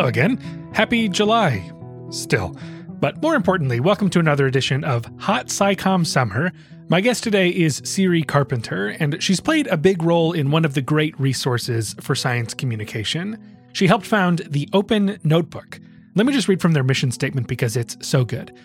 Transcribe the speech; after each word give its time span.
hello 0.00 0.08
again. 0.08 0.38
Happy 0.72 1.10
July. 1.10 1.70
Still. 2.08 2.56
But 3.00 3.20
more 3.20 3.34
importantly, 3.34 3.80
welcome 3.80 4.08
to 4.08 4.18
another 4.18 4.46
edition 4.46 4.82
of 4.82 5.04
Hot 5.18 5.48
SciComm 5.48 6.06
Summer. 6.06 6.52
My 6.88 7.02
guest 7.02 7.22
today 7.22 7.50
is 7.50 7.82
Siri 7.84 8.22
Carpenter, 8.22 8.96
and 8.98 9.22
she's 9.22 9.40
played 9.40 9.66
a 9.66 9.76
big 9.76 10.02
role 10.02 10.32
in 10.32 10.50
one 10.50 10.64
of 10.64 10.72
the 10.72 10.80
great 10.80 11.20
resources 11.20 11.94
for 12.00 12.14
science 12.14 12.54
communication. 12.54 13.36
She 13.74 13.86
helped 13.86 14.06
found 14.06 14.38
the 14.48 14.70
Open 14.72 15.18
Notebook. 15.22 15.78
Let 16.14 16.24
me 16.24 16.32
just 16.32 16.48
read 16.48 16.62
from 16.62 16.72
their 16.72 16.82
mission 16.82 17.12
statement 17.12 17.46
because 17.46 17.76
it's 17.76 17.98
so 18.00 18.24
good. 18.24 18.58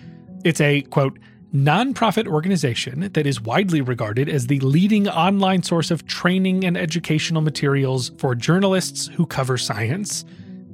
It's 0.45 0.61
a 0.61 0.83
quote, 0.83 1.19
nonprofit 1.53 2.27
organization 2.27 3.09
that 3.11 3.27
is 3.27 3.41
widely 3.41 3.81
regarded 3.81 4.29
as 4.29 4.47
the 4.47 4.61
leading 4.61 5.09
online 5.09 5.63
source 5.63 5.91
of 5.91 6.07
training 6.07 6.63
and 6.63 6.77
educational 6.77 7.41
materials 7.41 8.13
for 8.19 8.35
journalists 8.35 9.07
who 9.07 9.25
cover 9.25 9.57
science. 9.57 10.23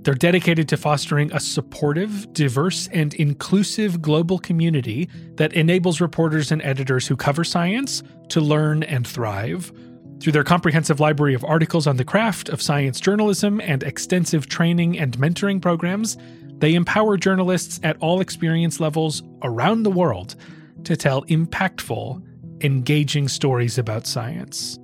They're 0.04 0.16
dedicated 0.16 0.68
to 0.70 0.78
fostering 0.78 1.32
a 1.32 1.40
supportive, 1.40 2.34
diverse, 2.34 2.88
and 2.91 3.14
inclusive 3.16 4.02
global 4.02 4.40
community 4.40 5.08
that 5.36 5.54
enables 5.54 6.02
reporters 6.02 6.52
and 6.52 6.62
editors 6.64 7.08
who 7.08 7.16
cover 7.16 7.44
science 7.44 8.02
to 8.30 8.41
learn 8.41 8.82
and 8.84 9.05
thrive. 9.05 9.72
Through 10.20 10.34
their 10.34 10.44
comprehensive 10.44 11.00
library 11.00 11.36
of 11.36 11.46
articles 11.46 11.86
on 11.86 11.98
the 11.98 12.05
craft 12.05 12.50
of 12.50 12.62
science 12.62 13.00
journalism 13.00 13.62
and 13.62 13.84
extensive 13.84 14.48
training 14.48 14.98
and 14.98 15.18
mentoring 15.18 15.62
programs, 15.62 16.18
they 16.58 16.74
empower 16.74 17.18
journalists 17.18 17.80
at 17.84 17.98
all 17.99 18.22
experience 18.22 18.80
levels 18.80 19.22
around 19.44 19.84
the 19.84 19.91
world 19.91 20.36
to 20.84 20.96
tell 20.96 21.24
impactful, 21.26 22.24
engaging 22.62 23.27
stories 23.27 23.77
about 23.77 24.08
science. 24.08 24.80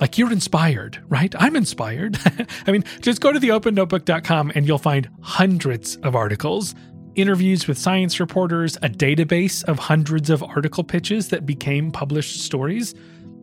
Like 0.00 0.18
you're 0.18 0.32
inspired, 0.32 1.02
right? 1.08 1.32
I'm 1.38 1.56
inspired. 1.56 2.18
I 2.66 2.72
mean, 2.72 2.84
just 3.00 3.20
go 3.20 3.32
to 3.32 3.38
theopennotebook.com 3.38 4.52
and 4.54 4.66
you'll 4.66 4.78
find 4.78 5.08
hundreds 5.20 5.96
of 5.96 6.16
articles, 6.16 6.74
interviews 7.14 7.68
with 7.68 7.78
science 7.78 8.18
reporters, 8.18 8.76
a 8.76 8.88
database 8.88 9.62
of 9.64 9.78
hundreds 9.78 10.30
of 10.30 10.42
article 10.42 10.82
pitches 10.82 11.28
that 11.28 11.46
became 11.46 11.92
published 11.92 12.42
stories, 12.42 12.94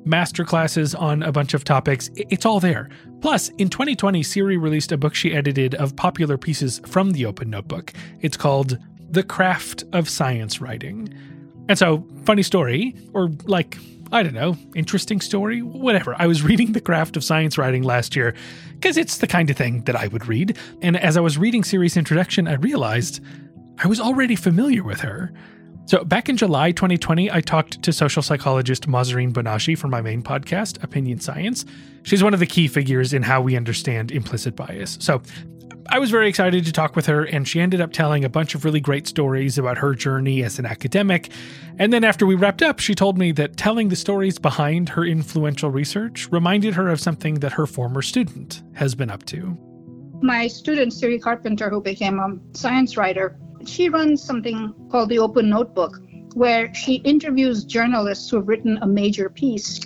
masterclasses 0.05 0.99
on 0.99 1.23
a 1.23 1.31
bunch 1.31 1.53
of 1.53 1.63
topics. 1.63 2.09
It's 2.15 2.45
all 2.45 2.59
there. 2.59 2.89
Plus, 3.21 3.49
in 3.49 3.69
2020, 3.69 4.23
Siri 4.23 4.57
released 4.57 4.91
a 4.91 4.97
book 4.97 5.15
she 5.15 5.33
edited 5.33 5.75
of 5.75 5.95
popular 5.95 6.37
pieces 6.37 6.81
from 6.85 7.11
the 7.11 7.25
Open 7.25 7.49
Notebook. 7.49 7.93
It's 8.19 8.35
called 8.35 8.77
The 9.11 9.23
Craft 9.23 9.83
of 9.93 10.09
Science 10.09 10.59
Writing. 10.59 11.13
And 11.69 11.77
so, 11.77 12.05
funny 12.25 12.43
story, 12.43 12.95
or 13.13 13.29
like, 13.45 13.77
I 14.13 14.23
don't 14.23 14.33
know, 14.33 14.57
interesting 14.75 15.21
story, 15.21 15.61
whatever. 15.61 16.15
I 16.19 16.27
was 16.27 16.43
reading 16.43 16.73
The 16.73 16.81
Craft 16.81 17.15
of 17.15 17.23
Science 17.23 17.57
Writing 17.57 17.83
last 17.83 18.13
year 18.13 18.35
because 18.73 18.97
it's 18.97 19.19
the 19.19 19.27
kind 19.27 19.49
of 19.49 19.55
thing 19.55 19.83
that 19.83 19.95
I 19.95 20.07
would 20.07 20.27
read. 20.27 20.57
And 20.81 20.97
as 20.97 21.15
I 21.15 21.21
was 21.21 21.37
reading 21.37 21.63
Siri's 21.63 21.95
introduction, 21.95 22.45
I 22.47 22.55
realized 22.55 23.23
I 23.81 23.87
was 23.87 24.01
already 24.01 24.35
familiar 24.35 24.83
with 24.83 24.99
her. 24.99 25.31
So, 25.85 26.03
back 26.03 26.29
in 26.29 26.37
July 26.37 26.71
2020, 26.71 27.31
I 27.31 27.41
talked 27.41 27.81
to 27.83 27.91
social 27.91 28.21
psychologist 28.21 28.87
Mahzarin 28.87 29.33
Banaji 29.33 29.77
for 29.77 29.87
my 29.87 30.01
main 30.01 30.21
podcast, 30.21 30.81
Opinion 30.83 31.19
Science. 31.19 31.65
She's 32.03 32.23
one 32.23 32.33
of 32.33 32.39
the 32.39 32.45
key 32.45 32.67
figures 32.67 33.13
in 33.13 33.23
how 33.23 33.41
we 33.41 33.55
understand 33.55 34.11
implicit 34.11 34.55
bias. 34.55 34.97
So, 35.01 35.21
I 35.89 35.99
was 35.99 36.11
very 36.11 36.29
excited 36.29 36.65
to 36.65 36.71
talk 36.71 36.95
with 36.95 37.05
her, 37.07 37.23
and 37.23 37.47
she 37.47 37.59
ended 37.59 37.81
up 37.81 37.91
telling 37.91 38.23
a 38.23 38.29
bunch 38.29 38.55
of 38.55 38.65
really 38.65 38.79
great 38.79 39.07
stories 39.07 39.57
about 39.57 39.77
her 39.77 39.93
journey 39.93 40.43
as 40.43 40.59
an 40.59 40.65
academic. 40.65 41.31
And 41.77 41.91
then 41.91 42.03
after 42.03 42.25
we 42.25 42.35
wrapped 42.35 42.61
up, 42.61 42.79
she 42.79 42.95
told 42.95 43.17
me 43.17 43.31
that 43.33 43.57
telling 43.57 43.89
the 43.89 43.95
stories 43.95 44.39
behind 44.39 44.89
her 44.89 45.03
influential 45.03 45.69
research 45.69 46.27
reminded 46.31 46.73
her 46.75 46.89
of 46.89 46.99
something 46.99 47.35
that 47.35 47.53
her 47.53 47.65
former 47.65 48.01
student 48.01 48.63
has 48.73 48.95
been 48.95 49.09
up 49.09 49.25
to. 49.27 49.57
My 50.21 50.47
student, 50.47 50.93
Siri 50.93 51.19
Carpenter, 51.19 51.69
who 51.69 51.81
became 51.81 52.19
a 52.19 52.57
science 52.57 52.95
writer, 52.95 53.37
she 53.65 53.89
runs 53.89 54.23
something 54.23 54.73
called 54.91 55.09
the 55.09 55.19
Open 55.19 55.49
Notebook, 55.49 55.99
where 56.33 56.73
she 56.73 56.95
interviews 56.95 57.63
journalists 57.63 58.29
who 58.29 58.37
have 58.37 58.47
written 58.47 58.77
a 58.81 58.87
major 58.87 59.29
piece 59.29 59.79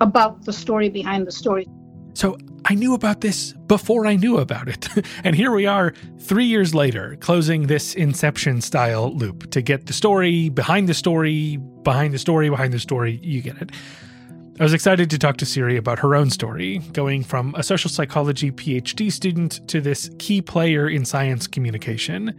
about 0.00 0.44
the 0.44 0.52
story 0.52 0.88
behind 0.88 1.26
the 1.26 1.32
story. 1.32 1.66
So 2.14 2.36
I 2.70 2.74
knew 2.74 2.92
about 2.92 3.22
this 3.22 3.54
before 3.66 4.06
I 4.06 4.16
knew 4.16 4.36
about 4.36 4.68
it. 4.68 4.88
and 5.24 5.34
here 5.34 5.50
we 5.50 5.64
are, 5.64 5.94
three 6.18 6.44
years 6.44 6.74
later, 6.74 7.16
closing 7.20 7.66
this 7.66 7.94
Inception 7.94 8.60
style 8.60 9.10
loop 9.14 9.50
to 9.52 9.62
get 9.62 9.86
the 9.86 9.94
story 9.94 10.50
behind 10.50 10.86
the 10.86 10.92
story, 10.92 11.56
behind 11.56 12.12
the 12.12 12.18
story, 12.18 12.50
behind 12.50 12.74
the 12.74 12.78
story. 12.78 13.20
You 13.22 13.40
get 13.40 13.56
it. 13.62 13.72
I 14.60 14.64
was 14.64 14.74
excited 14.74 15.08
to 15.08 15.18
talk 15.18 15.38
to 15.38 15.46
Siri 15.46 15.78
about 15.78 15.98
her 16.00 16.14
own 16.14 16.28
story, 16.28 16.80
going 16.92 17.24
from 17.24 17.54
a 17.56 17.62
social 17.62 17.88
psychology 17.88 18.50
PhD 18.50 19.10
student 19.10 19.66
to 19.68 19.80
this 19.80 20.10
key 20.18 20.42
player 20.42 20.90
in 20.90 21.06
science 21.06 21.46
communication. 21.46 22.38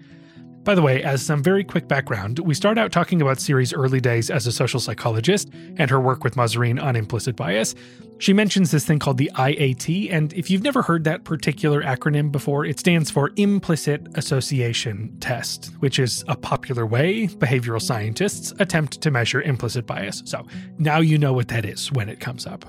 By 0.64 0.75
the 0.75 0.81
way, 0.81 1.02
as 1.03 1.25
some 1.25 1.42
very 1.42 1.64
quick 1.64 1.88
background, 1.88 2.40
we 2.40 2.53
start 2.53 2.78
out 2.78 2.92
talking 2.92 3.22
about 3.22 3.40
Siri's 3.40 3.74
early 3.74 4.02
days 4.02 4.30
as 4.30 4.46
a 4.46 4.52
social 4.52 4.80
psychologist 4.80 5.50
and 5.78 5.90
her 5.90 6.00
work 6.00 6.24
with 6.24 6.36
Mahzarin 6.36 6.81
on 6.81 6.96
implicit 6.96 7.36
bias. 7.36 7.75
She 8.20 8.34
mentions 8.34 8.70
this 8.70 8.86
thing 8.86 9.00
called 9.00 9.18
the 9.18 9.31
IAT, 9.36 10.12
and 10.12 10.34
if 10.34 10.52
you've 10.52 10.62
never 10.62 10.81
heard 10.81 11.06
that 11.06 11.24
particular 11.24 11.81
acronym 11.81 12.34
before, 12.34 12.66
it 12.66 12.78
stands 12.78 13.09
for 13.09 13.31
Implicit 13.38 14.06
Association 14.16 15.16
Test, 15.22 15.72
which 15.80 15.97
is 16.00 16.25
a 16.28 16.36
popular 16.36 16.86
way 16.86 17.28
behavioral 17.28 17.81
scientists 17.81 18.53
attempt 18.59 19.00
to 19.00 19.09
measure 19.09 19.41
implicit 19.41 19.88
bias. 19.88 20.22
So 20.26 20.46
now 20.78 21.00
you 21.00 21.18
know 21.18 21.31
what 21.31 21.47
that 21.47 21.64
is 21.64 21.90
when 21.94 22.09
it 22.09 22.20
comes 22.20 22.46
up. 22.46 22.66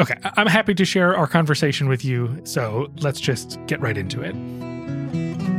Okay, 0.00 0.14
I'm 0.22 0.46
happy 0.46 0.74
to 0.74 0.84
share 0.86 1.14
our 1.14 1.26
conversation 1.26 1.88
with 1.88 2.04
you, 2.04 2.40
so 2.44 2.90
let's 3.00 3.20
just 3.20 3.58
get 3.66 3.80
right 3.82 3.98
into 3.98 4.22
it. 4.22 5.57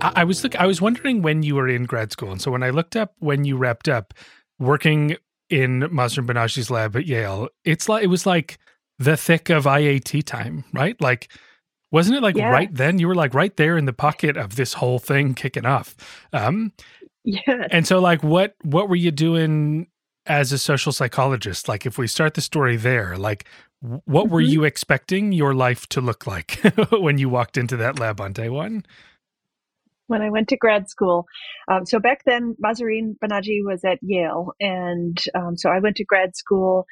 I, 0.00 0.24
was 0.24 0.42
look. 0.42 0.56
I 0.56 0.66
was 0.66 0.80
wondering 0.80 1.22
when 1.22 1.42
you 1.42 1.54
were 1.54 1.68
in 1.68 1.84
grad 1.84 2.12
school, 2.12 2.32
and 2.32 2.40
so 2.40 2.50
when 2.50 2.62
I 2.62 2.70
looked 2.70 2.96
up 2.96 3.14
when 3.18 3.44
you 3.44 3.56
wrapped 3.56 3.88
up 3.88 4.14
working 4.58 5.16
in 5.48 5.80
Mahzarin 5.82 6.26
Banaji's 6.26 6.70
lab 6.70 6.96
at 6.96 7.06
Yale, 7.06 7.48
it's 7.64 7.88
like 7.88 8.04
it 8.04 8.08
was 8.08 8.26
like 8.26 8.58
the 8.98 9.16
thick 9.16 9.50
of 9.50 9.64
IAT 9.64 10.24
time, 10.24 10.64
right? 10.72 11.00
Like, 11.00 11.32
wasn't 11.90 12.16
it 12.16 12.22
like 12.22 12.36
yeah. 12.36 12.50
right 12.50 12.72
then? 12.72 12.98
You 12.98 13.08
were 13.08 13.14
like 13.14 13.34
right 13.34 13.56
there 13.56 13.76
in 13.76 13.86
the 13.86 13.92
pocket 13.92 14.36
of 14.36 14.56
this 14.56 14.74
whole 14.74 14.98
thing 14.98 15.34
kicking 15.34 15.66
off. 15.66 15.96
Um, 16.32 16.72
yeah. 17.24 17.66
And 17.70 17.86
so, 17.86 17.98
like, 17.98 18.22
what 18.22 18.54
what 18.62 18.88
were 18.88 18.96
you 18.96 19.10
doing 19.10 19.88
as 20.26 20.52
a 20.52 20.58
social 20.58 20.92
psychologist? 20.92 21.68
Like, 21.68 21.86
if 21.86 21.98
we 21.98 22.06
start 22.06 22.34
the 22.34 22.40
story 22.40 22.76
there, 22.76 23.16
like, 23.16 23.46
what 23.80 24.24
mm-hmm. 24.24 24.32
were 24.32 24.40
you 24.40 24.64
expecting 24.64 25.32
your 25.32 25.54
life 25.54 25.86
to 25.88 26.00
look 26.00 26.26
like 26.26 26.60
when 26.90 27.18
you 27.18 27.28
walked 27.28 27.56
into 27.56 27.76
that 27.78 27.98
lab 27.98 28.20
on 28.20 28.32
day 28.32 28.48
one? 28.48 28.84
When 30.10 30.22
I 30.22 30.30
went 30.30 30.48
to 30.48 30.56
grad 30.56 30.90
school. 30.90 31.26
Um, 31.70 31.86
so 31.86 32.00
back 32.00 32.22
then, 32.26 32.56
Mahzarin 32.62 33.14
Banaji 33.22 33.60
was 33.64 33.84
at 33.84 33.98
Yale, 34.02 34.52
and 34.60 35.16
um, 35.34 35.56
so 35.56 35.70
I 35.70 35.78
went 35.78 35.96
to 35.96 36.04
grad 36.04 36.36
school. 36.36 36.86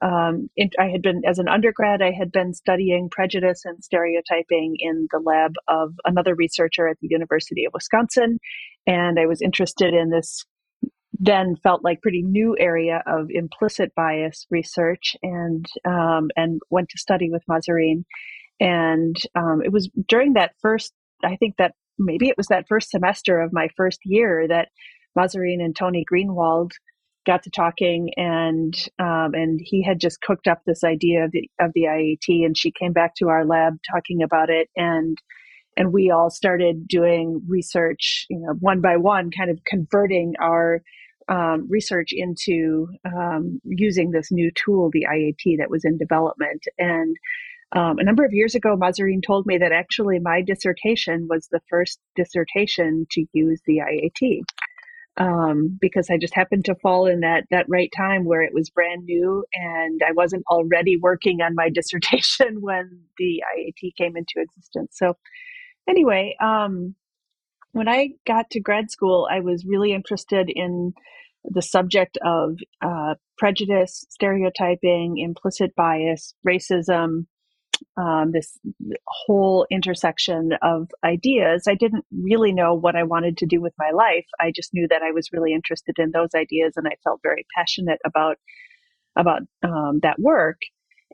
Um, 0.00 0.48
I 0.78 0.88
had 0.88 1.02
been, 1.02 1.22
as 1.26 1.38
an 1.38 1.48
undergrad, 1.48 2.02
I 2.02 2.12
had 2.12 2.30
been 2.30 2.54
studying 2.54 3.08
prejudice 3.10 3.62
and 3.64 3.82
stereotyping 3.82 4.76
in 4.78 5.08
the 5.10 5.18
lab 5.18 5.54
of 5.66 5.94
another 6.04 6.34
researcher 6.34 6.86
at 6.86 6.98
the 7.00 7.08
University 7.10 7.64
of 7.64 7.72
Wisconsin, 7.72 8.38
and 8.86 9.18
I 9.18 9.26
was 9.26 9.42
interested 9.42 9.94
in 9.94 10.10
this. 10.10 10.44
Then 11.20 11.56
felt 11.56 11.82
like 11.82 12.00
pretty 12.00 12.22
new 12.22 12.54
area 12.60 13.02
of 13.04 13.28
implicit 13.30 13.92
bias 13.96 14.46
research, 14.50 15.16
and 15.22 15.66
um, 15.84 16.28
and 16.36 16.60
went 16.70 16.90
to 16.90 16.98
study 16.98 17.28
with 17.30 17.42
Mahzarin. 17.50 18.04
And 18.60 19.16
um, 19.34 19.62
it 19.64 19.72
was 19.72 19.90
during 20.06 20.34
that 20.34 20.52
first 20.60 20.92
I 21.24 21.36
think 21.36 21.56
that 21.58 21.74
maybe 21.98 22.28
it 22.28 22.36
was 22.36 22.46
that 22.48 22.68
first 22.68 22.90
semester 22.90 23.40
of 23.40 23.52
my 23.52 23.68
first 23.76 24.00
year 24.04 24.46
that 24.48 24.68
Mahzarin 25.16 25.60
and 25.60 25.74
Tony 25.74 26.04
Greenwald 26.10 26.72
got 27.26 27.42
to 27.42 27.50
talking 27.50 28.10
and 28.16 28.74
um, 28.98 29.34
and 29.34 29.60
he 29.62 29.82
had 29.82 30.00
just 30.00 30.20
cooked 30.22 30.46
up 30.46 30.62
this 30.64 30.82
idea 30.84 31.24
of 31.24 31.32
the 31.32 31.48
of 31.60 31.72
the 31.74 31.82
IAT 31.82 32.44
and 32.44 32.56
she 32.56 32.72
came 32.72 32.92
back 32.92 33.14
to 33.16 33.28
our 33.28 33.44
lab 33.44 33.74
talking 33.92 34.22
about 34.22 34.48
it 34.48 34.68
and 34.76 35.18
and 35.76 35.92
we 35.92 36.10
all 36.10 36.30
started 36.30 36.88
doing 36.88 37.42
research 37.46 38.24
you 38.30 38.38
know 38.38 38.54
one 38.60 38.80
by 38.80 38.96
one 38.96 39.30
kind 39.36 39.50
of 39.50 39.58
converting 39.66 40.34
our 40.40 40.82
um, 41.28 41.66
research 41.68 42.08
into 42.12 42.88
um, 43.04 43.60
using 43.64 44.10
this 44.10 44.28
new 44.30 44.50
tool 44.54 44.90
the 44.92 45.06
IAT 45.10 45.58
that 45.58 45.70
was 45.70 45.84
in 45.84 45.98
development. 45.98 46.64
And 46.78 47.16
um, 47.72 47.98
a 47.98 48.04
number 48.04 48.24
of 48.24 48.32
years 48.32 48.54
ago, 48.54 48.76
Mahzarin 48.76 49.22
told 49.22 49.46
me 49.46 49.58
that 49.58 49.72
actually 49.72 50.18
my 50.18 50.40
dissertation 50.42 51.26
was 51.28 51.48
the 51.50 51.60
first 51.68 52.00
dissertation 52.16 53.06
to 53.10 53.26
use 53.32 53.60
the 53.66 53.78
IAT. 53.78 54.42
Um, 55.18 55.76
because 55.80 56.10
I 56.10 56.16
just 56.16 56.34
happened 56.34 56.66
to 56.66 56.76
fall 56.76 57.06
in 57.06 57.20
that 57.20 57.42
that 57.50 57.66
right 57.68 57.90
time 57.94 58.24
where 58.24 58.40
it 58.40 58.54
was 58.54 58.70
brand 58.70 59.04
new, 59.04 59.44
and 59.52 60.00
I 60.06 60.12
wasn't 60.12 60.44
already 60.48 60.96
working 60.96 61.42
on 61.42 61.56
my 61.56 61.70
dissertation 61.74 62.60
when 62.60 63.00
the 63.18 63.42
IAT 63.56 63.96
came 63.96 64.16
into 64.16 64.34
existence. 64.36 64.96
So, 64.96 65.16
anyway, 65.88 66.36
um, 66.40 66.94
when 67.72 67.88
I 67.88 68.10
got 68.28 68.48
to 68.50 68.60
grad 68.60 68.92
school, 68.92 69.28
I 69.28 69.40
was 69.40 69.66
really 69.66 69.92
interested 69.92 70.48
in 70.54 70.94
the 71.44 71.62
subject 71.62 72.16
of 72.24 72.56
uh, 72.80 73.14
prejudice, 73.38 74.06
stereotyping, 74.10 75.18
implicit 75.18 75.74
bias, 75.74 76.34
racism, 76.46 77.26
um, 77.96 78.32
this 78.32 78.58
whole 79.06 79.66
intersection 79.70 80.50
of 80.62 80.88
ideas. 81.04 81.64
I 81.68 81.74
didn't 81.74 82.04
really 82.12 82.52
know 82.52 82.74
what 82.74 82.96
I 82.96 83.02
wanted 83.04 83.38
to 83.38 83.46
do 83.46 83.60
with 83.60 83.72
my 83.78 83.90
life. 83.90 84.26
I 84.40 84.52
just 84.54 84.70
knew 84.72 84.86
that 84.88 85.02
I 85.02 85.12
was 85.12 85.30
really 85.32 85.52
interested 85.52 85.96
in 85.98 86.10
those 86.10 86.30
ideas, 86.34 86.74
and 86.76 86.86
I 86.86 86.96
felt 87.04 87.20
very 87.22 87.46
passionate 87.56 88.00
about 88.04 88.36
about 89.16 89.42
um, 89.62 90.00
that 90.02 90.18
work. 90.18 90.58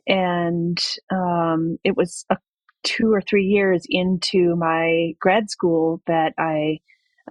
And 0.06 0.78
um, 1.11 1.78
it 1.84 1.96
was 1.96 2.26
a, 2.31 2.37
two 2.82 3.12
or 3.12 3.22
three 3.22 3.44
years 3.44 3.87
into 3.88 4.55
my 4.56 5.12
grad 5.20 5.50
school 5.50 6.02
that 6.06 6.34
I 6.38 6.81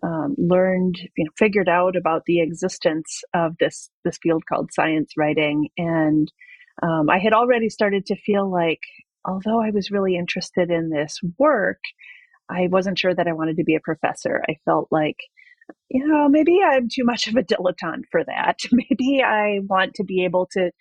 um, 0.02 0.36
learned, 0.38 0.98
you 1.16 1.26
know, 1.26 1.32
figured 1.38 1.70
out 1.70 1.96
about 1.96 2.24
the 2.26 2.42
existence 2.42 3.22
of 3.34 3.56
this 3.60 3.90
this 4.04 4.18
field 4.22 4.44
called 4.52 4.72
science 4.74 5.14
writing, 5.16 5.70
and 5.78 6.32
um, 6.82 7.10
I 7.10 7.20
had 7.20 7.34
already 7.34 7.70
started 7.70 8.08
to 8.08 8.16
feel 8.16 8.52
like, 8.52 8.82
although 9.26 9.62
I 9.62 9.72
was 9.72 9.92
really 9.92 10.16
interested 10.16 10.70
in 10.70 10.90
this 10.90 11.20
work, 11.38 11.80
I 12.50 12.68
wasn't 12.68 13.00
sure 13.00 13.14
that 13.14 13.28
I 13.28 13.34
wanted 13.34 13.58
to 13.58 13.64
be 13.64 13.76
a 13.76 13.80
professor. 13.80 14.44
I 14.48 14.58
felt 14.66 14.88
like, 14.92 15.18
you 15.90 16.06
know, 16.06 16.28
maybe 16.28 16.60
I'm 16.66 16.90
too 16.90 17.04
much 17.04 17.28
of 17.28 17.36
a 17.36 17.44
dilettante 17.44 18.04
for 18.12 18.24
that. 18.26 18.60
Maybe 18.72 19.24
I 19.24 19.60
want 19.68 19.94
to 19.96 20.04
be 20.04 20.26
able 20.26 20.48
to 20.52 20.72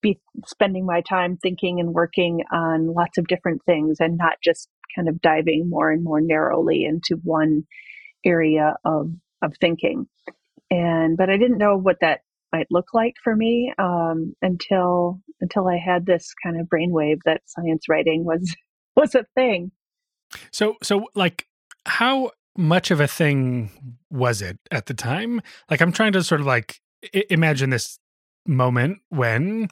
be 0.00 0.18
spending 0.46 0.86
my 0.86 1.02
time 1.02 1.36
thinking 1.36 1.78
and 1.78 1.92
working 1.92 2.42
on 2.52 2.94
lots 2.94 3.18
of 3.18 3.26
different 3.26 3.62
things 3.66 3.98
and 4.00 4.16
not 4.16 4.36
just 4.42 4.68
kind 4.94 5.08
of 5.08 5.20
diving 5.20 5.68
more 5.68 5.90
and 5.90 6.02
more 6.02 6.20
narrowly 6.20 6.84
into 6.84 7.20
one 7.22 7.64
area 8.24 8.76
of 8.84 9.10
of 9.42 9.54
thinking 9.60 10.06
and 10.70 11.16
but 11.16 11.30
i 11.30 11.36
didn't 11.36 11.58
know 11.58 11.76
what 11.76 11.96
that 12.00 12.20
might 12.52 12.66
look 12.70 12.88
like 12.92 13.14
for 13.22 13.34
me 13.36 13.72
um, 13.78 14.34
until 14.42 15.20
until 15.40 15.68
i 15.68 15.76
had 15.76 16.06
this 16.06 16.34
kind 16.42 16.60
of 16.60 16.66
brainwave 16.66 17.18
that 17.24 17.42
science 17.46 17.88
writing 17.88 18.24
was 18.24 18.54
was 18.96 19.14
a 19.14 19.24
thing. 19.34 19.70
So 20.52 20.76
so 20.82 21.06
like 21.14 21.46
how 21.86 22.30
much 22.56 22.90
of 22.90 23.00
a 23.00 23.08
thing 23.08 23.70
was 24.10 24.42
it 24.42 24.58
at 24.70 24.86
the 24.86 24.94
time? 24.94 25.40
Like 25.70 25.80
i'm 25.80 25.92
trying 25.92 26.12
to 26.12 26.22
sort 26.22 26.40
of 26.40 26.46
like 26.46 26.80
I- 27.14 27.24
imagine 27.30 27.70
this 27.70 27.98
moment 28.46 28.98
when 29.10 29.68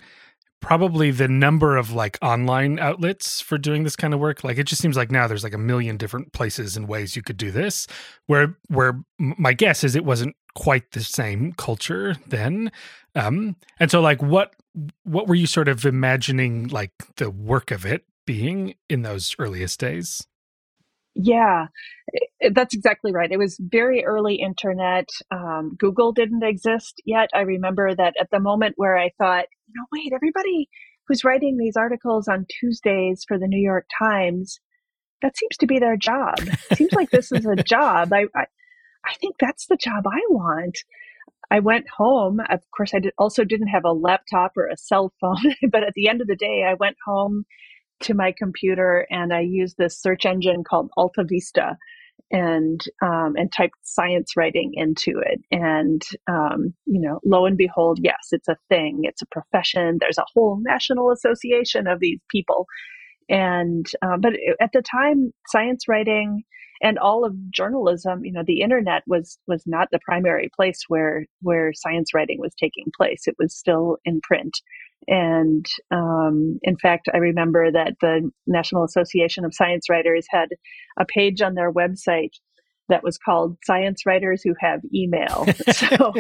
probably 0.61 1.11
the 1.11 1.29
number 1.29 1.77
of 1.77 1.93
like 1.93 2.19
online 2.21 2.79
outlets 2.79 3.41
for 3.41 3.59
doing 3.59 3.85
this 3.85 3.95
kind 3.95 4.13
of 4.13 4.19
work 4.19 4.43
like 4.43 4.59
it 4.59 4.65
just 4.65 4.83
seems 4.83 4.97
like 4.97 5.11
now 5.11 5.27
there's 5.27 5.45
like 5.45 5.55
a 5.55 5.59
million 5.59 5.97
different 5.97 6.33
places 6.33 6.77
and 6.77 6.89
ways 6.89 7.15
you 7.15 7.23
could 7.23 7.37
do 7.37 7.51
this 7.53 7.87
where 8.27 8.57
where 8.69 9.01
my 9.19 9.53
guess 9.53 9.85
is 9.85 9.95
it 9.95 10.05
wasn't 10.05 10.35
quite 10.59 10.91
the 10.91 11.03
same 11.05 11.53
culture 11.53 12.17
then 12.27 12.73
um 13.15 13.55
and 13.79 13.93
so 13.93 14.01
like 14.01 14.21
what 14.21 14.57
what 15.05 15.29
were 15.29 15.37
you 15.37 15.47
sort 15.47 15.69
of 15.69 15.87
imagining 15.87 16.67
like 16.67 16.91
the 17.17 17.31
work 17.31 17.71
of 17.71 17.87
it 17.87 18.05
being 18.27 18.75
in 18.89 19.03
those 19.03 19.37
earliest 19.39 19.79
days 19.79 20.27
yeah, 21.21 21.67
that's 22.55 22.77
exactly 22.77 23.13
right. 23.13 23.33
It 23.33 23.39
was 23.39 23.59
very 23.61 24.05
early 24.05 24.37
internet. 24.37 25.09
Um, 25.33 25.75
Google 25.77 26.13
didn't 26.13 26.45
exist 26.45 27.03
yet. 27.05 27.29
I 27.35 27.41
remember 27.41 27.93
that 27.93 28.15
at 28.21 28.31
the 28.31 28.39
moment 28.39 28.75
where 28.77 28.97
I 28.97 29.11
thought, 29.19 29.47
you 29.67 29.75
know, 29.75 29.87
wait, 29.91 30.13
everybody 30.15 30.69
who's 31.09 31.25
writing 31.25 31.57
these 31.57 31.77
articles 31.77 32.29
on 32.29 32.47
Tuesdays 32.61 33.25
for 33.27 33.37
the 33.37 33.49
New 33.49 33.61
York 33.61 33.87
Times, 33.99 34.61
that 35.21 35.37
seems 35.37 35.57
to 35.59 35.67
be 35.67 35.81
their 35.81 35.97
job. 35.97 36.37
seems 36.75 36.93
like 36.93 37.11
this 37.11 37.33
is 37.33 37.45
a 37.47 37.57
job. 37.57 38.13
I, 38.13 38.27
I, 38.37 38.45
I 39.09 39.15
think 39.15 39.37
that's 39.39 39.67
the 39.67 39.77
job 39.77 40.05
I 40.07 40.21
want. 40.29 40.79
I 41.51 41.61
went 41.61 41.87
home. 41.89 42.41
Of 42.51 42.61
course, 42.77 42.93
I 42.95 42.99
did, 42.99 43.13
also 43.19 43.45
didn't 43.45 43.69
have 43.69 43.85
a 43.85 43.93
laptop 43.93 44.53
or 44.57 44.67
a 44.67 44.77
cell 44.77 45.13
phone, 45.21 45.55
but 45.71 45.83
at 45.83 45.95
the 45.95 46.09
end 46.09 46.21
of 46.21 46.27
the 46.27 46.37
day, 46.37 46.65
I 46.69 46.75
went 46.75 46.97
home 47.07 47.45
to 48.01 48.15
my 48.15 48.33
computer 48.37 49.07
and 49.11 49.33
I 49.33 49.41
used 49.41 49.77
this 49.77 50.01
search 50.01 50.25
engine 50.25 50.63
called 50.63 50.91
Alta 50.97 51.25
Vista 51.29 51.77
and 52.31 52.81
um, 53.03 53.35
and 53.37 53.51
typed 53.51 53.75
science 53.83 54.37
writing 54.37 54.73
into 54.75 55.21
it. 55.25 55.41
And 55.51 56.03
um, 56.31 56.75
you 56.87 57.01
know, 57.01 57.21
lo 57.25 57.47
and 57.47 57.57
behold, 57.57 57.99
yes, 58.03 58.29
it's 58.33 58.49
a 58.49 58.57
thing. 58.69 59.01
It's 59.03 59.23
a 59.23 59.27
profession. 59.27 59.99
There's 60.01 60.19
a 60.19 60.27
whole 60.35 60.61
national 60.61 61.11
association 61.11 61.87
of 61.87 62.01
these 62.01 62.21
people. 62.31 62.67
And 63.29 63.87
uh, 64.03 64.17
but 64.21 64.35
at 64.61 64.71
the 64.73 64.83
time, 64.83 65.33
science 65.47 65.89
writing 65.89 66.43
and 66.83 66.99
all 66.99 67.25
of 67.25 67.51
journalism, 67.51 68.25
you 68.25 68.33
know, 68.33 68.45
the 68.47 68.61
internet 68.61 69.03
was 69.07 69.39
was 69.47 69.65
not 69.67 69.89
the 69.91 70.01
primary 70.05 70.51
place 70.55 70.85
where 70.89 71.27
where 71.43 71.73
science 71.73 72.15
writing 72.15 72.39
was 72.41 72.55
taking 72.55 72.87
place. 72.97 73.27
It 73.27 73.37
was 73.39 73.57
still 73.57 73.99
in 74.05 74.21
print. 74.21 74.59
And 75.07 75.65
um, 75.91 76.59
in 76.63 76.77
fact, 76.77 77.09
I 77.13 77.19
remember 77.19 77.71
that 77.71 77.95
the 78.01 78.31
National 78.47 78.85
Association 78.85 79.45
of 79.45 79.55
Science 79.55 79.89
Writers 79.89 80.27
had 80.31 80.49
a 80.99 81.05
page 81.05 81.41
on 81.41 81.55
their 81.55 81.73
website 81.73 82.33
that 82.89 83.03
was 83.03 83.19
called 83.19 83.59
Science 83.65 84.05
Writers 84.07 84.43
Who 84.43 84.55
Have 84.61 84.81
Email. 84.95 85.47
so 85.73 86.13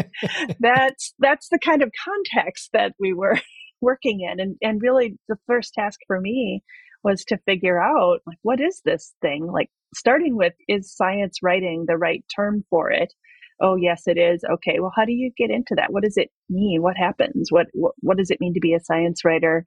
that's 0.61 1.14
that's 1.19 1.49
the 1.50 1.58
kind 1.58 1.82
of 1.82 1.90
context 2.04 2.70
that 2.72 2.93
we 2.99 3.12
were 3.12 3.38
working 3.81 4.20
in. 4.20 4.40
And 4.40 4.56
and 4.62 4.82
really 4.82 5.19
the 5.28 5.38
first 5.46 5.75
task 5.75 6.00
for 6.06 6.20
me 6.20 6.62
was 7.04 7.25
to 7.26 7.38
figure 7.46 7.81
out 7.81 8.20
like 8.26 8.38
what 8.43 8.61
is 8.61 8.81
this 8.84 9.14
thing? 9.20 9.46
Like 9.46 9.70
starting 9.94 10.37
with 10.37 10.55
is 10.69 10.94
science 10.94 11.38
writing 11.43 11.85
the 11.87 11.96
right 11.96 12.25
term 12.35 12.64
for 12.70 12.90
it? 12.90 13.12
oh 13.61 13.76
yes 13.76 14.02
it 14.06 14.19
is. 14.19 14.44
Okay 14.50 14.79
well 14.81 14.93
how 14.94 15.05
do 15.05 15.12
you 15.12 15.31
get 15.37 15.50
into 15.50 15.75
that? 15.76 15.93
What 15.93 16.05
does 16.05 16.17
it 16.17 16.31
mean? 16.49 16.82
What 16.82 16.96
happens? 16.96 17.49
What 17.50 17.67
what, 17.73 17.93
what 18.00 18.17
does 18.17 18.31
it 18.31 18.40
mean 18.40 18.55
to 18.55 18.61
be 18.61 18.75
a 18.75 18.81
science 18.81 19.25
writer? 19.25 19.64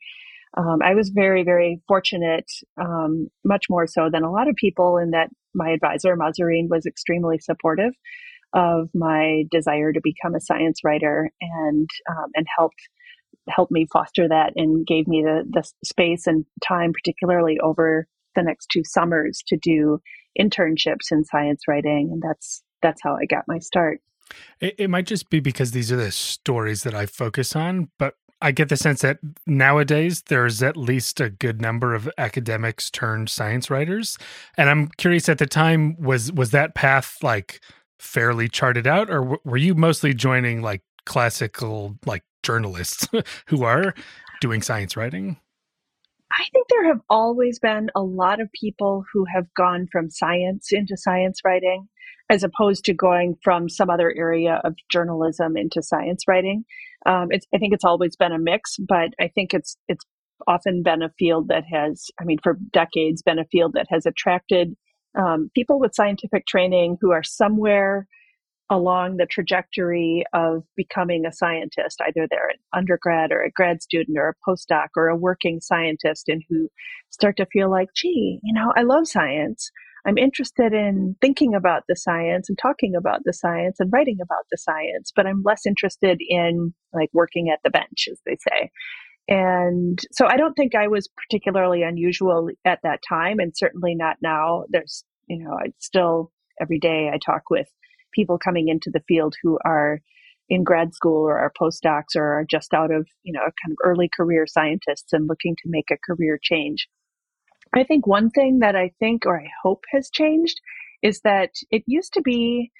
Um, 0.58 0.80
i 0.84 0.94
was 0.94 1.10
very 1.10 1.44
very 1.44 1.82
fortunate 1.88 2.52
um, 2.78 3.30
much 3.46 3.68
more 3.70 3.88
so 3.88 4.10
than 4.12 4.24
a 4.24 4.32
lot 4.32 4.50
of 4.50 4.56
people 4.56 4.98
in 4.98 5.12
that 5.12 5.30
my 5.54 5.70
advisor 5.70 6.16
Mahzarin 6.18 6.68
was 6.70 6.86
extremely 6.86 7.40
supportive 7.40 7.94
of 8.54 8.90
my 8.94 9.44
desire 9.50 9.94
to 9.94 10.02
become 10.04 10.36
a 10.36 10.42
science 10.42 10.82
writer 10.84 11.32
and 11.40 11.90
um, 12.10 12.26
and 12.36 12.46
helped 12.58 12.82
helped 13.50 13.72
me 13.72 13.88
foster 13.92 14.28
that 14.28 14.52
and 14.58 14.86
gave 14.86 15.08
me 15.08 15.24
the, 15.24 15.44
the 15.50 15.64
space 15.86 16.28
and 16.28 16.46
time 16.66 16.92
particularly 16.94 17.58
over 17.62 18.08
the 18.36 18.44
next 18.44 18.68
two 18.72 18.84
summers 18.84 19.44
to 19.48 19.58
do 19.58 20.00
internships 20.40 21.12
in 21.12 21.24
science 21.24 21.64
writing 21.68 22.10
and 22.12 22.22
that's 22.22 22.64
that's 22.82 23.02
how 23.04 23.16
I 23.16 23.26
got 23.26 23.44
my 23.48 23.60
start. 23.60 24.02
It, 24.60 24.76
it 24.78 24.90
might 24.90 25.06
just 25.06 25.30
be 25.30 25.40
because 25.40 25.72
these 25.72 25.92
are 25.92 25.98
the 25.98 26.12
stories 26.12 26.84
that 26.84 26.96
I 26.96 27.06
focus 27.06 27.56
on, 27.56 27.90
but 28.00 28.16
I 28.42 28.52
get 28.52 28.70
the 28.70 28.78
sense 28.78 29.02
that 29.02 29.20
nowadays 29.46 30.24
there's 30.24 30.64
at 30.64 30.76
least 30.76 31.20
a 31.20 31.30
good 31.30 31.62
number 31.62 31.94
of 31.94 32.10
academics 32.18 32.90
turned 32.90 33.30
science 33.30 33.70
writers, 33.70 34.18
and 34.58 34.70
I'm 34.70 34.88
curious. 34.98 35.30
At 35.30 35.38
the 35.38 35.46
time, 35.46 35.96
was 36.02 36.32
was 36.32 36.50
that 36.52 36.74
path 36.74 37.18
like 37.22 37.62
fairly 38.00 38.50
charted 38.50 38.88
out, 38.88 39.12
or 39.12 39.20
w- 39.20 39.40
were 39.46 39.58
you 39.58 39.76
mostly 39.76 40.16
joining 40.16 40.64
like 40.64 40.82
classical 41.06 42.00
like 42.06 42.24
journalists 42.42 43.08
who 43.46 43.64
are 43.64 43.94
doing 44.40 44.64
science 44.64 44.98
writing? 44.98 45.38
I 46.32 46.46
think 46.52 46.68
there 46.70 46.88
have 46.88 47.02
always 47.10 47.60
been 47.60 47.90
a 47.96 48.02
lot 48.02 48.40
of 48.40 48.50
people 48.54 49.04
who 49.14 49.26
have 49.34 49.54
gone 49.54 49.88
from 49.92 50.10
science 50.10 50.70
into 50.72 50.96
science 50.98 51.42
writing 51.44 51.88
as 52.30 52.44
opposed 52.44 52.86
to 52.86 52.94
going 52.94 53.36
from 53.44 53.68
some 53.68 53.90
other 53.90 54.14
area 54.16 54.62
of 54.64 54.74
journalism 54.90 55.58
into 55.58 55.84
science 55.84 56.24
writing. 56.28 56.64
Um, 57.06 57.28
I 57.54 57.58
think 57.58 57.74
it's 57.74 57.84
always 57.84 58.16
been 58.16 58.32
a 58.32 58.40
mix, 58.40 58.78
but 58.78 59.10
I 59.20 59.28
think 59.28 59.54
it's 59.54 59.76
it's 59.90 60.06
often 60.48 60.82
been 60.82 61.02
a 61.02 61.12
field 61.20 61.50
that 61.50 61.66
has, 61.72 62.08
I 62.20 62.24
mean, 62.24 62.40
for 62.42 62.58
decades, 62.72 63.22
been 63.22 63.38
a 63.38 63.46
field 63.46 63.74
that 63.74 63.88
has 63.90 64.06
attracted 64.06 64.76
um, 65.20 65.52
people 65.54 65.80
with 65.80 65.94
scientific 65.94 66.48
training 66.48 66.98
who 67.02 67.12
are 67.12 67.24
somewhere 67.24 68.08
along 68.72 69.18
the 69.18 69.28
trajectory 69.28 70.24
of 70.34 70.64
becoming 70.78 71.26
a 71.26 71.34
scientist. 71.34 72.00
Either 72.02 72.26
they're 72.30 72.50
an 72.50 72.56
undergrad 72.74 73.32
or 73.32 73.42
a 73.42 73.52
grad 73.52 73.84
student 73.84 74.18
or 74.18 74.30
a 74.30 74.50
postdoc 74.50 74.88
or 74.96 75.10
a 75.10 75.16
working 75.16 75.60
scientist, 75.62 76.30
and 76.30 76.42
who 76.50 76.70
start 77.10 77.36
to 77.38 77.46
feel 77.48 77.70
like, 77.70 77.90
gee, 77.96 78.40
you 78.42 78.54
know, 78.54 78.72
I 78.76 78.84
love 78.84 79.08
science. 79.08 79.70
I'm 80.08 80.18
interested 80.18 80.74
in 80.74 81.16
thinking 81.22 81.54
about 81.54 81.84
the 81.88 81.96
science 81.96 82.50
and 82.50 82.58
talking 82.60 82.96
about 82.98 83.20
the 83.26 83.34
science 83.34 83.80
and 83.80 83.92
writing 83.94 84.18
about 84.20 84.46
the 84.50 84.58
science, 84.58 85.12
but 85.16 85.28
I'm 85.28 85.44
less 85.46 85.66
interested 85.68 86.20
in 86.28 86.74
like 86.92 87.10
working 87.14 87.50
at 87.54 87.60
the 87.64 87.70
bench, 87.70 88.08
as 88.10 88.20
they 88.26 88.38
say. 88.38 88.72
And 89.28 90.00
so 90.12 90.26
I 90.28 90.38
don't 90.38 90.56
think 90.56 90.74
I 90.74 90.88
was 90.88 91.08
particularly 91.28 91.84
unusual 91.84 92.50
at 92.66 92.80
that 92.84 93.02
time, 93.08 93.40
and 93.40 93.52
certainly 93.56 93.96
not 93.96 94.16
now. 94.24 94.64
There's, 94.70 95.04
you 95.28 95.44
know, 95.44 95.52
I 95.54 95.74
still 95.78 96.32
every 96.60 96.80
day 96.80 97.12
I 97.14 97.20
talk 97.24 97.44
with 97.50 97.68
people 98.14 98.38
coming 98.38 98.68
into 98.68 98.90
the 98.92 99.04
field 99.08 99.36
who 99.42 99.58
are 99.66 100.02
in 100.50 100.64
grad 100.64 100.94
school 100.94 101.24
or 101.28 101.40
are 101.40 101.52
postdocs 101.60 102.16
or 102.16 102.40
are 102.40 102.46
just 102.50 102.74
out 102.74 102.92
of, 102.92 103.08
you 103.24 103.32
know, 103.32 103.40
kind 103.42 103.72
of 103.72 103.78
early 103.84 104.10
career 104.16 104.46
scientists 104.46 105.14
and 105.14 105.28
looking 105.28 105.56
to 105.56 105.70
make 105.70 105.90
a 105.92 105.98
career 106.06 106.38
change. 106.42 106.88
I 107.74 107.84
think 107.84 108.06
one 108.06 108.30
thing 108.30 108.60
that 108.60 108.76
I 108.76 108.92
think 109.00 109.26
or 109.26 109.40
I 109.40 109.48
hope 109.64 109.84
has 109.94 110.10
changed 110.12 110.60
is 111.02 111.22
that 111.22 111.52
it 111.70 111.84
used 111.88 112.14
to 112.14 112.22
be 112.22 112.72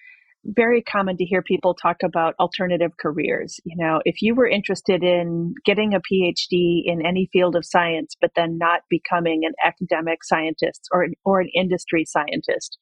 very 0.44 0.82
common 0.82 1.18
to 1.18 1.24
hear 1.24 1.42
people 1.42 1.74
talk 1.74 1.98
about 2.04 2.36
alternative 2.40 2.92
careers. 3.00 3.60
You 3.64 3.76
know, 3.78 4.02
if 4.06 4.22
you 4.22 4.34
were 4.36 4.48
interested 4.48 5.04
in 5.04 5.54
getting 5.66 5.94
a 5.94 6.02
PhD 6.02 6.82
in 6.84 7.06
any 7.06 7.30
field 7.32 7.56
of 7.56 7.66
science, 7.66 8.16
but 8.20 8.32
then 8.36 8.58
not 8.58 8.82
becoming 8.90 9.42
an 9.46 9.54
academic 9.64 10.24
scientist 10.24 10.88
or, 10.92 11.08
or 11.24 11.42
an 11.42 11.50
industry 11.56 12.06
scientist, 12.06 12.78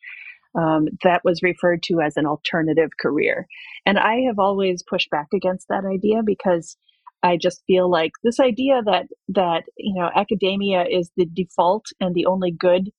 um, 0.58 0.88
that 1.04 1.22
was 1.24 1.44
referred 1.44 1.84
to 1.84 2.02
as 2.02 2.18
an 2.18 2.26
alternative 2.26 2.90
career. 3.00 3.48
And 3.86 4.00
I 4.00 4.22
have 4.28 4.40
always 4.40 4.84
pushed 4.84 5.10
back 5.10 5.28
against 5.34 5.68
that 5.70 5.86
idea 5.86 6.22
because 6.26 6.78
I 7.24 7.38
just 7.38 7.64
feel 7.68 7.90
like 7.90 8.12
this 8.24 8.40
idea 8.40 8.82
that 8.86 9.08
that 9.30 9.64
you 9.78 10.00
know 10.00 10.10
academia 10.16 10.86
is 10.90 11.12
the 11.18 11.26
default 11.26 11.86
and 12.00 12.16
the 12.16 12.26
only 12.26 12.52
good 12.52 12.90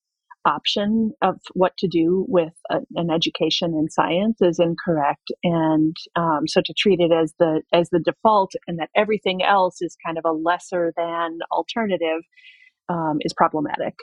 option 0.45 1.11
of 1.21 1.39
what 1.53 1.75
to 1.77 1.87
do 1.87 2.25
with 2.27 2.53
a, 2.71 2.79
an 2.95 3.11
education 3.11 3.75
in 3.75 3.89
science 3.89 4.41
is 4.41 4.59
incorrect 4.59 5.31
and 5.43 5.95
um, 6.15 6.47
so 6.47 6.61
to 6.65 6.73
treat 6.73 6.99
it 6.99 7.11
as 7.11 7.33
the 7.37 7.61
as 7.73 7.89
the 7.91 7.99
default 7.99 8.53
and 8.67 8.79
that 8.79 8.89
everything 8.95 9.43
else 9.43 9.81
is 9.81 9.95
kind 10.03 10.17
of 10.17 10.25
a 10.25 10.31
lesser 10.31 10.93
than 10.97 11.39
alternative 11.51 12.21
um, 12.89 13.17
is 13.21 13.33
problematic 13.33 13.95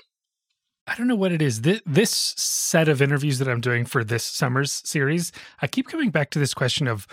I 0.88 0.94
don't 0.96 1.06
know 1.06 1.16
what 1.16 1.32
it 1.32 1.42
is. 1.42 1.62
This, 1.62 1.80
this 1.84 2.10
set 2.10 2.88
of 2.88 3.02
interviews 3.02 3.38
that 3.38 3.48
I'm 3.48 3.60
doing 3.60 3.84
for 3.84 4.02
this 4.02 4.24
summer's 4.24 4.72
series, 4.84 5.32
I 5.60 5.66
keep 5.66 5.88
coming 5.88 6.10
back 6.10 6.30
to 6.30 6.38
this 6.38 6.54
question 6.54 6.88
of 6.88 7.06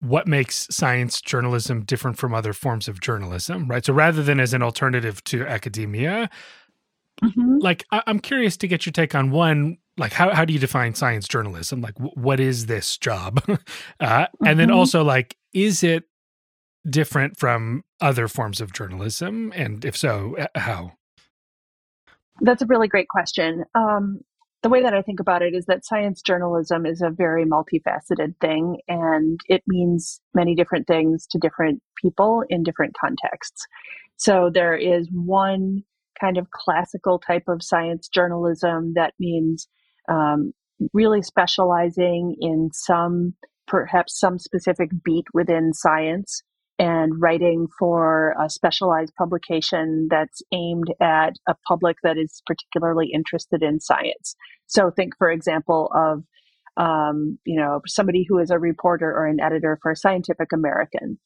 what 0.00 0.28
makes 0.28 0.66
science 0.70 1.20
journalism 1.20 1.84
different 1.84 2.18
from 2.18 2.34
other 2.34 2.52
forms 2.52 2.86
of 2.86 3.00
journalism, 3.00 3.68
right? 3.68 3.84
So 3.84 3.92
rather 3.92 4.22
than 4.22 4.40
as 4.40 4.54
an 4.54 4.62
alternative 4.62 5.24
to 5.24 5.46
academia, 5.46 6.30
mm-hmm. 7.22 7.58
like 7.58 7.84
I- 7.90 8.02
am 8.06 8.20
curious 8.20 8.56
to 8.58 8.68
get 8.68 8.86
your 8.86 8.92
take 8.92 9.14
on 9.14 9.30
one, 9.30 9.78
like 9.96 10.12
how, 10.12 10.32
how 10.34 10.44
do 10.44 10.52
you 10.52 10.58
define 10.58 10.94
science 10.94 11.26
journalism? 11.26 11.80
Like 11.80 11.94
w- 11.94 12.12
what 12.14 12.40
is 12.40 12.66
this 12.66 12.98
job? 12.98 13.42
uh, 13.48 13.56
mm-hmm. 13.56 14.46
And 14.46 14.60
then 14.60 14.68
mm-hmm. 14.68 14.76
also 14.76 15.02
like, 15.02 15.36
is 15.52 15.82
it 15.82 16.04
different 16.88 17.38
from 17.38 17.82
other 18.00 18.28
forms 18.28 18.60
of 18.60 18.72
journalism? 18.72 19.52
And 19.56 19.84
if 19.84 19.96
so, 19.96 20.36
how? 20.54 20.92
That's 22.40 22.62
a 22.62 22.66
really 22.66 22.88
great 22.88 23.08
question. 23.08 23.64
Um, 23.74 24.20
the 24.62 24.68
way 24.68 24.82
that 24.82 24.94
I 24.94 25.02
think 25.02 25.20
about 25.20 25.42
it 25.42 25.54
is 25.54 25.66
that 25.66 25.84
science 25.84 26.20
journalism 26.20 26.86
is 26.86 27.00
a 27.00 27.10
very 27.10 27.44
multifaceted 27.44 28.34
thing 28.40 28.78
and 28.88 29.38
it 29.48 29.62
means 29.66 30.20
many 30.34 30.54
different 30.54 30.86
things 30.86 31.26
to 31.30 31.38
different 31.38 31.80
people 32.02 32.42
in 32.48 32.62
different 32.62 32.94
contexts. 33.00 33.64
So 34.16 34.50
there 34.52 34.74
is 34.74 35.08
one 35.12 35.84
kind 36.20 36.38
of 36.38 36.50
classical 36.50 37.18
type 37.18 37.44
of 37.48 37.62
science 37.62 38.08
journalism 38.08 38.94
that 38.94 39.14
means 39.20 39.68
um, 40.08 40.52
really 40.92 41.22
specializing 41.22 42.34
in 42.40 42.70
some, 42.72 43.34
perhaps 43.66 44.18
some 44.18 44.38
specific 44.38 44.90
beat 45.04 45.26
within 45.32 45.74
science 45.74 46.42
and 46.78 47.20
writing 47.20 47.66
for 47.78 48.34
a 48.42 48.50
specialized 48.50 49.14
publication 49.16 50.08
that's 50.10 50.42
aimed 50.52 50.92
at 51.00 51.34
a 51.48 51.54
public 51.66 51.96
that 52.02 52.18
is 52.18 52.42
particularly 52.46 53.10
interested 53.12 53.62
in 53.62 53.80
science. 53.80 54.36
So 54.66 54.90
think, 54.90 55.14
for 55.16 55.30
example, 55.30 55.90
of 55.94 56.22
um, 56.76 57.38
you 57.46 57.56
know 57.56 57.80
somebody 57.86 58.26
who 58.28 58.38
is 58.38 58.50
a 58.50 58.58
reporter 58.58 59.10
or 59.10 59.26
an 59.26 59.40
editor 59.40 59.78
for 59.82 59.94
Scientific 59.94 60.52
American, 60.52 61.18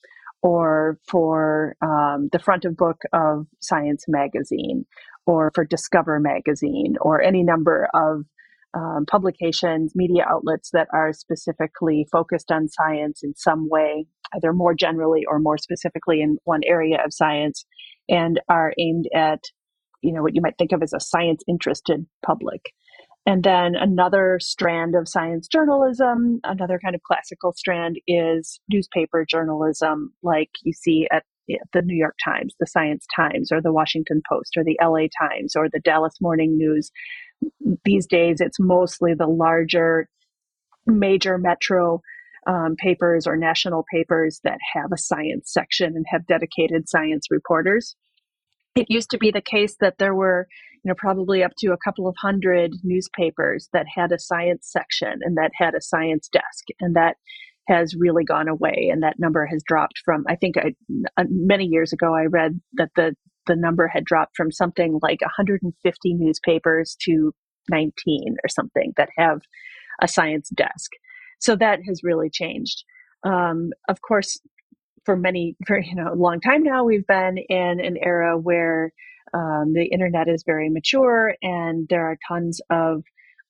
or 0.43 0.99
for 1.09 1.77
um, 1.83 2.29
the 2.33 2.39
front 2.39 2.65
of 2.65 2.77
book 2.77 2.99
of 3.13 3.47
Science 3.61 4.05
magazine, 4.07 4.87
or 5.27 5.51
for 5.55 5.65
Discover 5.65 6.21
magazine, 6.21 6.95
or 7.01 7.21
any 7.21 7.43
number 7.43 7.89
of 7.93 8.25
um, 8.75 9.05
publications, 9.11 9.93
media 9.95 10.25
outlets 10.29 10.71
that 10.73 10.89
are 10.93 11.13
specifically 11.13 12.07
focused 12.11 12.51
on 12.51 12.69
science 12.69 13.21
in 13.23 13.35
some 13.37 13.69
way, 13.69 14.07
either 14.35 14.53
more 14.53 14.75
generally 14.75 15.25
or 15.29 15.39
more 15.39 15.59
specifically 15.59 16.21
in 16.21 16.39
one 16.45 16.61
area 16.67 16.99
of 17.05 17.13
science, 17.13 17.65
and 18.09 18.41
are 18.49 18.73
aimed 18.79 19.07
at, 19.15 19.41
you 20.03 20.13
know, 20.13 20.23
what 20.23 20.35
you 20.35 20.41
might 20.41 20.57
think 20.59 20.73
of 20.73 20.83
as 20.83 20.93
a 20.93 21.01
science 21.01 21.43
interested 21.49 22.07
public. 22.25 22.61
And 23.27 23.45
then 23.45 23.75
another 23.75 24.39
strand 24.41 24.95
of 24.95 25.09
science 25.09 25.47
journalism, 25.47 26.41
another 26.43 26.81
kind 26.83 26.95
of 26.95 27.03
classical 27.03 27.53
strand 27.53 27.97
is 28.07 28.61
newspaper 28.69 29.27
journalism, 29.29 30.13
like 30.23 30.51
you 30.63 30.73
see 30.73 31.07
at 31.13 31.25
the 31.73 31.83
New 31.83 31.97
York 31.97 32.17
Times, 32.25 32.55
the 32.61 32.67
Science 32.67 33.07
Times, 33.15 33.51
or 33.53 33.61
the 33.61 33.73
Washington 33.73 34.23
Post, 34.29 34.57
or 34.57 34.65
the 34.65 34.79
LA 34.83 35.07
Times, 35.21 35.55
or 35.57 35.69
the 35.69 35.81
Dallas 35.81 36.15
Morning 36.21 36.57
News. 36.57 36.91
These 37.85 38.07
days, 38.07 38.41
it's 38.41 38.61
mostly 38.61 39.15
the 39.15 39.27
larger, 39.27 40.09
major 40.87 41.39
metro 41.39 42.01
um, 42.47 42.77
papers 42.77 43.27
or 43.27 43.37
national 43.37 43.85
papers 43.93 44.41
that 44.45 44.59
have 44.75 44.91
a 44.93 44.99
science 44.99 45.53
section 45.53 45.95
and 45.95 46.07
have 46.09 46.27
dedicated 46.27 46.89
science 46.89 47.27
reporters. 47.31 47.97
It 48.75 48.87
used 48.89 49.11
to 49.11 49.19
be 49.19 49.31
the 49.31 49.43
case 49.43 49.77
that 49.81 49.99
there 49.99 50.15
were, 50.15 50.47
you 50.85 50.89
know, 50.89 50.95
probably 50.97 51.43
up 51.43 51.53
to 51.59 51.73
a 51.73 51.79
couple 51.85 52.07
of 52.09 52.15
hundred 52.19 52.73
newspapers 52.83 53.69
that 53.73 53.87
had 53.95 54.13
a 54.13 54.19
science 54.19 54.69
section 54.71 55.21
and 55.23 55.37
that 55.37 55.51
had 55.55 55.75
a 55.75 55.83
science 55.83 56.29
desk, 56.29 56.65
and 56.81 56.97
that 56.97 57.17
has 57.69 57.95
really 57.95 58.25
gone 58.25 58.49
away, 58.49 58.89
and 58.93 59.03
that 59.03 59.19
number 59.19 59.47
has 59.47 59.63
dropped 59.67 60.01
from. 60.05 60.25
I 60.29 60.37
think 60.37 60.57
I, 60.57 60.75
uh, 61.17 61.25
many 61.29 61.67
years 61.67 61.93
ago 61.93 62.15
I 62.15 62.25
read 62.25 62.61
that 62.75 62.91
the 62.97 63.15
the 63.51 63.57
number 63.57 63.89
had 63.89 64.05
dropped 64.05 64.37
from 64.37 64.53
something 64.53 65.01
like 65.03 65.21
150 65.21 66.15
newspapers 66.15 66.97
to 67.03 67.35
19 67.69 68.37
or 68.45 68.49
something 68.49 68.93
that 68.97 69.09
have 69.17 69.41
a 70.01 70.07
science 70.07 70.51
desk. 70.51 70.93
So 71.41 71.57
that 71.57 71.81
has 71.87 72.05
really 72.05 72.31
changed. 72.31 72.85
Um, 73.25 73.71
of 73.89 74.01
course, 74.03 74.41
for 75.05 75.17
many, 75.17 75.57
for 75.67 75.81
you 75.81 75.97
know, 75.97 76.13
a 76.13 76.15
long 76.15 76.41
time 76.41 76.63
now, 76.63 76.85
we've 76.85 77.07
been 77.07 77.39
in 77.49 77.81
an 77.81 77.97
era 78.01 78.39
where 78.39 78.93
um, 79.35 79.73
the 79.75 79.89
internet 79.91 80.29
is 80.29 80.45
very 80.47 80.69
mature, 80.69 81.35
and 81.43 81.89
there 81.89 82.07
are 82.07 82.19
tons 82.29 82.61
of 82.71 83.03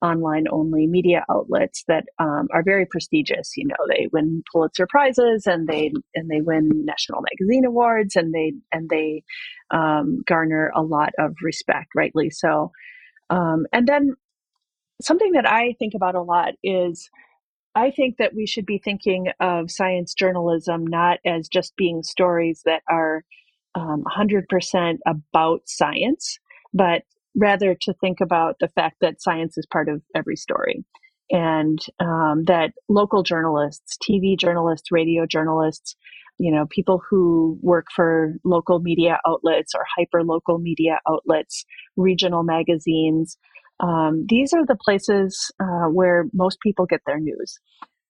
online 0.03 0.47
only 0.51 0.87
media 0.87 1.25
outlets 1.31 1.85
that 1.89 2.05
um, 2.19 2.49
are 2.53 2.63
very 2.63 2.87
prestigious. 2.87 3.53
You 3.57 3.67
know, 3.67 3.77
they 3.89 4.09
win 4.13 4.43
Pulitzer 4.51 4.87
prizes 4.89 5.47
and 5.47 5.69
they 5.69 5.93
and 6.15 6.31
they 6.31 6.41
win 6.41 6.71
national 6.85 7.23
magazine 7.23 7.65
awards 7.65 8.17
and 8.17 8.33
they 8.33 8.53
and 8.73 8.89
they 8.89 9.23
um, 9.71 10.23
garner 10.27 10.73
a 10.75 10.83
lot 10.83 11.11
of 11.19 11.35
respect, 11.43 11.89
rightly 11.95 12.31
so. 12.31 12.73
Um, 13.29 13.67
and 13.73 13.87
then 13.87 14.15
something 15.03 15.33
that 15.33 15.49
I 15.49 15.75
think 15.79 15.95
about 15.95 16.15
a 16.15 16.23
lot 16.23 16.55
is 16.63 17.11
I 17.75 17.91
think 17.91 18.17
that 18.19 18.35
we 18.35 18.47
should 18.47 18.67
be 18.67 18.79
thinking 18.79 19.29
of 19.39 19.71
science 19.71 20.15
journalism 20.15 20.87
not 20.87 21.19
as 21.25 21.49
just 21.49 21.77
being 21.77 22.03
stories 22.03 22.63
that 22.65 22.83
are 22.89 23.25
um, 23.75 24.03
100% 24.05 24.99
about 25.07 25.63
science, 25.67 26.39
but 26.75 27.03
rather 27.37 27.77
to 27.83 27.95
think 27.95 28.21
about 28.21 28.57
the 28.61 28.69
fact 28.69 28.97
that 29.01 29.23
science 29.23 29.57
is 29.57 29.67
part 29.71 29.89
of 29.89 30.03
every 30.15 30.37
story 30.37 30.85
and 31.31 31.79
um, 32.01 32.45
that 32.47 32.73
local 32.89 33.23
journalists, 33.23 33.97
TV 34.03 34.37
journalists, 34.39 34.91
radio 34.91 35.27
journalists, 35.27 35.95
you 36.39 36.51
know, 36.53 36.67
people 36.71 37.01
who 37.09 37.59
work 37.63 37.87
for 37.95 38.35
local 38.45 38.81
media 38.81 39.19
outlets 39.27 39.73
or 39.75 39.85
hyper 39.97 40.25
local 40.25 40.59
media 40.59 40.99
outlets, 41.09 41.65
regional 41.97 42.43
magazines, 42.43 43.37
um, 43.81 44.27
these 44.29 44.53
are 44.53 44.67
the 44.67 44.77
places 44.77 45.51
uh, 45.61 45.89
where 45.89 46.27
most 46.33 46.59
people 46.61 46.87
get 46.87 47.01
their 47.07 47.19
news. 47.19 47.59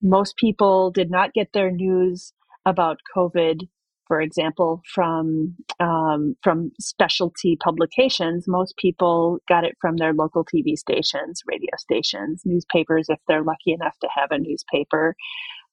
Most 0.02 0.36
people 0.36 0.90
did 0.90 1.10
not 1.10 1.32
get 1.32 1.52
their 1.52 1.70
news 1.70 2.32
about 2.66 2.98
COVID, 3.16 3.68
for 4.10 4.20
example, 4.20 4.82
from 4.92 5.54
um, 5.78 6.34
from 6.42 6.72
specialty 6.80 7.56
publications. 7.62 8.46
Most 8.48 8.76
people 8.76 9.38
got 9.48 9.62
it 9.62 9.76
from 9.80 9.98
their 9.98 10.12
local 10.12 10.44
TV 10.44 10.76
stations, 10.76 11.42
radio 11.46 11.70
stations, 11.78 12.42
newspapers, 12.44 13.06
if 13.08 13.20
they're 13.28 13.44
lucky 13.44 13.72
enough 13.72 13.96
to 14.00 14.08
have 14.12 14.32
a 14.32 14.38
newspaper, 14.40 15.14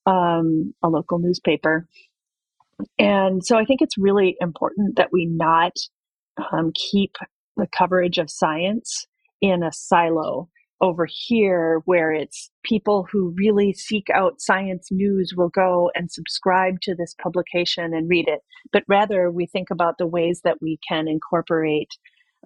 um, 0.06 0.72
a 0.84 0.88
local 0.88 1.18
newspaper. 1.18 1.88
And 3.00 3.44
so 3.44 3.58
I 3.58 3.66
think 3.66 3.82
it's 3.82 3.98
really 3.98 4.38
important 4.40 4.98
that 4.98 5.10
we 5.12 5.26
not 5.26 5.74
um, 6.52 6.72
keep 6.92 7.16
the 7.56 7.68
coverage 7.76 8.20
of 8.20 8.30
science 8.30 9.08
in 9.42 9.64
a 9.64 9.72
silo 9.72 10.48
over 10.82 11.08
here 11.10 11.82
where 11.86 12.12
it's 12.12 12.52
people 12.64 13.08
who 13.12 13.34
really 13.36 13.74
seek 13.74 14.08
out 14.14 14.40
science 14.40 14.90
news 14.92 15.34
will 15.36 15.50
go 15.50 15.90
and 15.96 16.12
subscribe 16.12 16.80
to 16.82 16.94
this 16.94 17.16
publication 17.22 17.94
and 17.94 18.10
read 18.10 18.28
it. 18.28 18.42
But 18.72 18.84
rather 18.88 19.32
we 19.32 19.48
think 19.48 19.70
about 19.72 19.98
the 19.98 20.08
ways 20.08 20.42
that 20.44 20.62
we 20.62 20.80
can 20.88 21.08
incorporate 21.08 21.90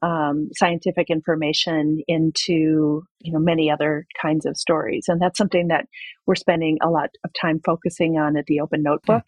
um, 0.02 0.50
scientific 0.56 1.10
information 1.10 2.02
into 2.08 3.04
you 3.20 3.32
know 3.32 3.40
many 3.40 3.70
other 3.70 4.08
kinds 4.20 4.46
of 4.46 4.58
stories. 4.58 5.06
And 5.08 5.22
that's 5.22 5.38
something 5.38 5.68
that 5.68 5.86
we're 6.26 6.36
spending 6.36 6.78
a 6.82 6.90
lot 6.90 7.10
of 7.24 7.32
time 7.40 7.60
focusing 7.64 8.18
on 8.18 8.38
at 8.38 8.46
the 8.46 8.62
open 8.62 8.82
notebook. 8.84 9.24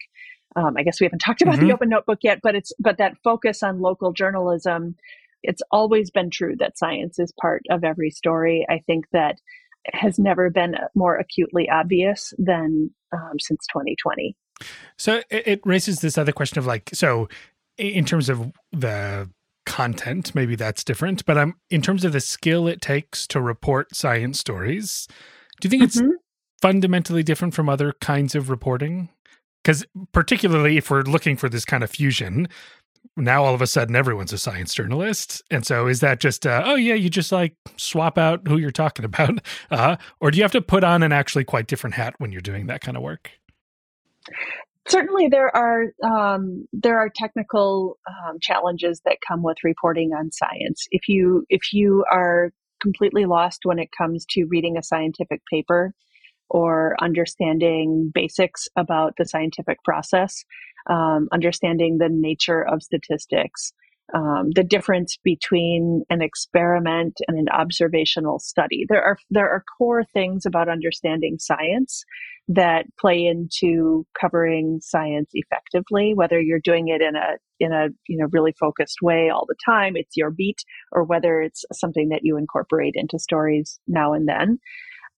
Um, 0.56 0.76
i 0.76 0.84
guess 0.84 1.00
we 1.00 1.06
haven't 1.06 1.18
talked 1.18 1.42
about 1.42 1.56
mm-hmm. 1.56 1.66
the 1.66 1.74
open 1.74 1.88
notebook 1.88 2.20
yet 2.22 2.38
but 2.40 2.54
it's 2.54 2.72
but 2.78 2.98
that 2.98 3.16
focus 3.24 3.64
on 3.64 3.80
local 3.80 4.12
journalism 4.12 4.94
it's 5.44 5.62
always 5.70 6.10
been 6.10 6.30
true 6.30 6.54
that 6.58 6.78
science 6.78 7.18
is 7.18 7.32
part 7.40 7.62
of 7.70 7.84
every 7.84 8.10
story. 8.10 8.66
I 8.68 8.80
think 8.86 9.06
that 9.12 9.36
has 9.92 10.18
never 10.18 10.50
been 10.50 10.76
more 10.94 11.16
acutely 11.16 11.68
obvious 11.68 12.32
than 12.38 12.90
um, 13.12 13.38
since 13.38 13.66
2020. 13.72 14.36
So 14.96 15.20
it, 15.30 15.60
raises 15.64 16.00
this 16.00 16.16
other 16.16 16.32
question 16.32 16.58
of 16.58 16.66
like, 16.66 16.90
so 16.92 17.28
in 17.76 18.04
terms 18.04 18.28
of 18.28 18.52
the 18.72 19.28
content, 19.66 20.34
maybe 20.34 20.56
that's 20.56 20.84
different, 20.84 21.24
but 21.26 21.36
I'm 21.36 21.54
in 21.70 21.82
terms 21.82 22.04
of 22.04 22.12
the 22.12 22.20
skill 22.20 22.68
it 22.68 22.80
takes 22.80 23.26
to 23.28 23.40
report 23.40 23.94
science 23.94 24.38
stories. 24.38 25.08
Do 25.60 25.66
you 25.66 25.70
think 25.70 25.82
it's 25.82 26.00
mm-hmm. 26.00 26.12
fundamentally 26.62 27.22
different 27.22 27.54
from 27.54 27.68
other 27.68 27.94
kinds 28.00 28.34
of 28.34 28.48
reporting? 28.48 29.10
Because 29.62 29.84
particularly 30.12 30.76
if 30.76 30.90
we're 30.90 31.02
looking 31.02 31.36
for 31.36 31.48
this 31.48 31.64
kind 31.64 31.82
of 31.82 31.90
fusion, 31.90 32.48
now 33.16 33.44
all 33.44 33.54
of 33.54 33.62
a 33.62 33.66
sudden 33.66 33.94
everyone's 33.94 34.32
a 34.32 34.38
science 34.38 34.74
journalist. 34.74 35.42
And 35.50 35.64
so 35.66 35.86
is 35.86 36.00
that 36.00 36.20
just 36.20 36.46
uh, 36.46 36.62
oh 36.64 36.74
yeah 36.74 36.94
you 36.94 37.08
just 37.08 37.32
like 37.32 37.54
swap 37.76 38.18
out 38.18 38.46
who 38.46 38.58
you're 38.58 38.70
talking 38.70 39.04
about 39.04 39.40
uh, 39.70 39.96
or 40.20 40.30
do 40.30 40.38
you 40.38 40.44
have 40.44 40.52
to 40.52 40.62
put 40.62 40.84
on 40.84 41.02
an 41.02 41.12
actually 41.12 41.44
quite 41.44 41.66
different 41.66 41.94
hat 41.94 42.14
when 42.18 42.32
you're 42.32 42.40
doing 42.40 42.66
that 42.66 42.80
kind 42.80 42.96
of 42.96 43.02
work? 43.02 43.30
Certainly 44.86 45.28
there 45.28 45.54
are 45.54 45.86
um, 46.02 46.66
there 46.72 46.98
are 46.98 47.10
technical 47.14 47.98
um, 48.08 48.38
challenges 48.40 49.00
that 49.04 49.18
come 49.26 49.42
with 49.42 49.56
reporting 49.64 50.12
on 50.12 50.30
science. 50.30 50.86
If 50.90 51.08
you 51.08 51.46
if 51.48 51.72
you 51.72 52.04
are 52.10 52.52
completely 52.82 53.24
lost 53.24 53.60
when 53.64 53.78
it 53.78 53.88
comes 53.96 54.26
to 54.30 54.44
reading 54.44 54.76
a 54.76 54.82
scientific 54.82 55.40
paper 55.50 55.94
or 56.50 56.94
understanding 57.00 58.10
basics 58.14 58.68
about 58.76 59.14
the 59.18 59.26
scientific 59.26 59.82
process 59.84 60.44
um, 60.88 61.28
understanding 61.32 61.98
the 61.98 62.08
nature 62.10 62.62
of 62.62 62.82
statistics, 62.82 63.72
um, 64.14 64.50
the 64.54 64.62
difference 64.64 65.18
between 65.24 66.02
an 66.10 66.20
experiment 66.20 67.20
and 67.26 67.38
an 67.38 67.48
observational 67.48 68.38
study. 68.38 68.84
There 68.88 69.02
are 69.02 69.16
there 69.30 69.48
are 69.48 69.64
core 69.78 70.04
things 70.04 70.44
about 70.44 70.68
understanding 70.68 71.38
science 71.38 72.04
that 72.48 72.84
play 73.00 73.24
into 73.24 74.06
covering 74.20 74.78
science 74.82 75.30
effectively. 75.32 76.12
Whether 76.14 76.38
you're 76.38 76.60
doing 76.60 76.88
it 76.88 77.00
in 77.00 77.16
a 77.16 77.38
in 77.58 77.72
a 77.72 77.88
you 78.06 78.18
know 78.18 78.28
really 78.30 78.52
focused 78.60 78.98
way 79.00 79.30
all 79.30 79.46
the 79.48 79.56
time, 79.64 79.94
it's 79.96 80.16
your 80.18 80.30
beat, 80.30 80.62
or 80.92 81.04
whether 81.04 81.40
it's 81.40 81.64
something 81.72 82.10
that 82.10 82.20
you 82.24 82.36
incorporate 82.36 82.94
into 82.96 83.18
stories 83.18 83.80
now 83.88 84.12
and 84.12 84.28
then. 84.28 84.58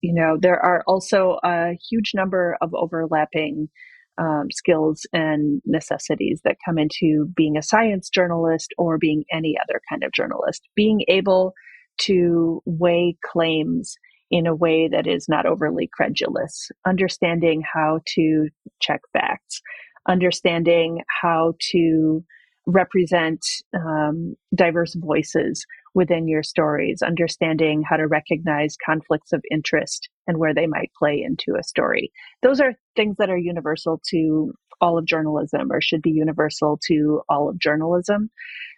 You 0.01 0.13
know, 0.13 0.37
there 0.39 0.59
are 0.59 0.83
also 0.87 1.39
a 1.43 1.77
huge 1.89 2.11
number 2.13 2.57
of 2.61 2.73
overlapping 2.73 3.69
um, 4.17 4.47
skills 4.51 5.05
and 5.13 5.61
necessities 5.65 6.41
that 6.43 6.57
come 6.65 6.77
into 6.77 7.27
being 7.35 7.57
a 7.57 7.63
science 7.63 8.09
journalist 8.09 8.73
or 8.77 8.97
being 8.97 9.23
any 9.31 9.55
other 9.63 9.81
kind 9.89 10.03
of 10.03 10.11
journalist. 10.11 10.67
Being 10.75 11.01
able 11.07 11.53
to 11.99 12.61
weigh 12.65 13.17
claims 13.25 13.95
in 14.29 14.45
a 14.45 14.55
way 14.55 14.87
that 14.87 15.07
is 15.07 15.27
not 15.29 15.45
overly 15.45 15.89
credulous, 15.91 16.69
understanding 16.85 17.61
how 17.61 18.01
to 18.05 18.49
check 18.81 19.01
facts, 19.13 19.61
understanding 20.07 21.01
how 21.21 21.53
to 21.71 22.23
represent 22.65 23.39
um, 23.73 24.35
diverse 24.53 24.93
voices 24.95 25.65
within 25.97 26.27
your 26.27 26.43
stories, 26.43 27.01
understanding 27.01 27.81
how 27.81 27.97
to 27.97 28.05
recognize 28.05 28.77
conflicts 28.85 29.33
of 29.33 29.41
interest 29.51 30.09
and 30.27 30.37
where 30.37 30.53
they 30.53 30.67
might 30.67 30.91
play 30.97 31.25
into 31.25 31.59
a 31.59 31.63
story. 31.63 32.11
Those 32.43 32.61
are 32.61 32.75
things 32.95 33.15
that 33.17 33.31
are 33.31 33.37
universal 33.37 33.99
to 34.11 34.53
all 34.79 34.99
of 34.99 35.07
journalism 35.07 35.71
or 35.71 35.81
should 35.81 36.03
be 36.03 36.11
universal 36.11 36.79
to 36.85 37.21
all 37.27 37.49
of 37.49 37.57
journalism. 37.57 38.29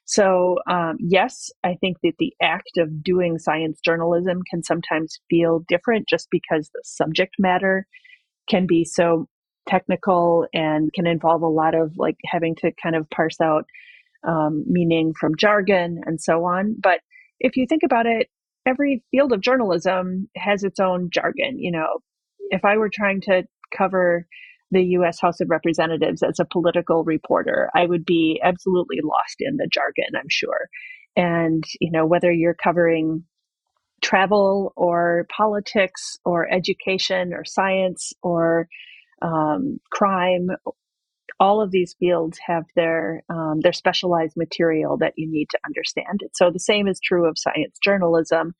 So, 0.05 0.59
um, 0.71 0.95
yes, 1.01 1.49
I 1.61 1.75
think 1.81 1.97
that 2.03 2.13
the 2.19 2.33
act 2.41 2.77
of 2.77 3.03
doing 3.03 3.37
science 3.37 3.81
journalism 3.83 4.39
can 4.49 4.63
sometimes 4.63 5.19
feel 5.29 5.65
different 5.67 6.07
just 6.07 6.29
because 6.31 6.69
the 6.73 6.81
subject 6.85 7.33
matter 7.37 7.85
can 8.49 8.65
be 8.65 8.85
so 8.85 9.27
technical 9.67 10.47
and 10.53 10.89
can 10.93 11.05
involve 11.05 11.41
a 11.41 11.47
lot 11.47 11.75
of 11.75 11.91
like 11.97 12.15
having 12.25 12.55
to 12.55 12.71
kind 12.81 12.95
of 12.95 13.09
parse 13.09 13.41
out 13.41 13.65
um, 14.25 14.63
meaning 14.67 15.13
from 15.19 15.35
jargon 15.37 16.01
and 16.05 16.21
so 16.21 16.45
on. 16.45 16.75
But 16.81 17.01
if 17.39 17.55
you 17.57 17.65
think 17.67 17.83
about 17.83 18.05
it, 18.05 18.27
every 18.65 19.03
field 19.11 19.33
of 19.33 19.41
journalism 19.41 20.29
has 20.35 20.63
its 20.63 20.79
own 20.79 21.09
jargon. 21.11 21.59
You 21.59 21.71
know, 21.71 21.99
if 22.49 22.65
I 22.65 22.77
were 22.77 22.89
trying 22.93 23.21
to 23.21 23.43
cover 23.75 24.27
the 24.71 24.83
US 24.83 25.19
House 25.19 25.41
of 25.41 25.49
Representatives 25.49 26.21
as 26.21 26.39
a 26.39 26.45
political 26.45 27.03
reporter, 27.03 27.69
I 27.75 27.85
would 27.85 28.05
be 28.05 28.39
absolutely 28.43 28.99
lost 29.03 29.37
in 29.39 29.57
the 29.57 29.67
jargon, 29.71 30.15
I'm 30.15 30.29
sure. 30.29 30.67
And, 31.15 31.63
you 31.79 31.91
know, 31.91 32.05
whether 32.05 32.31
you're 32.31 32.53
covering 32.53 33.23
travel 34.01 34.73
or 34.75 35.27
politics 35.35 36.17
or 36.23 36.51
education 36.51 37.33
or 37.33 37.43
science 37.45 38.13
or 38.21 38.67
um, 39.21 39.79
crime 39.91 40.49
all 41.39 41.61
of 41.61 41.71
these 41.71 41.95
fields 41.99 42.37
have 42.45 42.65
their 42.75 43.23
um, 43.29 43.59
their 43.61 43.73
specialized 43.73 44.35
material 44.35 44.97
that 44.97 45.13
you 45.15 45.29
need 45.29 45.47
to 45.51 45.59
understand. 45.65 46.21
So 46.33 46.51
the 46.51 46.59
same 46.59 46.87
is 46.87 46.99
true 46.99 47.27
of 47.27 47.37
science 47.37 47.77
journalism. 47.83 48.53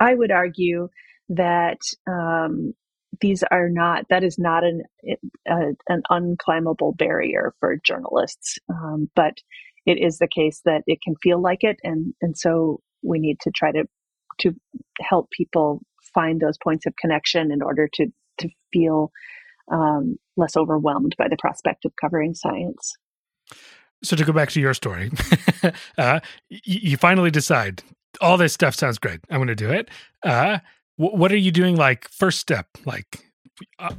I 0.00 0.14
would 0.14 0.30
argue 0.30 0.88
that 1.28 1.78
um, 2.08 2.74
these 3.20 3.42
are 3.50 3.68
not 3.68 4.06
that 4.10 4.24
is 4.24 4.38
not 4.38 4.64
an 4.64 4.82
an 5.46 6.02
unclimbable 6.10 6.96
barrier 6.96 7.54
for 7.60 7.76
journalists, 7.84 8.58
um, 8.68 9.10
but 9.14 9.34
it 9.86 9.98
is 9.98 10.18
the 10.18 10.28
case 10.28 10.62
that 10.64 10.82
it 10.86 11.00
can 11.02 11.14
feel 11.22 11.40
like 11.40 11.62
it, 11.62 11.78
and 11.84 12.14
and 12.22 12.36
so 12.36 12.80
we 13.02 13.18
need 13.18 13.38
to 13.40 13.50
try 13.50 13.70
to 13.72 13.84
to 14.40 14.52
help 15.00 15.30
people 15.30 15.80
find 16.14 16.40
those 16.40 16.58
points 16.62 16.86
of 16.86 16.96
connection 16.96 17.52
in 17.52 17.62
order 17.62 17.88
to 17.92 18.06
to 18.38 18.48
feel 18.72 19.10
um, 19.70 20.18
less 20.36 20.56
overwhelmed 20.56 21.14
by 21.18 21.28
the 21.28 21.36
prospect 21.36 21.84
of 21.84 21.92
covering 22.00 22.34
science. 22.34 22.94
So 24.02 24.16
to 24.16 24.24
go 24.24 24.32
back 24.32 24.50
to 24.50 24.60
your 24.60 24.74
story, 24.74 25.10
uh, 25.98 26.20
you 26.48 26.96
finally 26.96 27.30
decide 27.30 27.82
all 28.20 28.36
this 28.36 28.52
stuff 28.52 28.74
sounds 28.74 28.98
great. 28.98 29.20
I'm 29.30 29.38
going 29.38 29.48
to 29.48 29.54
do 29.54 29.70
it. 29.70 29.88
Uh, 30.22 30.58
what 30.96 31.32
are 31.32 31.36
you 31.36 31.50
doing? 31.50 31.74
Like 31.76 32.08
first 32.08 32.38
step, 32.38 32.68
like 32.84 33.24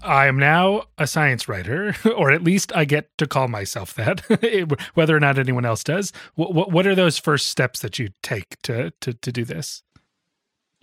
I 0.02 0.28
am 0.28 0.38
now 0.38 0.84
a 0.98 1.08
science 1.08 1.48
writer, 1.48 1.96
or 2.16 2.32
at 2.32 2.44
least 2.44 2.76
I 2.76 2.86
get 2.86 3.18
to 3.18 3.28
call 3.28 3.48
myself 3.48 3.94
that, 3.96 4.22
whether 4.94 5.16
or 5.16 5.20
not 5.20 5.38
anyone 5.38 5.66
else 5.66 5.84
does. 5.84 6.12
What, 6.36 6.72
what 6.72 6.88
are 6.88 6.96
those 6.96 7.18
first 7.18 7.48
steps 7.48 7.80
that 7.82 8.00
you 8.00 8.10
take 8.22 8.62
to 8.64 8.92
to 9.02 9.14
to 9.14 9.32
do 9.32 9.44
this? 9.44 9.84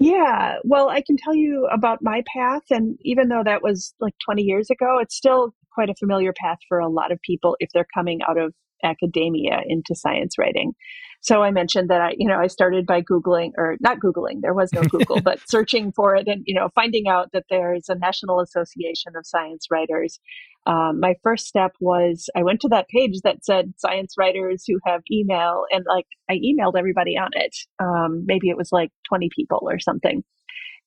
Yeah, 0.02 0.56
well, 0.64 0.88
I 0.88 1.00
can 1.00 1.16
tell 1.16 1.34
you 1.34 1.68
about 1.72 2.00
my 2.02 2.24
path. 2.26 2.62
And 2.70 2.98
even 3.02 3.28
though 3.28 3.42
that 3.44 3.62
was 3.62 3.94
like 4.00 4.14
20 4.24 4.42
years 4.42 4.68
ago, 4.68 4.98
it's 5.00 5.14
still 5.14 5.54
quite 5.72 5.90
a 5.90 5.94
familiar 5.94 6.32
path 6.36 6.58
for 6.68 6.80
a 6.80 6.88
lot 6.88 7.12
of 7.12 7.20
people 7.22 7.56
if 7.60 7.70
they're 7.72 7.86
coming 7.94 8.18
out 8.28 8.36
of 8.36 8.52
academia 8.82 9.60
into 9.64 9.94
science 9.94 10.36
writing. 10.36 10.72
So 11.22 11.42
I 11.42 11.52
mentioned 11.52 11.88
that 11.88 12.00
I, 12.00 12.14
you 12.18 12.26
know, 12.26 12.38
I 12.38 12.48
started 12.48 12.84
by 12.84 13.00
Googling 13.00 13.52
or 13.56 13.76
not 13.80 14.00
Googling, 14.00 14.40
there 14.42 14.54
was 14.54 14.72
no 14.72 14.82
Google, 14.90 15.20
but 15.20 15.38
searching 15.48 15.92
for 15.92 16.16
it 16.16 16.26
and, 16.26 16.42
you 16.46 16.54
know, 16.54 16.68
finding 16.74 17.08
out 17.08 17.30
that 17.32 17.44
there's 17.48 17.88
a 17.88 17.94
National 17.94 18.40
Association 18.40 19.12
of 19.16 19.24
Science 19.24 19.66
Writers. 19.70 20.18
Um, 20.66 20.98
my 21.00 21.14
first 21.22 21.46
step 21.46 21.72
was 21.80 22.28
I 22.36 22.42
went 22.42 22.60
to 22.62 22.68
that 22.68 22.88
page 22.88 23.20
that 23.22 23.44
said 23.44 23.72
science 23.76 24.14
writers 24.18 24.64
who 24.66 24.78
have 24.84 25.02
email 25.10 25.64
and 25.70 25.84
like 25.88 26.06
I 26.28 26.34
emailed 26.34 26.76
everybody 26.76 27.16
on 27.16 27.30
it. 27.34 27.56
Um, 27.80 28.24
maybe 28.26 28.48
it 28.48 28.56
was 28.56 28.72
like 28.72 28.90
20 29.08 29.28
people 29.34 29.60
or 29.62 29.78
something 29.78 30.24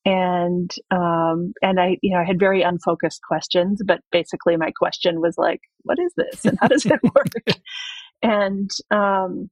and 0.05 0.71
um, 0.91 1.53
and 1.63 1.79
I 1.79 1.97
you 2.03 2.13
know 2.13 2.19
I 2.19 2.25
had 2.25 2.39
very 2.39 2.61
unfocused 2.61 3.21
questions, 3.27 3.81
but 3.85 4.01
basically 4.11 4.55
my 4.55 4.71
question 4.77 5.19
was 5.19 5.35
like, 5.37 5.61
what 5.81 5.97
is 5.99 6.13
this 6.15 6.45
and 6.45 6.57
how 6.61 6.67
does 6.67 6.85
it 6.85 6.99
work? 7.15 7.57
and 8.21 8.69
um, 8.91 9.49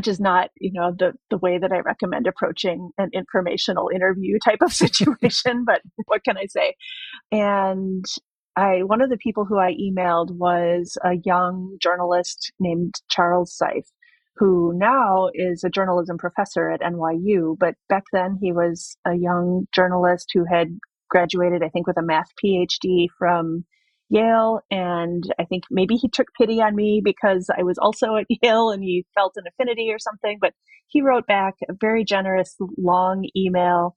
which 0.00 0.08
is 0.08 0.18
not 0.18 0.48
you 0.58 0.72
know 0.72 0.92
the 0.98 1.12
the 1.28 1.36
way 1.36 1.58
that 1.58 1.72
I 1.72 1.80
recommend 1.80 2.26
approaching 2.26 2.90
an 2.96 3.10
informational 3.12 3.90
interview 3.94 4.38
type 4.42 4.60
of 4.62 4.72
situation, 4.84 5.64
but 5.66 5.82
what 6.06 6.24
can 6.24 6.38
I 6.38 6.46
say? 6.46 6.74
And 7.30 8.06
I 8.56 8.82
one 8.82 9.02
of 9.02 9.10
the 9.10 9.18
people 9.18 9.44
who 9.44 9.58
I 9.58 9.74
emailed 9.74 10.30
was 10.30 10.96
a 11.04 11.16
young 11.22 11.76
journalist 11.82 12.50
named 12.58 12.94
Charles 13.10 13.54
Seife 13.62 13.90
who 14.36 14.72
now 14.74 15.28
is 15.34 15.62
a 15.64 15.68
journalism 15.68 16.16
professor 16.16 16.70
at 16.70 16.80
NYU. 16.80 17.58
But 17.58 17.74
back 17.90 18.04
then, 18.10 18.38
he 18.40 18.52
was 18.52 18.96
a 19.06 19.14
young 19.14 19.66
journalist 19.70 20.30
who 20.32 20.46
had 20.50 20.68
graduated, 21.10 21.62
I 21.62 21.68
think, 21.68 21.86
with 21.86 21.98
a 21.98 22.02
math 22.02 22.28
PhD 22.42 23.08
from 23.18 23.66
Yale. 24.10 24.60
And 24.70 25.24
I 25.38 25.44
think 25.44 25.64
maybe 25.70 25.94
he 25.96 26.08
took 26.08 26.26
pity 26.38 26.60
on 26.60 26.76
me 26.76 27.00
because 27.02 27.48
I 27.56 27.62
was 27.62 27.78
also 27.78 28.16
at 28.16 28.26
Yale 28.42 28.70
and 28.70 28.82
he 28.82 29.06
felt 29.14 29.34
an 29.36 29.44
affinity 29.48 29.90
or 29.90 29.98
something. 29.98 30.38
But 30.40 30.52
he 30.88 31.00
wrote 31.00 31.26
back 31.26 31.54
a 31.68 31.74
very 31.80 32.04
generous, 32.04 32.56
long 32.76 33.24
email. 33.36 33.94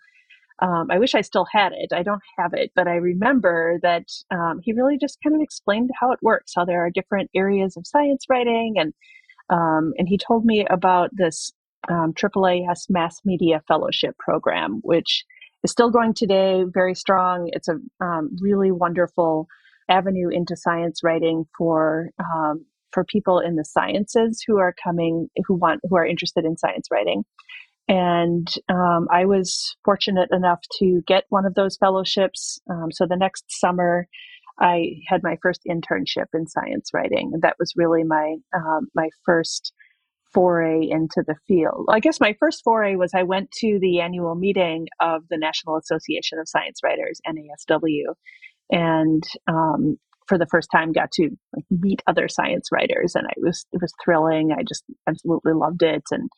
Um, 0.62 0.88
I 0.92 1.00
wish 1.00 1.16
I 1.16 1.22
still 1.22 1.48
had 1.52 1.74
it. 1.74 1.92
I 1.92 2.04
don't 2.04 2.22
have 2.38 2.54
it, 2.54 2.72
but 2.76 2.88
I 2.88 2.96
remember 2.96 3.80
that 3.82 4.06
um, 4.32 4.60
he 4.64 4.72
really 4.72 4.98
just 5.02 5.18
kind 5.24 5.36
of 5.36 5.42
explained 5.42 5.90
how 6.00 6.12
it 6.12 6.20
works, 6.22 6.54
how 6.56 6.64
there 6.64 6.86
are 6.86 6.92
different 6.92 7.32
areas 7.36 7.76
of 7.76 7.88
science 7.88 8.26
writing 8.30 8.76
and 8.78 8.94
um, 9.50 9.94
and 9.98 10.08
he 10.08 10.18
told 10.18 10.46
me 10.46 10.66
about 10.70 11.10
this 11.14 11.52
um, 11.90 12.14
AAAS 12.14 12.86
Mass 12.90 13.20
Media 13.26 13.62
Fellowship 13.68 14.16
Program, 14.18 14.80
which 14.84 15.26
is 15.64 15.72
still 15.72 15.90
going 15.90 16.14
today, 16.14 16.64
very 16.68 16.96
strong. 16.96 17.50
It's 17.52 17.68
a 17.68 17.78
um, 18.04 18.36
really 18.42 18.72
wonderful 18.72 19.48
avenue 19.90 20.30
into 20.30 20.56
science 20.56 21.02
writing 21.04 21.46
for 21.58 22.10
um, 22.20 22.66
for 22.92 23.04
people 23.04 23.40
in 23.40 23.56
the 23.56 23.66
sciences 23.66 24.44
who 24.46 24.60
are 24.60 24.74
coming, 24.84 25.28
who 25.48 25.56
want, 25.56 25.82
who 25.90 25.96
are 25.98 26.06
interested 26.06 26.46
in 26.46 26.58
science 26.58 26.88
writing. 26.92 27.24
And 27.88 28.48
um, 28.70 29.08
I 29.12 29.26
was 29.26 29.76
fortunate 29.84 30.30
enough 30.32 30.62
to 30.80 31.02
get 31.06 31.26
one 31.30 31.46
of 31.46 31.56
those 31.56 31.76
fellowships. 31.76 32.60
Um, 32.70 32.92
so 32.92 33.06
the 33.06 33.18
next 33.18 33.46
summer, 33.50 34.08
I 34.60 35.02
had 35.08 35.22
my 35.24 35.38
first 35.42 35.62
internship 35.68 36.28
in 36.34 36.48
science 36.48 36.92
writing, 36.94 37.32
and 37.34 37.42
that 37.42 37.56
was 37.60 37.74
really 37.76 38.04
my 38.04 38.36
um, 38.56 38.88
my 38.96 39.10
first 39.26 39.74
foray 40.34 40.88
into 40.90 41.24
the 41.28 41.36
field. 41.48 41.86
I 41.90 42.00
guess 42.00 42.20
my 42.20 42.36
first 42.40 42.64
foray 42.64 42.96
was 42.96 43.12
I 43.14 43.24
went 43.24 43.52
to 43.60 43.78
the 43.80 44.00
annual 44.00 44.36
meeting 44.36 44.88
of 45.00 45.24
the 45.30 45.38
National 45.38 45.78
Association 45.78 46.40
of 46.40 46.48
Science 46.48 46.80
Writers 46.84 47.20
(NASW), 47.28 48.14
and 48.74 49.24
um, 49.48 49.98
for 50.28 50.38
the 50.38 50.48
first 50.50 50.70
time 50.74 50.92
got 50.92 51.12
to 51.12 51.30
like, 51.56 51.66
meet 51.70 52.02
other 52.08 52.28
science 52.28 52.70
writers, 52.72 53.14
and 53.16 53.26
I 53.28 53.34
was 53.38 53.66
it 53.72 53.80
was 53.82 53.94
thrilling. 54.04 54.52
I 54.52 54.64
just 54.68 54.84
absolutely 55.08 55.54
loved 55.54 55.84
it, 55.84 56.04
and 56.12 56.30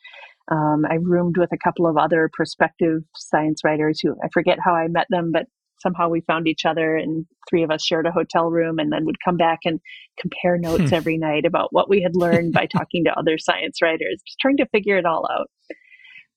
um, 0.52 0.84
I 0.90 0.96
roomed 1.02 1.38
with 1.38 1.52
a 1.54 1.58
couple 1.58 1.88
of 1.88 1.98
other 1.98 2.30
prospective 2.32 3.02
science 3.16 3.62
writers 3.64 4.00
who 4.02 4.16
I 4.24 4.28
forget 4.34 4.60
how 4.64 4.76
I 4.76 4.88
met 4.88 5.08
them, 5.10 5.32
but 5.32 5.46
somehow 5.80 6.10
we 6.10 6.22
found 6.22 6.48
each 6.48 6.66
other 6.66 6.96
and 6.96 7.26
three 7.50 7.64
of 7.64 7.70
us 7.72 7.84
shared 7.84 8.08
a 8.08 8.12
hotel 8.12 8.50
room 8.50 8.80
and 8.80 8.92
then 8.92 9.06
would 9.06 9.24
come 9.24 9.38
back 9.38 9.60
and 9.66 9.80
compare 10.20 10.58
notes 10.58 10.90
hmm. 10.90 10.96
every 10.96 11.18
night 11.18 11.46
about 11.46 11.68
what 11.72 11.90
we 11.90 12.02
had 12.02 12.16
learned 12.16 12.54
by 12.54 12.66
talking 12.72 13.04
to 13.04 13.18
other 13.18 13.38
science 13.38 13.82
writers, 13.82 14.22
just 14.26 14.40
trying 14.40 14.58
to 14.58 14.68
figure 14.68 14.98
it 14.98 15.06
all 15.06 15.28
out. 15.32 15.50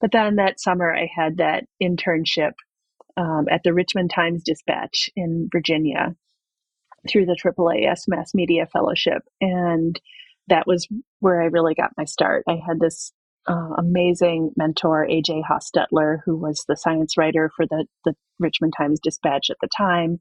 But 0.00 0.12
then 0.12 0.36
that 0.36 0.60
summer, 0.60 0.94
I 0.94 1.08
had 1.14 1.38
that 1.38 1.64
internship 1.82 2.52
um, 3.18 3.46
at 3.50 3.62
the 3.64 3.74
Richmond 3.74 4.10
Times 4.14 4.42
Dispatch 4.44 5.10
in 5.16 5.48
Virginia 5.50 6.14
through 7.08 7.26
the 7.26 7.36
AAAS 7.36 8.02
Mass 8.06 8.32
Media 8.34 8.66
Fellowship. 8.72 9.22
And 9.40 10.00
that 10.46 10.66
was 10.66 10.86
where 11.18 11.42
I 11.42 11.46
really 11.46 11.74
got 11.74 11.90
my 11.98 12.04
start. 12.04 12.44
I 12.48 12.60
had 12.64 12.78
this 12.80 13.12
uh, 13.48 13.74
amazing 13.76 14.52
mentor, 14.56 15.06
AJ 15.10 15.42
Hostetler, 15.50 16.18
who 16.24 16.36
was 16.36 16.64
the 16.68 16.76
science 16.76 17.16
writer 17.16 17.50
for 17.56 17.66
the, 17.66 17.86
the 18.04 18.14
Richmond 18.38 18.74
Times 18.76 19.00
Dispatch 19.02 19.50
at 19.50 19.56
the 19.60 19.68
time. 19.76 20.18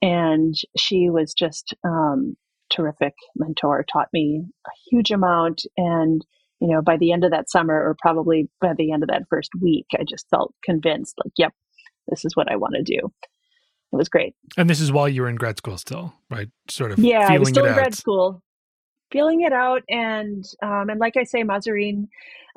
And 0.00 0.54
she 0.76 1.10
was 1.10 1.34
just 1.34 1.74
um, 1.84 2.36
terrific 2.70 3.14
mentor, 3.36 3.84
taught 3.84 4.08
me 4.12 4.44
a 4.66 4.70
huge 4.90 5.10
amount. 5.10 5.62
And, 5.76 6.24
you 6.60 6.68
know, 6.68 6.82
by 6.82 6.96
the 6.96 7.12
end 7.12 7.24
of 7.24 7.32
that 7.32 7.50
summer, 7.50 7.74
or 7.74 7.96
probably 8.00 8.48
by 8.60 8.74
the 8.76 8.92
end 8.92 9.02
of 9.02 9.08
that 9.10 9.24
first 9.28 9.50
week, 9.60 9.86
I 9.94 10.04
just 10.08 10.28
felt 10.30 10.54
convinced 10.64 11.16
like, 11.22 11.32
yep, 11.36 11.52
this 12.08 12.24
is 12.24 12.34
what 12.34 12.50
I 12.50 12.56
want 12.56 12.74
to 12.74 12.82
do. 12.82 13.12
It 13.92 13.96
was 13.96 14.08
great. 14.08 14.34
And 14.56 14.68
this 14.68 14.80
is 14.80 14.92
while 14.92 15.08
you 15.08 15.22
were 15.22 15.28
in 15.28 15.36
grad 15.36 15.56
school 15.56 15.78
still, 15.78 16.12
right? 16.30 16.48
Sort 16.68 16.92
of 16.92 16.98
yeah, 16.98 17.26
I 17.30 17.38
was 17.38 17.48
still 17.48 17.64
in 17.64 17.74
grad 17.74 17.94
school 17.94 18.42
feeling 19.10 19.42
it 19.42 19.52
out 19.52 19.82
and 19.88 20.44
um, 20.62 20.88
and 20.88 21.00
like 21.00 21.16
i 21.16 21.24
say 21.24 21.42
Mahzarin 21.42 22.08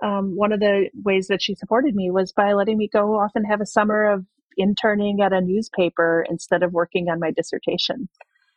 um, 0.03 0.35
one 0.35 0.51
of 0.51 0.59
the 0.59 0.89
ways 1.03 1.27
that 1.27 1.41
she 1.41 1.55
supported 1.55 1.95
me 1.95 2.09
was 2.09 2.31
by 2.31 2.53
letting 2.53 2.77
me 2.77 2.89
go 2.91 3.19
off 3.19 3.31
and 3.35 3.45
have 3.47 3.61
a 3.61 3.65
summer 3.65 4.11
of 4.11 4.25
interning 4.57 5.21
at 5.21 5.33
a 5.33 5.41
newspaper 5.41 6.25
instead 6.29 6.63
of 6.63 6.73
working 6.73 7.07
on 7.09 7.19
my 7.19 7.31
dissertation 7.31 8.09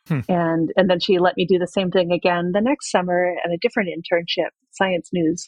hmm. 0.07 0.19
and 0.27 0.71
and 0.75 0.89
then 0.89 0.99
she 0.99 1.19
let 1.19 1.37
me 1.37 1.45
do 1.45 1.57
the 1.57 1.67
same 1.67 1.91
thing 1.91 2.11
again 2.11 2.51
the 2.53 2.61
next 2.61 2.91
summer 2.91 3.33
at 3.43 3.51
a 3.51 3.57
different 3.61 3.89
internship 3.89 4.49
science 4.71 5.09
news 5.13 5.47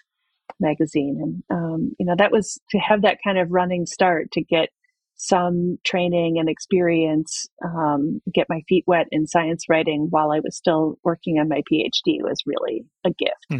magazine 0.59 1.19
and 1.21 1.57
um, 1.57 1.91
you 1.99 2.05
know 2.05 2.15
that 2.17 2.31
was 2.31 2.59
to 2.69 2.77
have 2.77 3.01
that 3.01 3.17
kind 3.23 3.37
of 3.37 3.51
running 3.51 3.85
start 3.85 4.31
to 4.31 4.41
get 4.41 4.69
some 5.17 5.79
training 5.83 6.37
and 6.39 6.47
experience, 6.47 7.47
um, 7.65 8.21
get 8.33 8.47
my 8.49 8.61
feet 8.69 8.83
wet 8.87 9.07
in 9.11 9.27
science 9.27 9.65
writing 9.67 10.07
while 10.09 10.31
I 10.31 10.39
was 10.39 10.55
still 10.55 10.97
working 11.03 11.39
on 11.39 11.49
my 11.49 11.61
PhD 11.71 12.21
was 12.21 12.43
really 12.45 12.85
a 13.03 13.09
gift. 13.09 13.45
Hmm. 13.49 13.59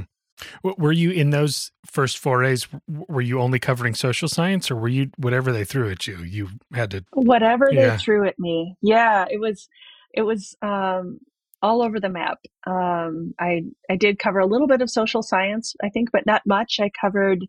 Were 0.63 0.91
you 0.91 1.09
in 1.09 1.31
those 1.31 1.71
first 1.87 2.19
forays? 2.19 2.67
Were 2.87 3.21
you 3.21 3.41
only 3.41 3.57
covering 3.57 3.95
social 3.95 4.27
science, 4.27 4.69
or 4.69 4.75
were 4.75 4.87
you 4.87 5.09
whatever 5.17 5.51
they 5.51 5.63
threw 5.63 5.89
at 5.89 6.05
you? 6.05 6.19
You 6.19 6.49
had 6.73 6.91
to 6.91 7.03
whatever 7.13 7.69
yeah. 7.71 7.89
they 7.89 7.97
threw 7.97 8.27
at 8.27 8.37
me. 8.37 8.75
Yeah, 8.83 9.25
it 9.31 9.39
was 9.39 9.67
it 10.13 10.21
was 10.21 10.55
um, 10.61 11.17
all 11.63 11.81
over 11.81 11.99
the 11.99 12.09
map. 12.09 12.37
Um, 12.67 13.33
I 13.39 13.63
I 13.89 13.95
did 13.95 14.19
cover 14.19 14.37
a 14.37 14.45
little 14.45 14.67
bit 14.67 14.83
of 14.83 14.91
social 14.91 15.23
science, 15.23 15.73
I 15.83 15.89
think, 15.89 16.09
but 16.11 16.27
not 16.27 16.43
much. 16.45 16.77
I 16.79 16.91
covered 17.01 17.39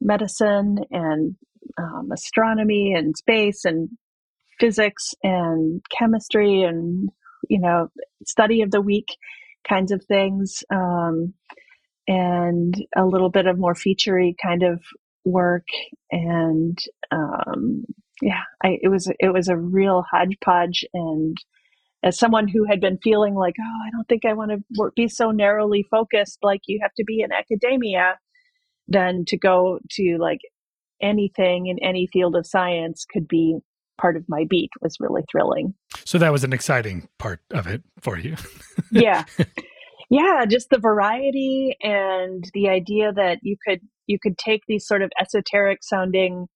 medicine 0.00 0.78
and 0.90 1.36
um, 1.78 2.10
astronomy 2.12 2.94
and 2.94 3.16
space 3.16 3.64
and 3.64 3.88
physics 4.60 5.14
and 5.22 5.82
chemistry 5.96 6.62
and 6.62 7.08
you 7.48 7.60
know 7.60 7.88
study 8.26 8.62
of 8.62 8.70
the 8.70 8.80
week 8.80 9.08
kinds 9.68 9.92
of 9.92 10.04
things 10.04 10.64
um, 10.72 11.34
and 12.08 12.74
a 12.96 13.04
little 13.06 13.30
bit 13.30 13.46
of 13.46 13.58
more 13.58 13.74
featurey 13.74 14.34
kind 14.42 14.62
of 14.62 14.82
work. 15.24 15.66
And 16.10 16.78
um, 17.10 17.84
yeah 18.20 18.42
I, 18.62 18.78
it 18.82 18.88
was 18.88 19.10
it 19.20 19.32
was 19.32 19.48
a 19.48 19.56
real 19.56 20.04
hodgepodge. 20.10 20.84
And 20.94 21.36
as 22.02 22.18
someone 22.18 22.48
who 22.48 22.64
had 22.64 22.80
been 22.80 22.98
feeling 23.02 23.34
like 23.34 23.54
oh 23.60 23.86
i 23.86 23.90
don't 23.90 24.08
think 24.08 24.24
i 24.24 24.32
want 24.32 24.50
to 24.50 24.90
be 24.96 25.08
so 25.08 25.30
narrowly 25.30 25.86
focused 25.90 26.38
like 26.42 26.60
you 26.66 26.80
have 26.82 26.92
to 26.94 27.04
be 27.04 27.20
in 27.20 27.32
academia 27.32 28.18
then 28.88 29.24
to 29.26 29.38
go 29.38 29.78
to 29.90 30.16
like 30.20 30.40
anything 31.02 31.66
in 31.66 31.78
any 31.82 32.08
field 32.12 32.36
of 32.36 32.46
science 32.46 33.04
could 33.10 33.28
be 33.28 33.58
part 34.00 34.16
of 34.16 34.24
my 34.28 34.44
beat 34.48 34.70
was 34.80 34.96
really 35.00 35.22
thrilling. 35.30 35.74
So 36.04 36.18
that 36.18 36.32
was 36.32 36.44
an 36.44 36.52
exciting 36.52 37.08
part 37.18 37.40
of 37.50 37.66
it 37.66 37.82
for 38.00 38.18
you. 38.18 38.36
yeah. 38.90 39.24
Yeah, 40.10 40.44
just 40.46 40.68
the 40.70 40.78
variety 40.78 41.74
and 41.80 42.44
the 42.52 42.68
idea 42.68 43.12
that 43.12 43.38
you 43.42 43.56
could 43.66 43.80
you 44.06 44.18
could 44.22 44.36
take 44.36 44.60
these 44.68 44.86
sort 44.86 45.00
of 45.00 45.10
esoteric 45.18 45.78
sounding 45.82 46.48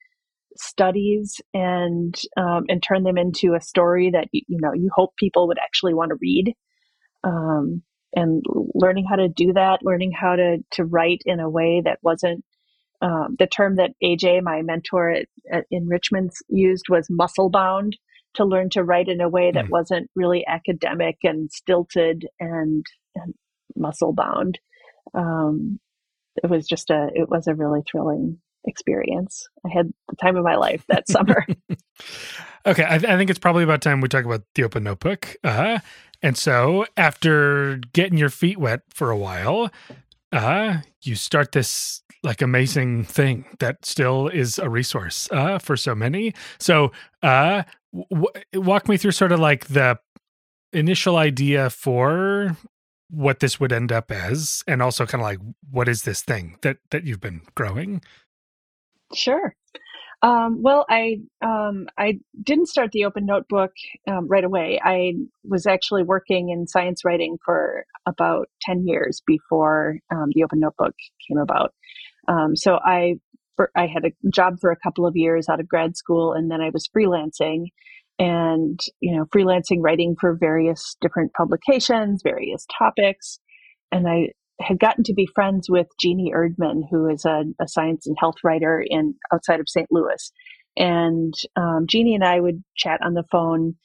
studies 0.58 1.40
and 1.54 2.14
um, 2.36 2.64
and 2.68 2.82
turn 2.82 3.02
them 3.02 3.16
into 3.16 3.54
a 3.54 3.60
story 3.60 4.10
that 4.10 4.28
you, 4.32 4.42
you 4.46 4.58
know 4.60 4.72
you 4.74 4.90
hope 4.94 5.16
people 5.16 5.48
would 5.48 5.58
actually 5.58 5.94
want 5.94 6.10
to 6.10 6.18
read 6.20 6.54
um, 7.24 7.82
and 8.14 8.44
learning 8.74 9.06
how 9.08 9.16
to 9.16 9.28
do 9.28 9.52
that 9.54 9.78
learning 9.82 10.12
how 10.12 10.36
to 10.36 10.58
to 10.72 10.84
write 10.84 11.22
in 11.24 11.40
a 11.40 11.48
way 11.48 11.80
that 11.84 11.98
wasn't 12.02 12.44
um, 13.02 13.36
the 13.38 13.46
term 13.46 13.76
that 13.76 13.92
AJ, 14.02 14.42
my 14.42 14.62
mentor 14.62 15.10
at, 15.10 15.26
at, 15.50 15.64
in 15.70 15.86
Richmond, 15.86 16.30
used 16.48 16.86
was 16.88 17.08
muscle 17.10 17.50
bound 17.50 17.96
to 18.34 18.44
learn 18.44 18.70
to 18.70 18.84
write 18.84 19.08
in 19.08 19.20
a 19.20 19.28
way 19.28 19.50
that 19.50 19.66
mm. 19.66 19.70
wasn't 19.70 20.10
really 20.14 20.44
academic 20.46 21.18
and 21.22 21.50
stilted 21.50 22.26
and, 22.38 22.84
and 23.14 23.34
muscle 23.74 24.12
bound. 24.12 24.58
Um, 25.14 25.78
it 26.42 26.50
was 26.50 26.66
just 26.66 26.90
a, 26.90 27.08
it 27.14 27.30
was 27.30 27.46
a 27.46 27.54
really 27.54 27.80
thrilling 27.90 28.38
experience. 28.66 29.48
I 29.64 29.70
had 29.70 29.92
the 30.08 30.16
time 30.16 30.36
of 30.36 30.44
my 30.44 30.56
life 30.56 30.84
that 30.88 31.08
summer. 31.08 31.46
okay, 32.66 32.84
I, 32.88 32.98
th- 32.98 33.10
I, 33.10 33.16
think 33.16 33.30
it's 33.30 33.38
probably 33.38 33.64
about 33.64 33.80
time 33.80 34.00
we 34.00 34.08
talk 34.08 34.24
about 34.24 34.42
the 34.54 34.64
Open 34.64 34.84
Notebook. 34.84 35.36
Uh, 35.42 35.78
and 36.22 36.36
so, 36.36 36.86
after 36.96 37.80
getting 37.92 38.18
your 38.18 38.30
feet 38.30 38.58
wet 38.58 38.80
for 38.88 39.10
a 39.10 39.16
while, 39.16 39.70
uh, 40.32 40.78
you 41.02 41.14
start 41.14 41.52
this 41.52 42.02
like 42.26 42.42
amazing 42.42 43.04
thing 43.04 43.46
that 43.60 43.84
still 43.84 44.26
is 44.26 44.58
a 44.58 44.68
resource 44.68 45.28
uh, 45.30 45.58
for 45.58 45.76
so 45.76 45.94
many. 45.94 46.34
So, 46.58 46.90
uh, 47.22 47.62
w- 48.10 48.26
walk 48.54 48.88
me 48.88 48.96
through 48.96 49.12
sort 49.12 49.30
of 49.30 49.38
like 49.38 49.68
the 49.68 49.98
initial 50.72 51.16
idea 51.16 51.70
for 51.70 52.56
what 53.10 53.38
this 53.38 53.60
would 53.60 53.72
end 53.72 53.92
up 53.92 54.10
as, 54.10 54.64
and 54.66 54.82
also 54.82 55.06
kind 55.06 55.22
of 55.22 55.26
like 55.26 55.38
what 55.70 55.88
is 55.88 56.02
this 56.02 56.22
thing 56.22 56.58
that 56.62 56.78
that 56.90 57.04
you've 57.04 57.20
been 57.20 57.42
growing? 57.54 58.02
Sure. 59.14 59.54
Um, 60.22 60.62
well, 60.62 60.84
I 60.88 61.18
um, 61.42 61.86
I 61.96 62.18
didn't 62.42 62.66
start 62.66 62.90
the 62.90 63.04
Open 63.04 63.24
Notebook 63.26 63.70
um, 64.08 64.26
right 64.26 64.42
away. 64.42 64.80
I 64.82 65.12
was 65.44 65.66
actually 65.66 66.02
working 66.02 66.48
in 66.48 66.66
science 66.66 67.04
writing 67.04 67.36
for 67.44 67.84
about 68.06 68.48
ten 68.62 68.84
years 68.84 69.22
before 69.24 69.98
um, 70.10 70.30
the 70.34 70.42
Open 70.42 70.58
Notebook 70.58 70.94
came 71.28 71.38
about. 71.38 71.72
Um, 72.28 72.56
so 72.56 72.78
I 72.84 73.14
I 73.74 73.86
had 73.86 74.04
a 74.04 74.30
job 74.30 74.60
for 74.60 74.70
a 74.70 74.76
couple 74.76 75.06
of 75.06 75.16
years 75.16 75.48
out 75.48 75.60
of 75.60 75.68
grad 75.68 75.96
school, 75.96 76.32
and 76.32 76.50
then 76.50 76.60
I 76.60 76.70
was 76.70 76.88
freelancing, 76.94 77.66
and 78.18 78.78
you 79.00 79.16
know, 79.16 79.24
freelancing 79.26 79.78
writing 79.80 80.16
for 80.20 80.36
various 80.38 80.96
different 81.00 81.32
publications, 81.32 82.22
various 82.22 82.66
topics, 82.78 83.38
and 83.92 84.08
I 84.08 84.28
had 84.60 84.78
gotten 84.78 85.04
to 85.04 85.14
be 85.14 85.28
friends 85.34 85.68
with 85.68 85.86
Jeannie 86.00 86.32
Erdmann, 86.34 86.82
who 86.90 87.08
is 87.08 87.24
a, 87.24 87.44
a 87.60 87.68
science 87.68 88.06
and 88.06 88.16
health 88.18 88.36
writer 88.42 88.82
in 88.84 89.14
outside 89.32 89.60
of 89.60 89.68
St. 89.68 89.86
Louis. 89.90 90.32
And 90.76 91.34
um, 91.56 91.86
Jeannie 91.86 92.14
and 92.14 92.24
I 92.24 92.40
would 92.40 92.62
chat 92.76 93.00
on 93.02 93.14
the 93.14 93.24
phone 93.30 93.76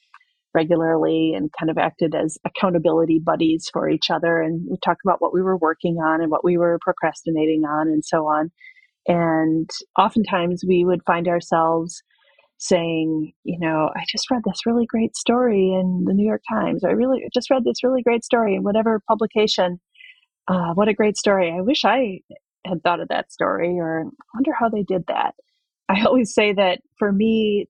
regularly 0.54 1.32
and 1.34 1.50
kind 1.58 1.70
of 1.70 1.78
acted 1.78 2.14
as 2.14 2.38
accountability 2.44 3.18
buddies 3.18 3.68
for 3.72 3.88
each 3.88 4.10
other. 4.10 4.40
And 4.40 4.66
we 4.70 4.76
talked 4.84 5.02
about 5.04 5.20
what 5.20 5.34
we 5.34 5.42
were 5.42 5.56
working 5.56 5.96
on 5.96 6.20
and 6.20 6.30
what 6.30 6.44
we 6.44 6.58
were 6.58 6.78
procrastinating 6.82 7.64
on 7.64 7.88
and 7.88 8.04
so 8.04 8.26
on. 8.26 8.50
And 9.06 9.68
oftentimes 9.98 10.64
we 10.66 10.84
would 10.84 11.02
find 11.06 11.26
ourselves 11.28 12.02
saying, 12.58 13.32
you 13.42 13.58
know, 13.58 13.90
I 13.96 14.04
just 14.08 14.30
read 14.30 14.42
this 14.44 14.66
really 14.66 14.86
great 14.86 15.16
story 15.16 15.72
in 15.72 16.04
the 16.06 16.14
New 16.14 16.26
York 16.26 16.42
Times. 16.48 16.84
I 16.84 16.90
really 16.90 17.24
just 17.34 17.50
read 17.50 17.64
this 17.64 17.82
really 17.82 18.02
great 18.02 18.24
story 18.24 18.54
in 18.54 18.62
whatever 18.62 19.02
publication. 19.08 19.80
Uh, 20.46 20.72
what 20.74 20.88
a 20.88 20.94
great 20.94 21.16
story. 21.16 21.52
I 21.52 21.60
wish 21.60 21.84
I 21.84 22.20
had 22.64 22.82
thought 22.82 23.00
of 23.00 23.08
that 23.08 23.32
story 23.32 23.78
or 23.80 24.04
wonder 24.34 24.52
how 24.56 24.68
they 24.68 24.84
did 24.84 25.04
that. 25.08 25.34
I 25.88 26.04
always 26.04 26.32
say 26.32 26.52
that 26.52 26.80
for 26.98 27.10
me, 27.10 27.66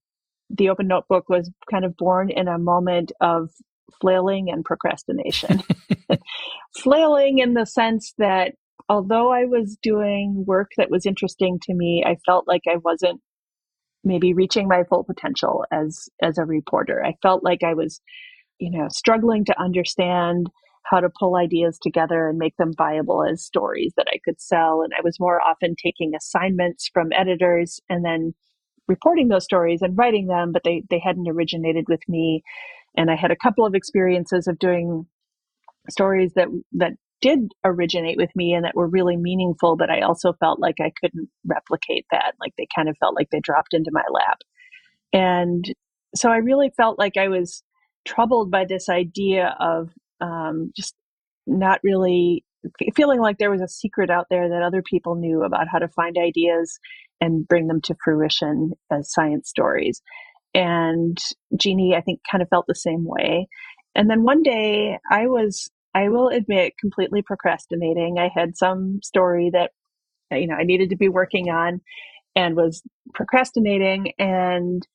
the 0.56 0.68
open 0.68 0.88
notebook 0.88 1.28
was 1.28 1.50
kind 1.70 1.84
of 1.84 1.96
born 1.96 2.30
in 2.30 2.48
a 2.48 2.58
moment 2.58 3.12
of 3.20 3.50
flailing 4.00 4.50
and 4.50 4.64
procrastination. 4.64 5.62
flailing 6.78 7.38
in 7.38 7.54
the 7.54 7.66
sense 7.66 8.14
that 8.18 8.52
although 8.88 9.32
I 9.32 9.44
was 9.44 9.76
doing 9.82 10.44
work 10.46 10.70
that 10.76 10.90
was 10.90 11.06
interesting 11.06 11.58
to 11.62 11.74
me, 11.74 12.04
I 12.06 12.16
felt 12.26 12.46
like 12.46 12.62
I 12.68 12.76
wasn't 12.76 13.20
maybe 14.04 14.34
reaching 14.34 14.66
my 14.68 14.82
full 14.84 15.04
potential 15.04 15.64
as 15.72 16.08
as 16.20 16.38
a 16.38 16.44
reporter. 16.44 17.04
I 17.04 17.14
felt 17.22 17.44
like 17.44 17.62
I 17.62 17.74
was, 17.74 18.00
you 18.58 18.70
know, 18.70 18.88
struggling 18.88 19.44
to 19.46 19.60
understand 19.60 20.48
how 20.84 21.00
to 21.00 21.08
pull 21.18 21.36
ideas 21.36 21.78
together 21.80 22.28
and 22.28 22.38
make 22.38 22.56
them 22.56 22.72
viable 22.76 23.24
as 23.24 23.44
stories 23.44 23.92
that 23.96 24.08
I 24.12 24.18
could 24.24 24.40
sell. 24.40 24.82
And 24.82 24.92
I 24.98 25.00
was 25.02 25.20
more 25.20 25.40
often 25.40 25.76
taking 25.80 26.12
assignments 26.14 26.90
from 26.92 27.12
editors 27.12 27.80
and 27.88 28.04
then 28.04 28.34
reporting 28.88 29.28
those 29.28 29.44
stories 29.44 29.82
and 29.82 29.96
writing 29.96 30.26
them, 30.26 30.52
but 30.52 30.62
they 30.64 30.82
they 30.90 30.98
hadn't 30.98 31.28
originated 31.28 31.86
with 31.88 32.00
me. 32.08 32.42
And 32.96 33.10
I 33.10 33.16
had 33.16 33.30
a 33.30 33.36
couple 33.36 33.64
of 33.64 33.74
experiences 33.74 34.46
of 34.46 34.58
doing 34.58 35.06
stories 35.90 36.32
that 36.34 36.48
that 36.72 36.92
did 37.20 37.52
originate 37.64 38.16
with 38.16 38.30
me 38.34 38.52
and 38.52 38.64
that 38.64 38.74
were 38.74 38.88
really 38.88 39.16
meaningful, 39.16 39.76
but 39.76 39.90
I 39.90 40.00
also 40.00 40.32
felt 40.34 40.60
like 40.60 40.76
I 40.80 40.92
couldn't 41.00 41.28
replicate 41.46 42.04
that. 42.10 42.34
Like 42.40 42.52
they 42.58 42.66
kind 42.74 42.88
of 42.88 42.96
felt 42.98 43.14
like 43.14 43.30
they 43.30 43.40
dropped 43.40 43.72
into 43.72 43.90
my 43.92 44.02
lap. 44.10 44.38
And 45.12 45.64
so 46.14 46.30
I 46.30 46.38
really 46.38 46.72
felt 46.76 46.98
like 46.98 47.16
I 47.16 47.28
was 47.28 47.62
troubled 48.04 48.50
by 48.50 48.64
this 48.64 48.88
idea 48.88 49.56
of 49.60 49.90
um, 50.20 50.72
just 50.76 50.94
not 51.46 51.80
really 51.84 52.44
feeling 52.94 53.20
like 53.20 53.38
there 53.38 53.50
was 53.50 53.60
a 53.60 53.68
secret 53.68 54.10
out 54.10 54.26
there 54.30 54.48
that 54.48 54.62
other 54.62 54.82
people 54.82 55.14
knew 55.14 55.42
about 55.42 55.68
how 55.68 55.78
to 55.78 55.88
find 55.88 56.16
ideas 56.18 56.78
and 57.20 57.46
bring 57.46 57.68
them 57.68 57.80
to 57.82 57.96
fruition 58.02 58.72
as 58.90 59.12
science 59.12 59.48
stories. 59.48 60.02
And 60.54 61.18
Jeannie, 61.56 61.94
I 61.96 62.00
think, 62.00 62.20
kind 62.30 62.42
of 62.42 62.48
felt 62.48 62.66
the 62.66 62.74
same 62.74 63.04
way. 63.04 63.48
And 63.94 64.10
then 64.10 64.22
one 64.24 64.42
day 64.42 64.98
I 65.10 65.26
was 65.26 65.70
I 65.94 66.08
will 66.08 66.28
admit, 66.28 66.78
completely 66.78 67.22
procrastinating. 67.22 68.18
I 68.18 68.30
had 68.34 68.56
some 68.56 69.00
story 69.02 69.50
that, 69.52 69.72
you 70.30 70.46
know, 70.46 70.54
I 70.54 70.64
needed 70.64 70.90
to 70.90 70.96
be 70.96 71.08
working 71.08 71.50
on 71.50 71.80
and 72.34 72.56
was 72.56 72.82
procrastinating. 73.14 74.12
And 74.18 74.86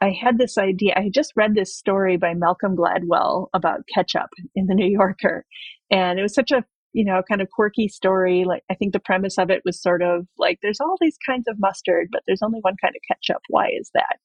I 0.00 0.10
had 0.10 0.38
this 0.38 0.56
idea. 0.58 0.94
I 0.96 1.02
had 1.02 1.12
just 1.12 1.32
read 1.34 1.54
this 1.54 1.74
story 1.76 2.16
by 2.16 2.34
Malcolm 2.34 2.76
Gladwell 2.76 3.48
about 3.52 3.88
ketchup 3.92 4.30
in 4.54 4.66
the 4.66 4.74
New 4.74 4.86
Yorker. 4.86 5.44
And 5.90 6.18
it 6.18 6.22
was 6.22 6.34
such 6.34 6.52
a, 6.52 6.64
you 6.94 7.04
know, 7.04 7.22
kind 7.28 7.42
of 7.42 7.50
quirky 7.50 7.88
story. 7.88 8.44
Like, 8.44 8.62
I 8.70 8.74
think 8.74 8.92
the 8.94 9.00
premise 9.00 9.36
of 9.36 9.50
it 9.50 9.62
was 9.64 9.82
sort 9.82 10.00
of 10.00 10.26
like 10.38 10.60
there's 10.62 10.80
all 10.80 10.96
these 11.00 11.18
kinds 11.26 11.46
of 11.48 11.58
mustard, 11.58 12.08
but 12.10 12.22
there's 12.26 12.42
only 12.42 12.60
one 12.60 12.76
kind 12.80 12.94
of 12.96 13.02
ketchup. 13.06 13.42
Why 13.48 13.68
is 13.78 13.90
that? 13.94 14.16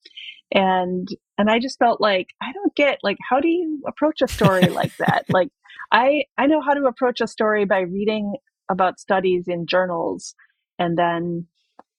And, 0.54 1.08
and 1.38 1.50
I 1.50 1.60
just 1.60 1.80
felt 1.80 2.00
like, 2.00 2.28
I 2.42 2.52
don't 2.54 2.76
get, 2.76 3.00
like, 3.04 3.18
how 3.28 3.40
do 3.40 3.48
you 3.48 3.82
approach 3.88 4.22
a 4.22 4.28
story 4.28 4.66
like 4.70 4.96
that? 4.98 5.26
Like, 5.30 5.50
I 5.92 6.26
I 6.38 6.46
know 6.46 6.62
how 6.62 6.74
to 6.74 6.86
approach 6.86 7.20
a 7.22 7.28
story 7.28 7.66
by 7.66 7.80
reading 7.80 8.36
about 8.70 9.00
studies 9.00 9.46
in 9.48 9.66
journals 9.66 10.36
and 10.78 10.98
then 10.98 11.48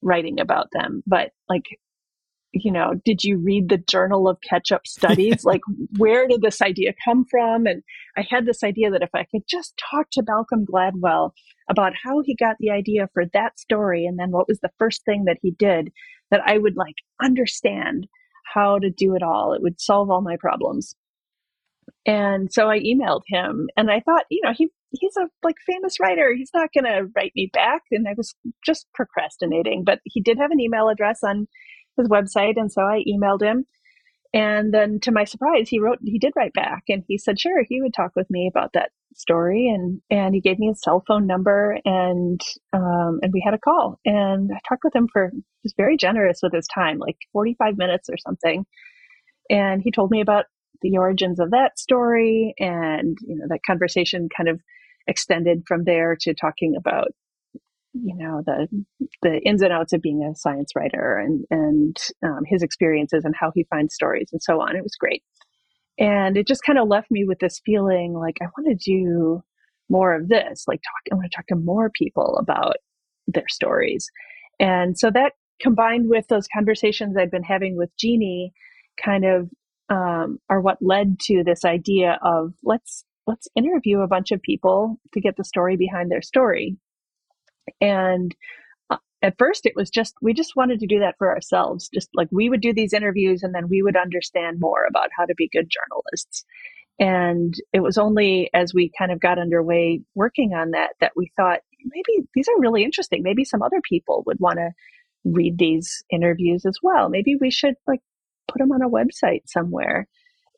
writing 0.02 0.40
about 0.40 0.68
them. 0.72 1.02
But 1.06 1.30
like 1.48 1.64
you 2.52 2.72
know, 2.72 2.94
did 3.04 3.22
you 3.22 3.38
read 3.38 3.68
the 3.68 3.78
Journal 3.78 4.28
of 4.28 4.38
Ketchup 4.48 4.86
Studies? 4.86 5.44
like, 5.44 5.60
where 5.98 6.26
did 6.26 6.42
this 6.42 6.60
idea 6.60 6.92
come 7.04 7.24
from? 7.30 7.66
And 7.66 7.82
I 8.16 8.26
had 8.28 8.46
this 8.46 8.62
idea 8.62 8.90
that 8.90 9.02
if 9.02 9.10
I 9.14 9.24
could 9.24 9.42
just 9.48 9.74
talk 9.90 10.08
to 10.12 10.24
Malcolm 10.26 10.66
Gladwell 10.66 11.30
about 11.68 11.92
how 12.02 12.22
he 12.24 12.34
got 12.34 12.56
the 12.58 12.70
idea 12.70 13.08
for 13.14 13.24
that 13.32 13.58
story 13.58 14.04
and 14.04 14.18
then 14.18 14.30
what 14.30 14.48
was 14.48 14.58
the 14.60 14.72
first 14.78 15.04
thing 15.04 15.24
that 15.26 15.38
he 15.42 15.52
did, 15.52 15.90
that 16.30 16.40
I 16.44 16.58
would 16.58 16.76
like 16.76 16.96
understand 17.22 18.08
how 18.52 18.78
to 18.78 18.90
do 18.90 19.14
it 19.14 19.22
all. 19.22 19.52
It 19.52 19.62
would 19.62 19.80
solve 19.80 20.10
all 20.10 20.20
my 20.20 20.36
problems. 20.36 20.96
And 22.06 22.52
so 22.52 22.68
I 22.68 22.80
emailed 22.80 23.22
him 23.26 23.68
and 23.76 23.90
I 23.90 24.00
thought, 24.00 24.24
you 24.30 24.40
know, 24.42 24.52
he 24.56 24.68
he's 24.92 25.16
a 25.16 25.28
like 25.44 25.56
famous 25.66 26.00
writer. 26.00 26.34
He's 26.34 26.50
not 26.52 26.70
going 26.74 26.84
to 26.84 27.08
write 27.14 27.32
me 27.36 27.50
back 27.52 27.82
and 27.92 28.08
I 28.08 28.14
was 28.16 28.34
just 28.64 28.86
procrastinating, 28.94 29.84
but 29.84 30.00
he 30.04 30.20
did 30.20 30.38
have 30.38 30.50
an 30.50 30.60
email 30.60 30.88
address 30.88 31.20
on 31.22 31.46
his 31.96 32.08
website 32.08 32.54
and 32.56 32.70
so 32.70 32.82
I 32.82 33.02
emailed 33.08 33.42
him. 33.42 33.66
And 34.32 34.72
then 34.72 35.00
to 35.00 35.10
my 35.10 35.24
surprise, 35.24 35.68
he 35.68 35.80
wrote 35.80 35.98
he 36.04 36.18
did 36.18 36.32
write 36.36 36.52
back 36.52 36.84
and 36.88 37.02
he 37.08 37.18
said 37.18 37.38
sure, 37.38 37.64
he 37.68 37.82
would 37.82 37.94
talk 37.94 38.12
with 38.14 38.30
me 38.30 38.48
about 38.48 38.72
that 38.74 38.90
story 39.14 39.68
and 39.68 40.00
and 40.08 40.34
he 40.34 40.40
gave 40.40 40.58
me 40.58 40.68
his 40.68 40.80
cell 40.80 41.02
phone 41.06 41.26
number 41.26 41.78
and 41.84 42.40
um 42.72 43.18
and 43.22 43.32
we 43.32 43.42
had 43.44 43.54
a 43.54 43.58
call 43.58 43.98
and 44.04 44.50
I 44.54 44.60
talked 44.68 44.84
with 44.84 44.94
him 44.94 45.08
for 45.12 45.32
just 45.64 45.76
very 45.76 45.96
generous 45.96 46.40
with 46.42 46.52
his 46.52 46.68
time, 46.72 46.98
like 46.98 47.16
45 47.32 47.76
minutes 47.76 48.08
or 48.08 48.16
something. 48.18 48.64
And 49.50 49.82
he 49.82 49.90
told 49.90 50.12
me 50.12 50.20
about 50.20 50.44
the 50.82 50.96
origins 50.96 51.40
of 51.40 51.50
that 51.50 51.78
story 51.78 52.54
and 52.58 53.18
you 53.22 53.36
know 53.36 53.46
that 53.48 53.60
conversation 53.66 54.28
kind 54.34 54.48
of 54.48 54.60
extended 55.06 55.62
from 55.66 55.84
there 55.84 56.16
to 56.20 56.34
talking 56.34 56.74
about 56.76 57.08
you 57.92 58.14
know 58.16 58.42
the 58.46 58.68
the 59.22 59.40
ins 59.40 59.62
and 59.62 59.72
outs 59.72 59.92
of 59.92 60.02
being 60.02 60.22
a 60.22 60.36
science 60.36 60.72
writer 60.76 61.16
and 61.16 61.44
and 61.50 61.96
um, 62.22 62.40
his 62.46 62.62
experiences 62.62 63.24
and 63.24 63.34
how 63.38 63.50
he 63.54 63.64
finds 63.64 63.94
stories 63.94 64.28
and 64.32 64.42
so 64.42 64.60
on. 64.60 64.76
It 64.76 64.82
was 64.82 64.96
great. 64.98 65.22
And 65.98 66.36
it 66.36 66.46
just 66.46 66.62
kind 66.64 66.78
of 66.78 66.88
left 66.88 67.10
me 67.10 67.24
with 67.24 67.40
this 67.40 67.60
feeling 67.64 68.14
like 68.14 68.36
i 68.40 68.46
want 68.56 68.68
to 68.68 68.90
do 68.90 69.42
more 69.88 70.14
of 70.14 70.28
this 70.28 70.64
like 70.68 70.80
talk 70.82 71.12
i 71.12 71.14
want 71.14 71.30
to 71.30 71.36
talk 71.36 71.46
to 71.48 71.56
more 71.56 71.90
people 71.90 72.38
about 72.40 72.76
their 73.26 73.48
stories. 73.48 74.08
And 74.58 74.98
so 74.98 75.10
that 75.10 75.32
combined 75.60 76.08
with 76.08 76.26
those 76.28 76.46
conversations 76.54 77.16
i'd 77.18 77.30
been 77.30 77.42
having 77.42 77.76
with 77.76 77.90
jeannie 77.98 78.52
kind 79.02 79.24
of 79.24 79.48
um, 79.90 80.38
are 80.48 80.60
what 80.60 80.78
led 80.80 81.18
to 81.20 81.42
this 81.44 81.64
idea 81.64 82.18
of 82.22 82.54
let's 82.62 83.04
let's 83.26 83.48
interview 83.56 84.00
a 84.00 84.08
bunch 84.08 84.30
of 84.30 84.40
people 84.40 84.98
to 85.12 85.20
get 85.20 85.36
the 85.36 85.44
story 85.44 85.76
behind 85.76 86.10
their 86.10 86.22
story 86.22 86.78
and 87.80 88.34
uh, 88.90 88.96
at 89.22 89.38
first 89.38 89.66
it 89.66 89.72
was 89.76 89.90
just 89.90 90.14
we 90.22 90.32
just 90.32 90.56
wanted 90.56 90.80
to 90.80 90.86
do 90.86 91.00
that 91.00 91.16
for 91.18 91.30
ourselves 91.30 91.88
just 91.92 92.08
like 92.14 92.28
we 92.30 92.48
would 92.48 92.60
do 92.60 92.72
these 92.72 92.92
interviews 92.92 93.42
and 93.42 93.54
then 93.54 93.68
we 93.68 93.82
would 93.82 93.96
understand 93.96 94.60
more 94.60 94.84
about 94.88 95.08
how 95.16 95.24
to 95.24 95.34
be 95.36 95.50
good 95.52 95.70
journalists. 95.70 96.44
And 96.98 97.54
it 97.72 97.80
was 97.80 97.96
only 97.96 98.50
as 98.52 98.74
we 98.74 98.92
kind 98.98 99.10
of 99.10 99.20
got 99.20 99.38
underway 99.38 100.02
working 100.14 100.52
on 100.52 100.72
that 100.72 100.90
that 101.00 101.12
we 101.16 101.30
thought 101.36 101.60
maybe 101.84 102.26
these 102.34 102.48
are 102.48 102.60
really 102.60 102.84
interesting. 102.84 103.22
Maybe 103.22 103.44
some 103.44 103.62
other 103.62 103.80
people 103.82 104.22
would 104.26 104.38
want 104.38 104.58
to 104.58 104.70
read 105.24 105.58
these 105.58 106.02
interviews 106.10 106.64
as 106.66 106.78
well. 106.82 107.08
Maybe 107.08 107.36
we 107.40 107.50
should 107.50 107.74
like 107.86 108.00
put 108.48 108.58
them 108.58 108.72
on 108.72 108.82
a 108.82 108.90
website 108.90 109.42
somewhere. 109.46 110.08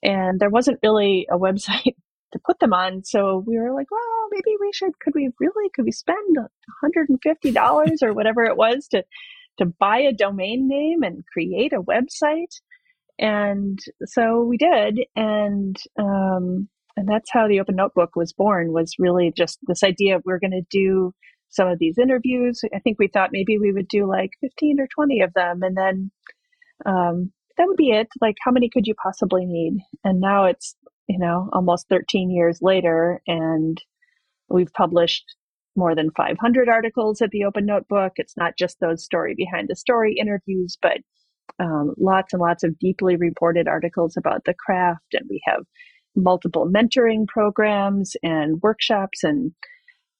And 0.03 0.41
there 0.41 0.51
wasn't 0.51 0.81
really 0.83 1.27
a 1.31 1.39
website 1.39 1.95
to 2.33 2.41
put 2.45 2.59
them 2.61 2.73
on. 2.73 3.05
So 3.05 3.45
we 3.47 3.59
were 3.59 3.73
like, 3.73 3.91
well, 3.91 4.29
maybe 4.31 4.57
we 4.61 4.71
should, 4.73 4.99
could 5.01 5.15
we 5.15 5.31
really, 5.39 5.71
could 5.75 5.85
we 5.85 5.93
spend 5.93 6.37
$150 6.85 8.03
or 8.03 8.13
whatever 8.13 8.45
it 8.45 8.57
was 8.57 8.89
to, 8.89 9.05
to 9.59 9.67
buy 9.67 9.99
a 9.99 10.13
domain 10.13 10.69
name 10.69 11.03
and 11.03 11.25
create 11.33 11.73
a 11.73 11.83
website? 11.83 12.61
And 13.19 13.79
so 14.07 14.43
we 14.43 14.57
did. 14.57 15.01
And, 15.15 15.77
um, 15.99 16.69
and 16.97 17.09
that's 17.09 17.31
how 17.31 17.49
the 17.49 17.61
open 17.61 17.77
notebook 17.77 18.17
was 18.17 18.33
born 18.33 18.73
was 18.73 18.95
really 18.99 19.33
just 19.37 19.59
this 19.67 19.83
idea 19.83 20.17
of 20.17 20.23
we're 20.25 20.41
going 20.41 20.51
to 20.51 20.67
do 20.71 21.13
some 21.51 21.69
of 21.69 21.79
these 21.79 21.99
interviews. 21.99 22.61
I 22.75 22.79
think 22.79 22.99
we 22.99 23.09
thought 23.09 23.31
maybe 23.33 23.59
we 23.59 23.73
would 23.73 23.89
do 23.89 24.09
like 24.09 24.31
15 24.41 24.81
or 24.81 24.89
20 24.95 25.21
of 25.21 25.35
them. 25.35 25.63
And 25.63 25.77
then, 25.77 26.11
um, 26.87 27.33
that 27.59 27.67
would 27.67 27.77
be 27.77 27.91
it. 27.91 28.09
Like, 28.21 28.37
how 28.43 28.51
many 28.51 28.71
could 28.71 28.87
you 28.87 28.95
possibly 28.95 29.45
need? 29.45 29.79
And 30.05 30.21
now 30.21 30.47
it's, 30.47 30.75
you 31.09 31.19
know, 31.19 31.49
almost 31.53 31.89
13 31.89 32.31
years 32.31 32.61
later, 32.63 33.21
and 33.27 33.79
we've 34.49 34.73
published 34.73 35.25
more 35.75 35.95
than 35.95 36.11
500 36.17 36.69
articles 36.69 37.23
at 37.23 37.31
the 37.31 37.45
Open 37.45 37.67
Notebook. 37.67 38.13
It's 38.17 38.37
not 38.37 38.57
just 38.59 38.79
those 38.81 39.05
story 39.05 39.35
behind 39.35 39.69
the 39.69 39.77
story 39.77 40.17
interviews, 40.21 40.77
but 40.81 40.99
um, 41.59 41.95
lots 41.99 42.33
and 42.33 42.43
lots 42.43 42.63
of 42.63 42.79
deeply 42.79 43.17
reported 43.17 43.69
articles 43.69 44.17
about 44.17 44.45
the 44.45 44.55
craft. 44.55 45.15
And 45.15 45.27
we 45.29 45.41
have 45.47 45.65
multiple 46.15 46.69
mentoring 46.71 47.27
programs 47.27 48.17
and 48.23 48.61
workshops 48.63 49.25
and 49.25 49.53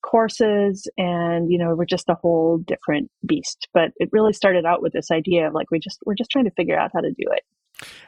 courses 0.03 0.91
and 0.99 1.51
you 1.51 1.57
know 1.57 1.77
we're 1.77 1.85
just 1.85 2.09
a 2.09 2.15
whole 2.15 2.59
different 2.59 3.09
beast 3.25 3.69
but 3.73 3.93
it 3.99 4.09
really 4.11 4.33
started 4.33 4.65
out 4.65 4.83
with 4.83 4.93
this 4.93 5.13
idea 5.13 5.47
of 5.47 5.55
like 5.55 5.71
we 5.71 5.79
just 5.79 6.01
we're 6.05 6.15
just 6.15 6.31
trying 6.31 6.45
to 6.45 6.51
figure 6.53 6.77
out 6.77 6.91
how 6.93 7.01
to 7.01 7.11
do 7.11 7.25
it 7.31 7.43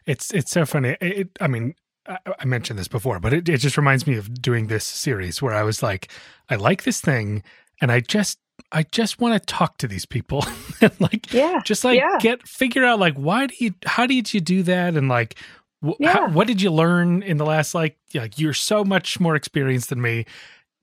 it's 0.05 0.33
it's 0.33 0.51
so 0.51 0.67
funny 0.67 0.97
it, 1.01 1.31
i 1.41 1.47
mean 1.47 1.73
I, 2.07 2.45
mentioned 2.45 2.79
this 2.79 2.89
before 2.89 3.19
but 3.19 3.33
it, 3.33 3.49
it 3.49 3.59
just 3.59 3.77
reminds 3.77 4.07
me 4.07 4.17
of 4.17 4.41
doing 4.43 4.67
this 4.67 4.85
series 4.85 5.41
where 5.41 5.55
i 5.55 5.63
was 5.63 5.83
like 5.83 6.11
i 6.51 6.57
like 6.57 6.83
this 6.85 7.01
thing 7.01 7.43
and 7.81 7.91
i 7.91 8.01
just 8.01 8.39
I 8.71 8.85
just 8.85 9.21
want 9.21 9.35
to 9.41 9.45
talk 9.47 9.79
to 9.79 9.89
these 9.89 10.07
people. 10.07 10.45
and 10.81 10.93
like, 11.01 11.33
yeah, 11.33 11.61
just 11.65 11.85
like 11.85 11.99
yeah. 11.99 12.19
get 12.21 12.47
figure 12.47 12.85
out 12.85 13.01
like 13.01 13.15
why 13.15 13.47
do 13.47 13.55
you 13.59 13.75
how 13.85 14.07
did 14.07 14.33
you 14.33 14.41
do 14.41 14.63
that 14.65 14.95
and 14.95 15.09
like 15.09 15.37
wh- 15.85 15.99
Yeah. 15.99 16.13
how, 16.13 16.29
what 16.29 16.47
did 16.47 16.63
you 16.63 16.71
learn 16.71 17.23
in 17.23 17.37
the 17.37 17.45
last 17.45 17.75
like 17.75 17.97
yeah, 18.13 18.23
like 18.23 18.39
you're 18.39 18.55
so 18.55 18.85
much 18.85 19.19
more 19.19 19.35
experienced 19.35 19.89
than 19.91 20.01
me 20.01 20.25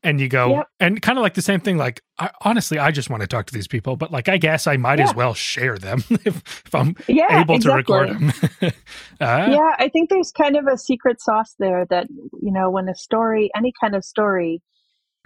and 0.03 0.19
you 0.19 0.27
go 0.27 0.49
Yep. 0.49 0.67
and 0.79 1.01
kind 1.01 1.17
of 1.17 1.21
like 1.21 1.35
the 1.35 1.41
same 1.41 1.59
thing 1.59 1.77
like 1.77 2.01
I, 2.17 2.31
honestly 2.43 2.79
i 2.79 2.91
just 2.91 3.09
want 3.09 3.21
to 3.21 3.27
talk 3.27 3.45
to 3.47 3.53
these 3.53 3.67
people 3.67 3.95
but 3.95 4.11
like 4.11 4.29
i 4.29 4.37
guess 4.37 4.65
i 4.67 4.77
might 4.77 4.99
as 4.99 5.13
well 5.13 5.33
share 5.33 5.77
them 5.77 6.03
if, 6.09 6.63
if 6.65 6.73
i'm 6.75 6.95
yeah, 7.07 7.41
able 7.41 7.59
to 7.59 7.73
record 7.73 8.09
exactly. 8.09 8.69
them 8.69 8.71
uh, 9.21 9.47
yeah, 9.51 9.75
I 9.77 9.89
think 9.89 10.09
there's 10.09 10.31
kind 10.31 10.57
of 10.57 10.65
a 10.67 10.77
secret 10.77 11.21
sauce 11.21 11.55
there 11.59 11.85
that, 11.89 12.07
you 12.41 12.51
know, 12.51 12.69
when 12.69 12.89
a 12.89 12.95
story, 12.95 13.51
any 13.55 13.71
kind 13.79 13.95
of 13.95 14.03
story, 14.03 14.61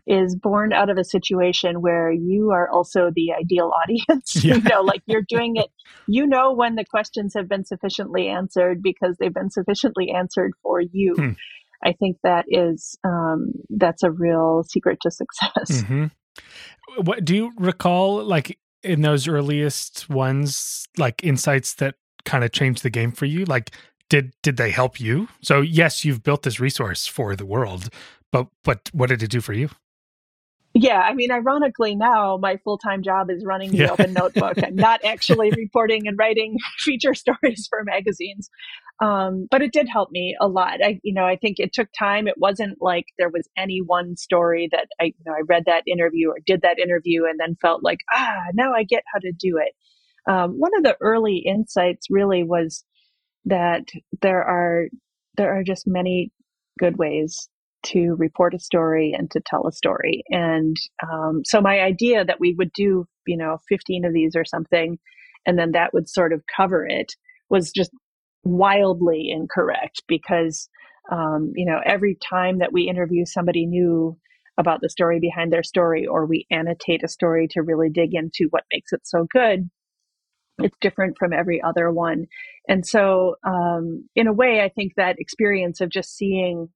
is 0.08 0.36
born 0.36 0.72
out 0.72 0.90
of 0.90 0.98
a 0.98 1.04
situation 1.04 1.82
where 1.82 2.12
you 2.12 2.52
are 2.52 2.70
also 2.70 3.10
the 3.16 3.34
ideal 3.34 3.72
audience. 3.84 4.44
Yeah. 4.44 4.56
you 4.56 4.62
know, 4.62 4.82
like 4.82 5.02
you're 5.08 5.26
doing 5.28 5.56
it, 5.56 5.70
you 6.08 6.28
know, 6.28 6.54
when 6.54 6.76
the 6.76 6.86
questions 6.86 7.34
have 7.36 7.48
been 7.48 7.66
sufficiently 7.66 8.28
answered 8.28 8.84
because 8.84 9.16
they've 9.20 9.34
been 9.34 9.50
sufficiently 9.50 10.12
answered 10.12 10.52
for 10.62 10.82
you. 10.82 11.16
Hmm. 11.16 11.32
I 11.86 11.94
think 11.94 12.18
that 12.24 12.46
is, 12.48 12.98
um, 13.04 13.52
that's 13.70 14.04
a 14.04 14.12
real 14.12 14.64
secret 14.64 15.00
to 15.02 15.12
success. 15.12 15.84
mhm. 15.84 16.12
what 17.04 17.24
do 17.24 17.36
you 17.36 17.52
recall 17.58 18.24
like 18.24 18.58
in 18.84 19.02
those 19.02 19.28
earliest 19.28 20.10
ones 20.10 20.88
like 20.98 21.24
insights 21.24 21.74
that 21.76 21.96
kind 22.24 22.44
of 22.44 22.52
changed 22.52 22.84
the 22.84 22.90
game 22.90 23.12
for 23.12 23.26
you 23.26 23.46
like 23.46 23.72
did 24.10 24.34
did 24.44 24.58
they 24.58 24.70
help 24.70 25.00
you 25.00 25.28
so 25.42 25.62
yes 25.62 26.06
you've 26.06 26.24
built 26.24 26.44
this 26.44 26.60
resource 26.60 27.08
for 27.08 27.36
the 27.36 27.46
world 27.46 27.90
but 28.32 28.48
but 28.64 28.90
what 28.94 29.10
did 29.10 29.24
it 29.24 29.30
do 29.30 29.42
for 29.42 29.54
you 29.54 29.70
Yeah, 30.78 31.00
I 31.00 31.14
mean, 31.14 31.32
ironically, 31.32 31.96
now 31.96 32.38
my 32.38 32.58
full 32.58 32.78
time 32.78 33.02
job 33.02 33.32
is 33.32 33.46
running 33.46 33.72
the 33.72 33.78
Yeah. 33.78 33.92
Open 33.92 34.12
Notebook. 34.12 34.62
I'm 34.62 34.76
not 34.76 35.00
actually 35.06 35.50
reporting 35.52 36.06
and 36.06 36.18
writing 36.18 36.58
feature 36.80 37.14
stories 37.14 37.66
for 37.70 37.82
magazines, 37.86 38.50
um, 39.00 39.48
but 39.50 39.62
it 39.62 39.72
did 39.72 39.88
help 39.88 40.12
me 40.12 40.36
a 40.42 40.50
lot. 40.50 40.84
I, 40.84 41.00
you 41.02 41.14
know, 41.14 41.24
I 41.24 41.38
think 41.38 41.60
it 41.60 41.72
took 41.72 41.88
time. 41.98 42.28
It 42.28 42.38
wasn't 42.38 42.82
like 42.82 43.06
there 43.18 43.30
was 43.30 43.48
any 43.58 43.82
one 43.82 44.18
story 44.18 44.68
that 44.74 44.88
I, 45.00 45.06
you 45.06 45.14
know, 45.26 45.32
I 45.32 45.44
read 45.48 45.64
that 45.66 45.84
interview 45.88 46.32
or 46.32 46.40
did 46.46 46.62
that 46.64 46.78
interview 46.78 47.24
and 47.24 47.40
then 47.40 47.56
felt 47.62 47.82
like, 47.82 48.00
ah, 48.14 48.42
now 48.54 48.74
I 48.74 48.84
get 48.84 49.04
how 49.14 49.20
to 49.20 49.32
do 49.32 49.58
it. 49.58 49.74
Um, 50.30 50.60
one 50.60 50.76
of 50.78 50.84
the 50.84 50.98
early 51.00 51.38
insights 51.38 52.08
really 52.10 52.44
was 52.44 52.84
that 53.46 53.88
there 54.22 54.44
are 54.44 54.88
there 55.38 55.58
are 55.58 55.64
just 55.64 55.88
many 55.88 56.32
good 56.80 56.98
ways 56.98 57.48
to 57.86 58.16
report 58.18 58.54
a 58.54 58.60
story 58.60 59.16
and 59.18 59.30
to 59.32 59.42
tell 59.46 59.68
a 59.68 59.72
story. 59.72 60.24
And 60.30 60.76
um, 61.04 61.42
so 61.46 61.62
my 61.62 61.80
idea 61.80 62.26
that 62.26 62.40
we 62.40 62.54
would 62.58 62.72
do, 62.74 63.06
you 63.26 63.38
know, 63.38 63.58
15 63.70 64.06
of 64.06 64.14
these 64.14 64.36
or 64.36 64.46
something, 64.46 64.98
and 65.46 65.58
then 65.58 65.72
that 65.72 65.94
would 65.94 66.10
sort 66.10 66.34
of 66.34 66.44
cover 66.56 66.86
it 66.86 67.14
was 67.50 67.72
just 67.72 67.92
wildly 68.44 69.30
incorrect 69.30 70.04
because, 70.08 70.70
um, 71.12 71.52
you 71.56 71.66
know, 71.66 71.80
every 71.86 72.18
time 72.28 72.60
that 72.60 72.74
we 72.74 72.90
interview 72.90 73.26
somebody 73.26 73.66
new 73.66 74.18
about 74.58 74.80
the 74.82 74.90
story 74.90 75.20
behind 75.20 75.52
their 75.52 75.64
story 75.64 76.08
or 76.08 76.26
we 76.26 76.48
annotate 76.50 77.04
a 77.04 77.10
story 77.10 77.48
to 77.52 77.62
really 77.62 77.90
dig 77.90 78.14
into 78.14 78.48
what 78.52 78.64
makes 78.72 78.94
it 78.94 79.02
so 79.04 79.28
good, 79.32 79.70
it's 80.60 80.78
different 80.80 81.18
from 81.20 81.34
every 81.34 81.62
other 81.62 81.92
one. 81.92 82.26
And 82.68 82.86
so, 82.86 83.36
um, 83.46 84.08
in 84.16 84.28
a 84.28 84.34
way, 84.34 84.62
I 84.62 84.70
think 84.70 84.94
that 84.96 85.20
experience 85.20 85.82
of 85.82 85.90
just 85.90 86.16
seeing 86.16 86.70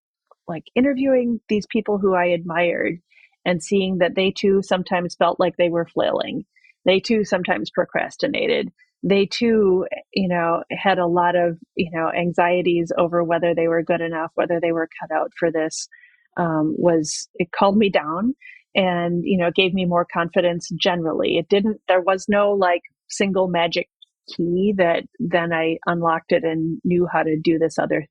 like 0.49 0.63
interviewing 0.75 1.39
these 1.47 1.67
people 1.67 1.97
who 1.97 2.15
I 2.15 2.25
admired 2.25 2.95
and 3.45 3.63
seeing 3.63 3.99
that 3.99 4.15
they 4.15 4.31
too 4.31 4.61
sometimes 4.61 5.15
felt 5.15 5.39
like 5.39 5.55
they 5.57 5.69
were 5.69 5.85
flailing. 5.85 6.43
They 6.85 6.99
too 6.99 7.23
sometimes 7.23 7.69
procrastinated. 7.71 8.69
They 9.01 9.25
too, 9.25 9.85
you 10.13 10.27
know, 10.27 10.63
had 10.71 10.99
a 10.99 11.07
lot 11.07 11.35
of, 11.35 11.57
you 11.75 11.89
know, 11.93 12.11
anxieties 12.11 12.91
over 12.97 13.23
whether 13.23 13.55
they 13.55 13.67
were 13.67 13.83
good 13.83 14.01
enough, 14.01 14.31
whether 14.35 14.59
they 14.59 14.73
were 14.73 14.89
cut 14.99 15.15
out 15.15 15.31
for 15.37 15.51
this. 15.51 15.87
Um, 16.37 16.75
was 16.77 17.29
it 17.35 17.51
called 17.51 17.77
me 17.77 17.89
down 17.89 18.33
and, 18.75 19.23
you 19.23 19.37
know, 19.37 19.51
gave 19.55 19.73
me 19.73 19.85
more 19.85 20.05
confidence 20.11 20.69
generally. 20.79 21.37
It 21.37 21.47
didn't, 21.49 21.79
there 21.87 22.01
was 22.01 22.25
no 22.27 22.51
like 22.51 22.81
single 23.07 23.47
magic 23.47 23.89
key 24.35 24.73
that 24.77 25.03
then 25.19 25.53
I 25.53 25.77
unlocked 25.85 26.31
it 26.31 26.43
and 26.43 26.79
knew 26.83 27.07
how 27.11 27.23
to 27.23 27.39
do 27.41 27.57
this 27.57 27.79
other 27.79 28.05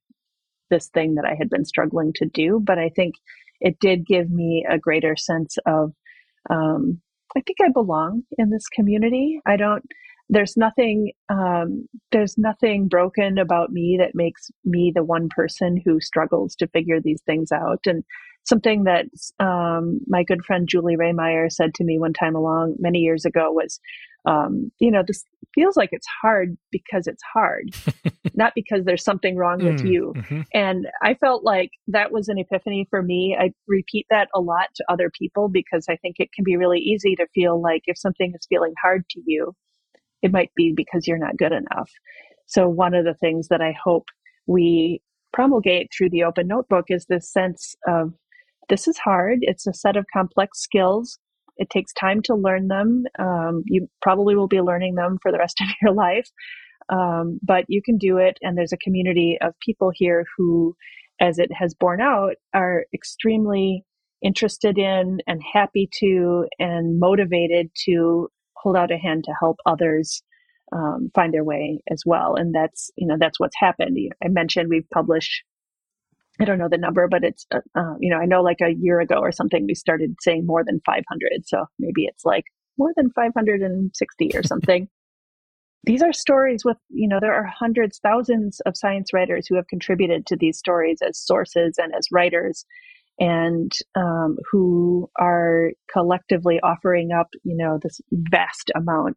this 0.71 0.89
thing 0.89 1.15
that 1.15 1.25
I 1.25 1.35
had 1.39 1.51
been 1.51 1.65
struggling 1.65 2.13
to 2.17 2.27
do. 2.27 2.61
But 2.63 2.79
I 2.79 2.91
think 2.91 3.15
it 3.61 3.79
did 3.81 4.07
give 4.07 4.31
me 4.31 4.67
a 4.69 4.79
greater 4.79 5.17
sense 5.17 5.57
of, 5.67 5.93
um, 6.51 7.01
I 7.37 7.41
think 7.41 7.59
I 7.63 7.71
belong 7.73 8.23
in 8.39 8.51
this 8.51 8.69
community. 8.69 9.41
I 9.47 9.57
don't, 9.57 9.85
there's 10.29 10.57
nothing, 10.57 11.13
um, 11.29 11.87
there's 12.13 12.37
nothing 12.37 12.89
broken 12.89 13.39
about 13.39 13.71
me 13.71 13.97
that 13.99 14.15
makes 14.15 14.51
me 14.65 14.93
the 14.95 15.05
one 15.05 15.29
person 15.29 15.81
who 15.85 16.01
struggles 16.01 16.55
to 16.57 16.69
figure 16.69 17.01
these 17.01 17.23
things 17.23 17.51
out. 17.53 17.81
And 17.87 18.05
something 18.45 18.85
that 18.85 19.07
um, 19.41 20.01
my 20.07 20.23
good 20.25 20.45
friend 20.45 20.69
Julie 20.69 20.97
Rehmeyer 20.97 21.51
said 21.51 21.75
to 21.75 21.85
me 21.85 21.99
one 21.99 22.13
time 22.13 22.35
along 22.35 22.77
many 22.79 23.01
years 23.01 23.25
ago 23.25 23.51
was, 23.51 23.81
um, 24.27 24.71
you 24.79 24.91
know, 24.91 25.03
this 25.07 25.25
feels 25.55 25.77
like 25.77 25.89
it's 25.93 26.07
hard 26.23 26.57
because 26.71 27.07
it's 27.07 27.23
hard, 27.33 27.71
not 28.35 28.53
because 28.55 28.85
there's 28.85 29.05
something 29.05 29.37
wrong 29.37 29.63
with 29.63 29.77
Mm, 29.79 29.91
you. 29.91 30.15
mhm. 30.17 30.45
And 30.53 30.87
I 31.03 31.15
felt 31.15 31.45
like 31.45 31.71
that 31.89 32.13
was 32.13 32.29
an 32.29 32.39
epiphany 32.39 32.87
for 32.91 33.03
me. 33.03 33.37
I 33.39 33.53
repeat 33.67 34.07
that 34.11 34.29
a 34.35 34.41
lot 34.41 34.69
to 34.77 34.85
other 34.89 35.11
people 35.19 35.49
because 35.49 35.87
I 35.89 35.97
think 35.97 36.17
it 36.19 36.33
can 36.33 36.45
be 36.45 36.57
really 36.57 36.79
easy 36.81 37.15
to 37.17 37.27
feel 37.35 37.61
like 37.61 37.83
if 37.87 37.97
something 37.99 38.33
is 38.35 38.47
feeling 38.49 38.75
hard 38.83 39.05
to 39.11 39.23
you, 39.25 39.55
it 40.23 40.33
might 40.33 40.51
be 40.57 40.73
because 40.77 41.07
you're 41.07 41.19
not 41.19 41.37
good 41.37 41.53
enough. 41.53 41.91
So, 42.47 42.69
one 42.69 42.95
of 42.95 43.05
the 43.05 43.15
things 43.15 43.49
that 43.49 43.61
I 43.61 43.73
hope 43.83 44.07
we 44.47 45.01
promulgate 45.33 45.91
through 45.97 46.11
the 46.11 46.25
open 46.25 46.49
notebook 46.49 46.87
is 46.89 47.07
this 47.07 47.31
sense 47.33 47.75
of 47.87 48.13
this 48.69 48.89
is 48.89 48.99
hard. 48.99 49.39
It's 49.43 49.67
a 49.67 49.73
set 49.75 49.97
of 49.97 50.07
complex 50.13 50.61
skills. 50.61 51.19
It 51.59 51.71
takes 51.71 51.93
time 51.93 52.23
to 52.25 52.35
learn 52.35 52.69
them. 52.69 53.05
Um, 53.19 53.63
you 53.67 53.89
probably 54.03 54.37
will 54.37 54.49
be 54.49 54.61
learning 54.61 54.95
them 54.95 55.19
for 55.23 55.33
the 55.33 55.39
rest 55.39 55.59
of 55.63 55.69
your 55.83 55.93
life, 55.93 56.29
um, 56.89 57.39
but 57.43 57.65
you 57.69 57.83
can 57.83 57.99
do 57.99 58.19
it. 58.19 58.39
And 58.43 58.57
there's 58.57 58.73
a 58.73 58.79
community 58.79 59.39
of 59.41 59.55
people 59.65 59.91
here 59.95 60.25
who, 60.37 60.77
as 61.21 61.39
it 61.39 61.51
has 61.53 61.75
borne 61.75 62.01
out, 62.01 62.35
are 62.55 62.85
extremely 62.95 63.85
interested 64.23 64.79
in 64.79 65.19
and 65.27 65.41
happy 65.53 65.89
to 66.01 66.47
and 66.59 66.99
motivated 66.99 67.71
to 67.87 68.29
hold 68.57 68.77
out 68.77 68.91
a 68.91 68.97
hand 68.99 69.25
to 69.25 69.33
help 69.41 69.59
others 69.67 70.23
um, 70.73 71.11
find 71.15 71.33
their 71.33 71.45
way 71.45 71.81
as 71.91 72.03
well. 72.05 72.35
And 72.35 72.55
that's 72.55 72.91
you 72.97 73.07
know 73.07 73.17
that's 73.19 73.41
what's 73.41 73.57
happened. 73.59 73.97
I 74.25 74.29
mentioned 74.29 74.69
we've 74.69 74.89
published. 74.93 75.43
I 76.41 76.45
don't 76.45 76.59
know 76.59 76.69
the 76.69 76.79
number, 76.79 77.09
but 77.09 77.25
it's 77.25 77.47
uh, 77.53 77.61
uh, 77.75 77.95
you 78.01 78.11
know 78.11 78.19
I 78.19 78.27
know 78.27 78.43
like 78.43 78.61
a 78.63 78.75
year 78.79 79.01
ago 79.01 79.17
or 79.17 79.33
something 79.33 79.67
we 79.67 79.75
started 79.75 80.15
saying 80.21 80.47
more 80.47 80.65
than 80.65 80.81
500. 80.87 81.05
So 81.47 81.67
maybe 81.79 82.05
it's 82.05 82.25
like 82.25 82.45
more 82.79 82.93
than 82.97 83.11
560 83.11 84.31
or 84.35 84.43
something. 84.45 84.89
these 85.85 86.03
are 86.03 86.13
stories 86.13 86.65
with 86.65 86.77
you 86.91 87.09
know 87.09 87.19
there 87.21 87.35
are 87.35 87.47
hundreds 87.47 87.99
thousands 88.03 88.61
of 88.67 88.77
science 88.77 89.13
writers 89.13 89.47
who 89.47 89.57
have 89.57 89.67
contributed 89.69 90.27
to 90.27 90.37
these 90.37 90.59
stories 90.59 90.99
as 91.07 91.19
sources 91.19 91.77
and 91.79 91.95
as 91.95 92.09
writers 92.13 92.65
and 93.21 93.73
um, 93.97 94.37
who 94.51 95.09
are 95.19 95.71
collectively 95.93 96.61
offering 96.63 97.11
up 97.13 97.29
you 97.45 97.57
know 97.57 97.79
this 97.83 98.01
vast 98.13 98.71
amount 98.77 99.17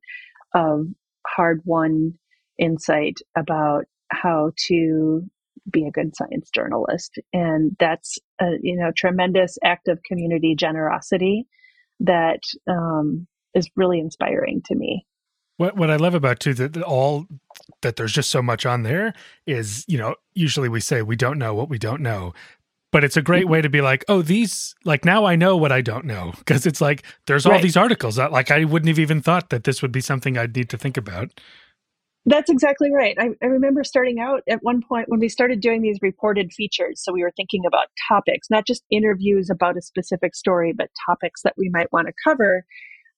of 0.53 0.85
hard 1.27 1.61
won 1.65 2.13
insight 2.59 3.17
about 3.37 3.85
how 4.11 4.51
to 4.67 5.23
be 5.71 5.85
a 5.87 5.91
good 5.91 6.15
science 6.15 6.49
journalist 6.53 7.19
and 7.33 7.75
that's 7.79 8.19
a 8.41 8.45
you 8.61 8.75
know 8.77 8.91
tremendous 8.95 9.57
act 9.63 9.87
of 9.87 10.03
community 10.03 10.55
generosity 10.55 11.47
that 12.01 12.41
um, 12.69 13.27
is 13.55 13.69
really 13.75 13.99
inspiring 13.99 14.61
to 14.65 14.75
me 14.75 15.05
What 15.57 15.75
what 15.77 15.91
I 15.91 15.97
love 15.97 16.15
about 16.15 16.39
too 16.39 16.53
that 16.55 16.81
all 16.81 17.27
that 17.81 17.95
there's 17.95 18.13
just 18.13 18.31
so 18.31 18.41
much 18.41 18.65
on 18.65 18.83
there 18.83 19.13
is 19.45 19.85
you 19.87 19.97
know 19.97 20.15
usually 20.33 20.69
we 20.69 20.79
say 20.79 21.01
we 21.01 21.15
don't 21.15 21.37
know 21.37 21.53
what 21.53 21.69
we 21.69 21.77
don't 21.77 22.01
know, 22.01 22.33
but 22.91 23.03
it's 23.03 23.17
a 23.17 23.21
great 23.21 23.47
way 23.47 23.61
to 23.61 23.69
be 23.69 23.81
like 23.81 24.05
oh 24.09 24.21
these 24.23 24.75
like 24.85 25.05
now 25.05 25.25
I 25.25 25.35
know 25.35 25.57
what 25.57 25.71
I 25.71 25.81
don't 25.81 26.05
know 26.05 26.33
because 26.39 26.65
it's 26.65 26.81
like 26.81 27.03
there's 27.27 27.45
all 27.45 27.59
Right. 27.59 27.59
these 27.59 27.77
articles 27.77 28.15
that 28.17 28.31
like 28.31 28.51
I 28.51 28.65
wouldn't 28.65 28.89
have 28.89 28.99
even 28.99 29.21
thought 29.21 29.49
that 29.51 29.63
this 29.65 29.81
would 29.81 29.91
be 29.91 30.01
something 30.01 30.37
I'd 30.37 30.55
need 30.55 30.69
to 30.71 30.77
think 30.77 30.97
about. 30.97 31.39
That's 32.25 32.51
exactly 32.51 32.91
right. 32.93 33.15
I, 33.19 33.29
I 33.41 33.47
remember 33.47 33.83
starting 33.83 34.19
out 34.19 34.41
at 34.47 34.59
one 34.61 34.81
point 34.87 35.09
when 35.09 35.19
we 35.19 35.27
started 35.27 35.59
doing 35.59 35.81
these 35.81 35.97
reported 36.01 36.53
features. 36.53 37.01
So 37.03 37.11
we 37.11 37.23
were 37.23 37.33
thinking 37.35 37.63
about 37.65 37.87
topics, 38.07 38.47
not 38.49 38.67
just 38.67 38.83
interviews 38.91 39.49
about 39.49 39.77
a 39.77 39.81
specific 39.81 40.35
story, 40.35 40.71
but 40.71 40.89
topics 41.07 41.41
that 41.43 41.55
we 41.57 41.69
might 41.69 41.91
want 41.91 42.07
to 42.07 42.13
cover. 42.23 42.63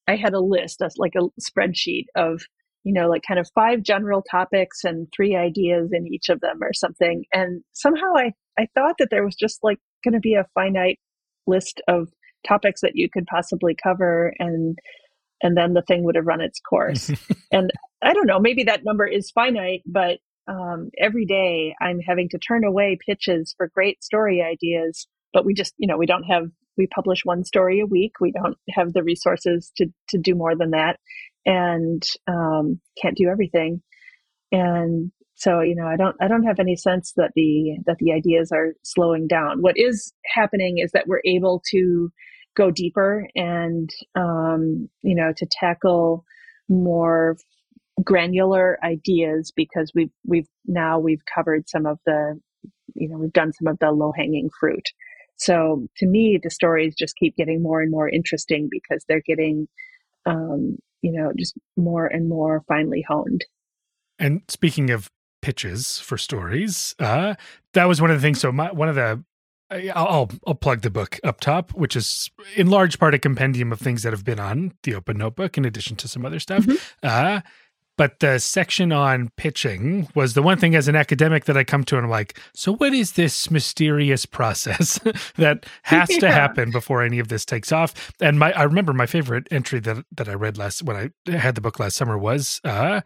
I 0.08 0.16
had 0.16 0.32
a 0.32 0.40
list, 0.40 0.80
like 0.96 1.12
a 1.16 1.28
spreadsheet 1.40 2.06
of, 2.16 2.42
you 2.82 2.94
know, 2.94 3.08
like 3.08 3.22
kind 3.28 3.38
of 3.38 3.50
five 3.54 3.82
general 3.82 4.22
topics 4.22 4.84
and 4.84 5.06
three 5.14 5.36
ideas 5.36 5.90
in 5.92 6.06
each 6.06 6.30
of 6.30 6.40
them 6.40 6.62
or 6.62 6.72
something. 6.72 7.24
And 7.32 7.62
somehow 7.74 8.14
I, 8.16 8.32
I 8.58 8.68
thought 8.74 8.96
that 8.98 9.08
there 9.10 9.24
was 9.24 9.36
just 9.36 9.58
like 9.62 9.78
going 10.02 10.14
to 10.14 10.20
be 10.20 10.34
a 10.34 10.46
finite 10.54 10.98
list 11.46 11.82
of 11.88 12.08
topics 12.46 12.80
that 12.80 12.92
you 12.94 13.10
could 13.12 13.26
possibly 13.26 13.76
cover. 13.82 14.32
And 14.38 14.78
and 15.42 15.58
then 15.58 15.74
the 15.74 15.82
thing 15.82 16.04
would 16.04 16.16
have 16.16 16.26
run 16.26 16.40
its 16.40 16.58
course. 16.60 17.10
and 17.52 17.70
I 18.04 18.12
don't 18.12 18.26
know, 18.26 18.38
maybe 18.38 18.64
that 18.64 18.84
number 18.84 19.06
is 19.06 19.30
finite, 19.30 19.82
but 19.86 20.18
um, 20.46 20.90
every 21.00 21.24
day 21.24 21.74
I'm 21.80 22.00
having 22.00 22.28
to 22.30 22.38
turn 22.38 22.64
away 22.64 22.98
pitches 23.04 23.54
for 23.56 23.70
great 23.74 24.04
story 24.04 24.42
ideas, 24.42 25.06
but 25.32 25.46
we 25.46 25.54
just, 25.54 25.72
you 25.78 25.88
know, 25.88 25.96
we 25.96 26.06
don't 26.06 26.24
have, 26.24 26.44
we 26.76 26.86
publish 26.94 27.24
one 27.24 27.44
story 27.44 27.80
a 27.80 27.86
week. 27.86 28.12
We 28.20 28.30
don't 28.30 28.56
have 28.70 28.92
the 28.92 29.02
resources 29.02 29.72
to, 29.78 29.86
to 30.10 30.18
do 30.18 30.34
more 30.34 30.54
than 30.54 30.72
that 30.72 30.98
and 31.46 32.02
um, 32.26 32.80
can't 33.00 33.16
do 33.16 33.28
everything. 33.28 33.80
And 34.52 35.10
so, 35.34 35.60
you 35.60 35.74
know, 35.74 35.86
I 35.86 35.96
don't, 35.96 36.16
I 36.20 36.28
don't 36.28 36.44
have 36.44 36.60
any 36.60 36.76
sense 36.76 37.12
that 37.16 37.32
the, 37.34 37.78
that 37.86 37.96
the 37.98 38.12
ideas 38.12 38.52
are 38.52 38.74
slowing 38.84 39.26
down. 39.26 39.62
What 39.62 39.78
is 39.78 40.12
happening 40.26 40.76
is 40.78 40.92
that 40.92 41.06
we're 41.06 41.22
able 41.24 41.62
to 41.70 42.10
go 42.54 42.70
deeper 42.70 43.28
and, 43.34 43.90
um, 44.14 44.88
you 45.02 45.14
know, 45.14 45.32
to 45.36 45.46
tackle 45.50 46.24
more 46.68 47.36
granular 48.02 48.78
ideas 48.82 49.52
because 49.54 49.92
we've 49.94 50.10
we've 50.26 50.48
now 50.66 50.98
we've 50.98 51.22
covered 51.32 51.68
some 51.68 51.86
of 51.86 51.98
the 52.06 52.38
you 52.94 53.08
know 53.08 53.18
we've 53.18 53.32
done 53.32 53.52
some 53.52 53.68
of 53.68 53.78
the 53.78 53.90
low 53.92 54.12
hanging 54.16 54.50
fruit 54.58 54.88
so 55.36 55.86
to 55.96 56.06
me 56.06 56.38
the 56.42 56.50
stories 56.50 56.94
just 56.96 57.16
keep 57.16 57.36
getting 57.36 57.62
more 57.62 57.80
and 57.80 57.90
more 57.90 58.08
interesting 58.08 58.68
because 58.70 59.04
they're 59.08 59.22
getting 59.24 59.68
um, 60.26 60.76
you 61.02 61.12
know 61.12 61.32
just 61.38 61.54
more 61.76 62.06
and 62.06 62.28
more 62.28 62.64
finely 62.66 63.04
honed 63.06 63.44
and 64.18 64.42
speaking 64.48 64.90
of 64.90 65.10
pitches 65.40 65.98
for 66.00 66.16
stories 66.16 66.94
uh 66.98 67.34
that 67.74 67.84
was 67.84 68.00
one 68.00 68.10
of 68.10 68.16
the 68.16 68.22
things 68.26 68.40
so 68.40 68.50
my, 68.50 68.72
one 68.72 68.88
of 68.88 68.94
the 68.94 69.22
I'll 69.70 70.30
I'll 70.46 70.54
plug 70.54 70.82
the 70.82 70.90
book 70.90 71.18
up 71.24 71.40
top, 71.40 71.72
which 71.72 71.96
is 71.96 72.30
in 72.54 72.68
large 72.68 72.98
part 72.98 73.14
a 73.14 73.18
compendium 73.18 73.72
of 73.72 73.80
things 73.80 74.02
that 74.02 74.12
have 74.12 74.24
been 74.24 74.38
on 74.38 74.72
the 74.82 74.94
Open 74.94 75.16
Notebook, 75.16 75.56
in 75.56 75.64
addition 75.64 75.96
to 75.96 76.06
some 76.06 76.24
other 76.24 76.38
stuff. 76.38 76.64
Mm-hmm. 76.64 76.76
Uh, 77.02 77.40
but 77.96 78.20
the 78.20 78.38
section 78.38 78.92
on 78.92 79.30
pitching 79.36 80.08
was 80.14 80.34
the 80.34 80.42
one 80.42 80.58
thing 80.58 80.74
as 80.74 80.88
an 80.88 80.96
academic 80.96 81.44
that 81.44 81.56
I 81.56 81.64
come 81.64 81.84
to 81.84 81.96
and 81.96 82.04
I'm 82.04 82.10
like, 82.10 82.38
so 82.54 82.74
what 82.74 82.92
is 82.92 83.12
this 83.12 83.50
mysterious 83.50 84.26
process 84.26 84.98
that 85.36 85.66
has 85.82 86.10
yeah. 86.10 86.18
to 86.20 86.32
happen 86.32 86.70
before 86.70 87.02
any 87.02 87.18
of 87.18 87.28
this 87.28 87.44
takes 87.44 87.72
off? 87.72 88.12
And 88.20 88.38
my 88.38 88.52
I 88.52 88.64
remember 88.64 88.92
my 88.92 89.06
favorite 89.06 89.46
entry 89.50 89.80
that 89.80 90.04
that 90.12 90.28
I 90.28 90.34
read 90.34 90.58
last 90.58 90.82
when 90.82 91.12
I 91.26 91.30
had 91.30 91.54
the 91.54 91.60
book 91.60 91.78
last 91.78 91.96
summer 91.96 92.18
was 92.18 92.60
uh 92.64 93.00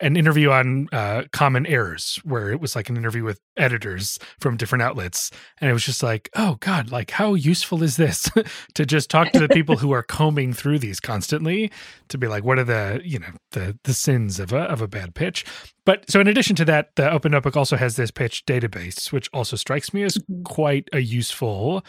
an 0.00 0.16
interview 0.16 0.50
on 0.50 0.88
uh, 0.92 1.22
common 1.32 1.66
errors 1.66 2.18
where 2.24 2.50
it 2.50 2.60
was 2.60 2.74
like 2.74 2.88
an 2.88 2.96
interview 2.96 3.22
with 3.22 3.40
editors 3.56 4.18
from 4.40 4.56
different 4.56 4.82
outlets 4.82 5.30
and 5.60 5.70
it 5.70 5.72
was 5.72 5.84
just 5.84 6.02
like 6.02 6.28
oh 6.34 6.56
god 6.60 6.90
like 6.90 7.12
how 7.12 7.34
useful 7.34 7.82
is 7.82 7.96
this 7.96 8.28
to 8.74 8.84
just 8.84 9.08
talk 9.08 9.30
to 9.30 9.38
the 9.38 9.48
people 9.54 9.76
who 9.76 9.92
are 9.92 10.02
combing 10.02 10.52
through 10.52 10.78
these 10.78 10.98
constantly 10.98 11.70
to 12.08 12.18
be 12.18 12.26
like 12.26 12.44
what 12.44 12.58
are 12.58 12.64
the 12.64 13.00
you 13.04 13.18
know 13.18 13.30
the 13.52 13.78
the 13.84 13.94
sins 13.94 14.40
of 14.40 14.52
a 14.52 14.62
of 14.62 14.82
a 14.82 14.88
bad 14.88 15.14
pitch 15.14 15.44
but 15.86 16.08
so 16.10 16.20
in 16.20 16.26
addition 16.26 16.56
to 16.56 16.64
that 16.64 16.90
the 16.96 17.10
open 17.10 17.30
notebook 17.30 17.56
also 17.56 17.76
has 17.76 17.94
this 17.96 18.10
pitch 18.10 18.44
database 18.46 19.12
which 19.12 19.30
also 19.32 19.56
strikes 19.56 19.94
me 19.94 20.02
as 20.02 20.18
mm-hmm. 20.18 20.42
quite 20.42 20.88
a 20.92 21.00
useful 21.00 21.84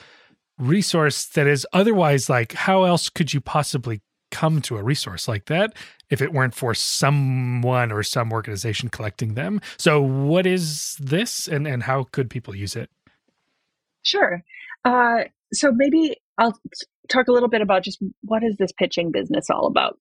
resource 0.57 1.25
that 1.25 1.47
is 1.47 1.67
otherwise 1.73 2.29
like 2.29 2.53
how 2.53 2.83
else 2.83 3.09
could 3.09 3.33
you 3.33 3.41
possibly 3.41 4.01
come 4.35 4.61
to 4.61 4.75
a 4.75 4.83
resource 4.83 5.29
like 5.29 5.45
that 5.45 5.73
if 6.09 6.21
it 6.21 6.33
weren't 6.33 6.53
for 6.53 6.73
someone 6.73 7.89
or 7.89 8.03
some 8.03 8.33
organization 8.33 8.89
collecting 8.89 9.33
them. 9.35 9.61
So, 9.77 10.01
what 10.01 10.45
is 10.45 10.97
this 10.99 11.47
and, 11.47 11.65
and 11.65 11.83
how 11.83 12.03
could 12.11 12.29
people 12.29 12.53
use 12.53 12.75
it? 12.75 12.89
Sure. 14.03 14.43
Uh, 14.83 15.23
so, 15.53 15.71
maybe 15.73 16.17
I'll 16.37 16.59
talk 17.07 17.29
a 17.29 17.31
little 17.31 17.47
bit 17.47 17.61
about 17.61 17.83
just 17.83 17.99
what 18.23 18.43
is 18.43 18.57
this 18.57 18.73
pitching 18.73 19.09
business 19.09 19.45
all 19.49 19.67
about. 19.67 19.97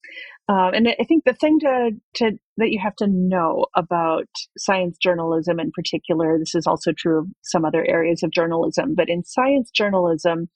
Uh, 0.49 0.71
and 0.75 0.89
I 0.89 1.05
think 1.05 1.23
the 1.25 1.33
thing 1.33 1.61
to, 1.61 1.91
to 2.17 2.33
that 2.57 2.71
you 2.71 2.81
have 2.83 2.97
to 2.97 3.07
know 3.07 3.67
about 3.77 4.29
science 4.59 4.99
journalism 4.99 5.61
in 5.61 5.71
particular, 5.71 6.39
this 6.41 6.57
is 6.57 6.67
also 6.67 6.91
true 6.93 7.21
of 7.21 7.27
some 7.43 7.65
other 7.65 7.85
areas 7.87 8.25
of 8.25 8.33
journalism, 8.33 8.95
but 8.97 9.09
in 9.09 9.23
science 9.25 9.71
journalism, 9.71 10.49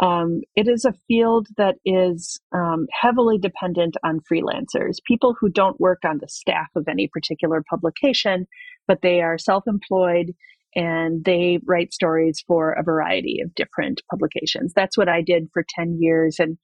um, 0.00 0.40
it 0.56 0.66
is 0.66 0.84
a 0.84 0.94
field 1.06 1.46
that 1.56 1.76
is 1.84 2.40
um, 2.52 2.86
heavily 2.90 3.38
dependent 3.38 3.96
on 4.04 4.20
freelancers, 4.30 4.96
people 5.06 5.36
who 5.38 5.48
don't 5.48 5.80
work 5.80 6.00
on 6.04 6.18
the 6.18 6.28
staff 6.28 6.66
of 6.74 6.88
any 6.88 7.08
particular 7.12 7.62
publication, 7.68 8.46
but 8.88 9.02
they 9.02 9.20
are 9.20 9.38
self 9.38 9.64
employed 9.66 10.32
and 10.74 11.24
they 11.24 11.60
write 11.64 11.92
stories 11.92 12.42
for 12.46 12.72
a 12.72 12.82
variety 12.82 13.38
of 13.44 13.54
different 13.54 14.02
publications. 14.10 14.72
That's 14.74 14.98
what 14.98 15.08
I 15.08 15.22
did 15.22 15.48
for 15.52 15.64
10 15.76 15.98
years. 16.00 16.40
And 16.40 16.58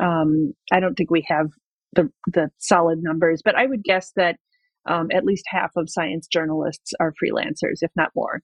um, 0.00 0.52
I 0.72 0.80
don't 0.80 0.94
think 0.94 1.10
we 1.10 1.24
have 1.28 1.46
the, 1.92 2.10
the 2.32 2.50
solid 2.58 2.98
numbers, 3.00 3.42
but 3.44 3.54
I 3.54 3.66
would 3.66 3.84
guess 3.84 4.10
that 4.16 4.36
um, 4.86 5.08
at 5.12 5.24
least 5.24 5.44
half 5.46 5.70
of 5.76 5.88
science 5.88 6.26
journalists 6.26 6.92
are 6.98 7.12
freelancers, 7.12 7.78
if 7.80 7.92
not 7.96 8.10
more. 8.16 8.42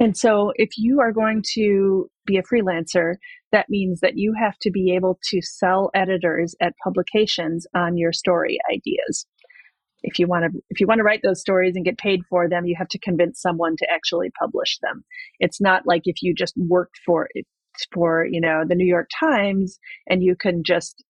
And 0.00 0.16
so, 0.16 0.52
if 0.56 0.70
you 0.76 1.00
are 1.00 1.12
going 1.12 1.42
to 1.54 2.08
be 2.24 2.36
a 2.36 2.42
freelancer, 2.42 3.14
that 3.50 3.66
means 3.68 4.00
that 4.00 4.16
you 4.16 4.34
have 4.38 4.56
to 4.60 4.70
be 4.70 4.94
able 4.94 5.18
to 5.30 5.40
sell 5.42 5.90
editors 5.94 6.54
at 6.60 6.74
publications 6.84 7.66
on 7.74 7.96
your 7.96 8.12
story 8.12 8.58
ideas. 8.72 9.26
If 10.02 10.18
you 10.18 10.28
want 10.28 10.44
to, 10.44 10.60
if 10.70 10.80
you 10.80 10.86
want 10.86 10.98
to 10.98 11.04
write 11.04 11.20
those 11.24 11.40
stories 11.40 11.74
and 11.74 11.84
get 11.84 11.98
paid 11.98 12.20
for 12.30 12.48
them, 12.48 12.64
you 12.64 12.76
have 12.78 12.88
to 12.88 12.98
convince 13.00 13.40
someone 13.42 13.74
to 13.78 13.86
actually 13.92 14.30
publish 14.40 14.78
them. 14.80 15.04
It's 15.40 15.60
not 15.60 15.82
like 15.86 16.02
if 16.04 16.22
you 16.22 16.34
just 16.34 16.54
worked 16.56 16.98
for 17.04 17.28
for 17.92 18.26
you 18.30 18.40
know 18.40 18.62
the 18.66 18.74
New 18.74 18.86
York 18.86 19.08
Times 19.18 19.78
and 20.08 20.22
you 20.22 20.36
can 20.36 20.62
just 20.64 21.04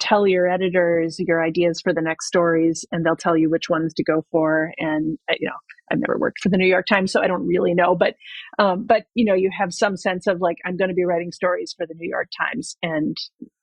tell 0.00 0.26
your 0.26 0.48
editors 0.48 1.16
your 1.18 1.44
ideas 1.44 1.80
for 1.80 1.92
the 1.92 2.00
next 2.00 2.26
stories 2.26 2.84
and 2.90 3.04
they'll 3.04 3.16
tell 3.16 3.36
you 3.36 3.50
which 3.50 3.68
ones 3.68 3.94
to 3.94 4.04
go 4.04 4.24
for. 4.30 4.72
And 4.78 5.18
uh, 5.30 5.34
you 5.38 5.48
know 5.48 5.56
i've 5.92 5.98
never 5.98 6.18
worked 6.18 6.40
for 6.40 6.48
the 6.48 6.56
new 6.56 6.66
york 6.66 6.86
times 6.86 7.12
so 7.12 7.20
i 7.20 7.26
don't 7.26 7.46
really 7.46 7.74
know. 7.74 7.94
But 7.94 8.14
um, 8.58 8.86
but 8.86 9.04
you 9.14 9.24
know 9.24 9.34
you 9.34 9.50
have 9.56 9.72
some 9.72 9.96
sense 9.96 10.26
of 10.26 10.40
like 10.40 10.56
i'm 10.64 10.76
going 10.76 10.88
to 10.88 10.94
be 10.94 11.04
writing 11.04 11.32
stories 11.32 11.74
for 11.76 11.86
the 11.86 11.94
new 11.94 12.08
york 12.08 12.28
times 12.38 12.76
and 12.82 13.16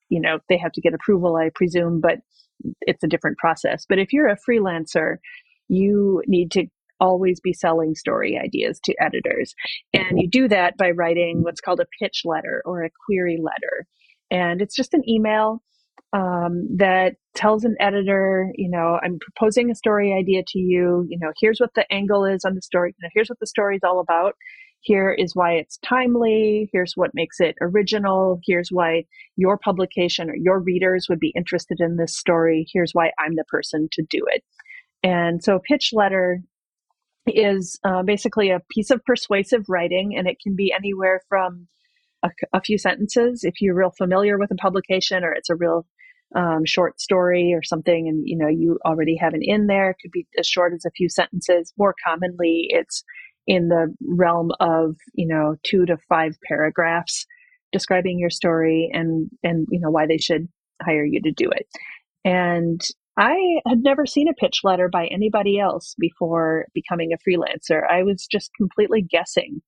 you 0.10 0.22
know 0.22 0.40
they 0.50 0.58
have 0.58 0.72
to 0.74 0.82
get 0.82 0.94
approval 0.94 1.36
i 1.36 1.50
presume 1.54 2.00
but 2.00 2.20
it's 2.82 3.04
a 3.04 3.08
different 3.08 3.38
process. 3.38 3.86
But 3.88 4.00
if 4.00 4.12
you're 4.12 4.30
a 4.30 4.38
freelancer 4.50 5.18
you 5.68 6.24
need 6.28 6.52
to 6.52 6.66
always 7.00 7.40
be 7.40 7.54
selling 7.54 7.96
story 7.96 8.40
ideas 8.42 8.80
to 8.84 8.96
editors. 9.00 9.54
And 9.94 10.20
you 10.20 10.28
do 10.30 10.48
that 10.48 10.78
by 10.78 10.92
writing 10.92 11.44
what's 11.44 11.62
called 11.62 11.80
a 11.80 11.86
pitch 12.00 12.22
letter 12.26 12.64
or 12.66 12.84
a 12.84 12.90
query 13.06 13.40
letter. 13.42 13.86
And 14.32 14.62
it's 14.62 14.76
just 14.76 14.94
an 14.94 15.08
email 15.08 15.62
um, 16.14 16.68
that 16.78 17.16
tells 17.36 17.64
an 17.64 17.76
editor, 17.80 18.51
you 18.55 18.70
know, 18.70 18.99
I'm 19.03 19.20
proposing 19.20 19.70
a 19.70 19.76
story 19.76 20.14
idea 20.14 20.43
to 20.47 20.60
you. 20.60 21.05
You 21.10 21.18
know, 21.20 21.32
here's 21.39 21.60
what 21.60 21.72
the 21.76 21.91
angle 21.91 22.26
is 22.26 22.45
on 22.45 22.55
the 22.55 22.62
story. 22.62 22.95
You 22.97 23.05
know, 23.05 23.10
here's 23.14 23.30
what 23.30 23.39
the 23.39 23.47
story 23.47 23.76
is 23.76 23.84
all 23.84 23.99
about. 23.99 24.36
Here 24.82 25.12
is 25.12 25.36
why 25.36 25.53
it's 25.53 25.78
timely. 25.80 26.70
Here's 26.72 26.93
what 26.95 27.12
makes 27.14 27.39
it 27.39 27.55
original. 27.62 28.39
Here's 28.45 28.70
why 28.70 29.05
your 29.36 29.58
publication 29.58 30.30
or 30.30 30.36
your 30.36 30.60
readers 30.60 31.08
would 31.10 31.20
be 31.20 31.34
interested 31.36 31.80
in 31.82 31.97
this 31.97 32.16
story. 32.16 32.66
Here's 32.72 32.91
why 32.93 33.12
I'm 33.20 33.36
the 33.36 33.43
person 33.45 33.89
to 33.93 34.03
do 34.10 34.24
it. 34.28 34.43
And 35.03 35.43
so, 35.43 35.55
a 35.55 35.60
pitch 35.60 35.91
letter 35.93 36.41
is 37.28 37.80
uh, 37.84 38.03
basically 38.03 38.49
a 38.49 38.62
piece 38.72 38.89
of 38.89 39.03
persuasive 39.03 39.66
writing, 39.68 40.16
and 40.16 40.28
it 40.28 40.38
can 40.41 40.55
be 40.55 40.72
anywhere 40.72 41.22
from 41.28 41.68
a, 42.24 42.30
a, 42.53 42.62
few 42.62 42.78
sentences 42.78 43.43
if 43.43 43.62
you're 43.62 43.76
real 43.76 43.93
familiar 43.97 44.38
with 44.38 44.51
a 44.51 44.55
publication 44.55 45.24
or 45.24 45.34
it's 45.34 45.49
a 45.49 45.55
real 45.55 45.86
um, 46.36 46.66
short 46.66 47.00
story 47.00 47.54
or 47.54 47.64
something 47.64 48.08
and 48.08 48.22
you 48.26 48.38
know 48.38 48.48
you 48.48 48.80
already 48.86 49.16
have 49.16 49.34
an 49.34 49.42
in 49.42 49.68
there. 49.68 49.92
It 49.92 49.98
could 50.02 50.12
be 50.12 50.28
as 50.38 50.48
short 50.48 50.74
as 50.74 50.86
a 50.86 50.92
few 50.92 51.10
sentences. 51.10 51.74
More 51.78 51.96
commonly 52.06 52.68
it's 52.70 53.04
in 53.46 53.70
the 53.70 53.94
realm 54.06 54.52
of 54.60 54.98
you 55.14 55.28
know 55.28 55.56
two 55.64 55.86
to 55.86 55.98
five 56.10 56.36
paragraphs 56.48 57.26
describing 57.72 58.20
your 58.20 58.30
story 58.30 58.90
and 58.94 59.30
and 59.44 59.68
you 59.72 59.80
know 59.80 59.90
why 59.90 60.06
they 60.06 60.18
should 60.18 60.48
hire 60.82 61.06
you 61.06 61.22
to 61.22 61.32
do 61.32 61.50
it. 61.50 61.68
And 62.26 62.82
i 63.20 63.36
had 63.68 63.80
never 63.82 64.06
seen 64.06 64.28
a 64.28 64.34
pitch 64.34 64.60
letter 64.64 64.90
by 64.90 65.08
anybody 65.08 65.60
else 65.60 65.96
before 65.98 66.68
becoming 66.74 67.12
a 67.14 67.30
freelancer. 67.30 67.82
I 67.90 68.04
was 68.04 68.28
just 68.30 68.52
completely 68.56 69.02
guessing 69.02 69.62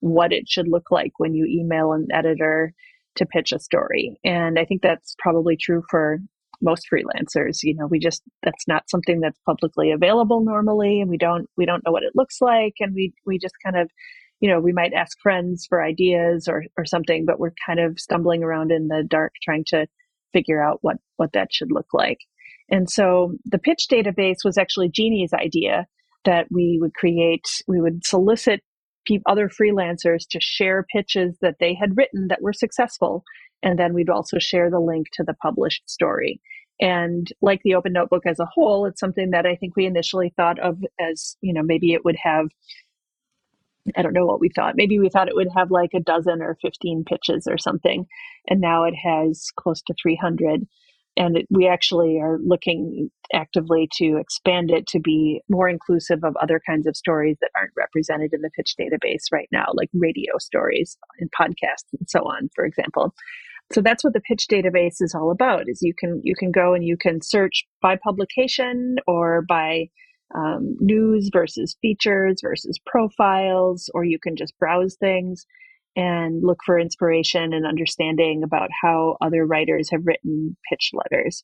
what 0.00 0.32
it 0.32 0.48
should 0.48 0.68
look 0.68 0.90
like 0.90 1.12
when 1.18 1.34
you 1.34 1.44
email 1.44 1.92
an 1.92 2.08
editor 2.12 2.72
to 3.16 3.26
pitch 3.26 3.52
a 3.52 3.58
story. 3.58 4.18
And 4.24 4.58
I 4.58 4.64
think 4.64 4.82
that's 4.82 5.14
probably 5.18 5.56
true 5.56 5.82
for 5.90 6.18
most 6.62 6.86
freelancers. 6.92 7.58
You 7.62 7.74
know, 7.74 7.86
we 7.86 7.98
just 7.98 8.22
that's 8.42 8.66
not 8.66 8.88
something 8.88 9.20
that's 9.20 9.38
publicly 9.46 9.92
available 9.92 10.42
normally 10.42 11.00
and 11.00 11.10
we 11.10 11.18
don't 11.18 11.48
we 11.56 11.66
don't 11.66 11.82
know 11.84 11.92
what 11.92 12.02
it 12.02 12.12
looks 12.14 12.40
like 12.40 12.74
and 12.80 12.94
we 12.94 13.12
we 13.26 13.38
just 13.38 13.54
kind 13.64 13.76
of 13.76 13.90
you 14.40 14.50
know, 14.50 14.60
we 14.60 14.72
might 14.72 14.92
ask 14.92 15.16
friends 15.22 15.66
for 15.68 15.82
ideas 15.82 16.46
or 16.48 16.64
or 16.76 16.84
something, 16.84 17.24
but 17.26 17.40
we're 17.40 17.54
kind 17.66 17.80
of 17.80 17.98
stumbling 17.98 18.42
around 18.42 18.70
in 18.70 18.88
the 18.88 19.04
dark 19.08 19.32
trying 19.42 19.64
to 19.68 19.86
figure 20.32 20.62
out 20.62 20.78
what 20.82 20.96
what 21.16 21.32
that 21.32 21.48
should 21.52 21.72
look 21.72 21.86
like. 21.92 22.18
And 22.68 22.90
so 22.90 23.34
the 23.44 23.58
pitch 23.58 23.86
database 23.90 24.44
was 24.44 24.58
actually 24.58 24.90
Jeannie's 24.90 25.32
idea 25.32 25.86
that 26.24 26.46
we 26.50 26.78
would 26.80 26.94
create, 26.94 27.44
we 27.68 27.80
would 27.80 28.04
solicit 28.04 28.60
other 29.26 29.48
freelancers 29.48 30.26
to 30.30 30.40
share 30.40 30.86
pitches 30.92 31.36
that 31.40 31.56
they 31.60 31.74
had 31.74 31.96
written 31.96 32.28
that 32.28 32.42
were 32.42 32.52
successful. 32.52 33.24
And 33.62 33.78
then 33.78 33.94
we'd 33.94 34.10
also 34.10 34.38
share 34.38 34.70
the 34.70 34.80
link 34.80 35.08
to 35.14 35.24
the 35.24 35.34
published 35.34 35.88
story. 35.88 36.40
And 36.80 37.32
like 37.40 37.62
the 37.62 37.74
Open 37.74 37.92
Notebook 37.92 38.26
as 38.26 38.38
a 38.38 38.48
whole, 38.52 38.86
it's 38.86 39.00
something 39.00 39.30
that 39.30 39.46
I 39.46 39.56
think 39.56 39.76
we 39.76 39.86
initially 39.86 40.32
thought 40.36 40.58
of 40.58 40.78
as, 41.00 41.36
you 41.40 41.54
know, 41.54 41.62
maybe 41.62 41.92
it 41.94 42.04
would 42.04 42.16
have 42.22 42.48
I 43.96 44.02
don't 44.02 44.14
know 44.14 44.26
what 44.26 44.40
we 44.40 44.48
thought. 44.48 44.74
Maybe 44.76 44.98
we 44.98 45.08
thought 45.08 45.28
it 45.28 45.36
would 45.36 45.50
have 45.54 45.70
like 45.70 45.90
a 45.94 46.00
dozen 46.00 46.42
or 46.42 46.58
15 46.60 47.04
pitches 47.04 47.46
or 47.48 47.56
something. 47.56 48.06
And 48.48 48.60
now 48.60 48.82
it 48.84 48.94
has 48.94 49.50
close 49.56 49.80
to 49.82 49.94
300 50.00 50.66
and 51.16 51.38
it, 51.38 51.46
we 51.50 51.66
actually 51.66 52.18
are 52.20 52.38
looking 52.44 53.10
actively 53.32 53.88
to 53.94 54.16
expand 54.18 54.70
it 54.70 54.86
to 54.86 55.00
be 55.00 55.40
more 55.48 55.68
inclusive 55.68 56.22
of 56.22 56.36
other 56.36 56.60
kinds 56.68 56.86
of 56.86 56.96
stories 56.96 57.36
that 57.40 57.50
aren't 57.58 57.72
represented 57.76 58.32
in 58.32 58.42
the 58.42 58.50
pitch 58.56 58.74
database 58.78 59.32
right 59.32 59.48
now 59.50 59.66
like 59.74 59.88
radio 59.94 60.32
stories 60.38 60.96
and 61.18 61.30
podcasts 61.32 61.88
and 61.98 62.08
so 62.08 62.20
on 62.20 62.48
for 62.54 62.64
example. 62.64 63.14
So 63.72 63.80
that's 63.80 64.04
what 64.04 64.12
the 64.12 64.20
pitch 64.20 64.46
database 64.50 64.96
is 65.00 65.14
all 65.14 65.30
about 65.30 65.64
is 65.66 65.80
you 65.82 65.94
can 65.98 66.20
you 66.22 66.34
can 66.36 66.52
go 66.52 66.74
and 66.74 66.84
you 66.84 66.96
can 66.96 67.20
search 67.20 67.64
by 67.82 67.96
publication 67.96 68.96
or 69.06 69.42
by 69.48 69.86
um, 70.34 70.76
news 70.80 71.30
versus 71.32 71.76
features 71.82 72.40
versus 72.42 72.78
profiles 72.84 73.90
or 73.94 74.04
you 74.04 74.18
can 74.20 74.36
just 74.36 74.58
browse 74.58 74.96
things 74.96 75.46
and 75.96 76.42
look 76.42 76.58
for 76.64 76.78
inspiration 76.78 77.54
and 77.54 77.66
understanding 77.66 78.42
about 78.44 78.68
how 78.82 79.16
other 79.20 79.46
writers 79.46 79.90
have 79.90 80.06
written 80.06 80.56
pitch 80.68 80.90
letters. 80.92 81.42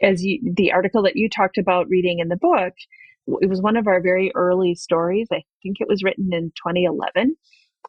As 0.00 0.24
you, 0.24 0.40
the 0.56 0.72
article 0.72 1.02
that 1.02 1.16
you 1.16 1.28
talked 1.28 1.58
about 1.58 1.88
reading 1.88 2.20
in 2.20 2.28
the 2.28 2.36
book, 2.36 2.74
it 3.40 3.48
was 3.48 3.60
one 3.60 3.76
of 3.76 3.86
our 3.86 4.00
very 4.00 4.32
early 4.34 4.74
stories. 4.74 5.28
I 5.32 5.42
think 5.62 5.76
it 5.80 5.88
was 5.88 6.02
written 6.02 6.30
in 6.32 6.52
2011. 6.56 7.36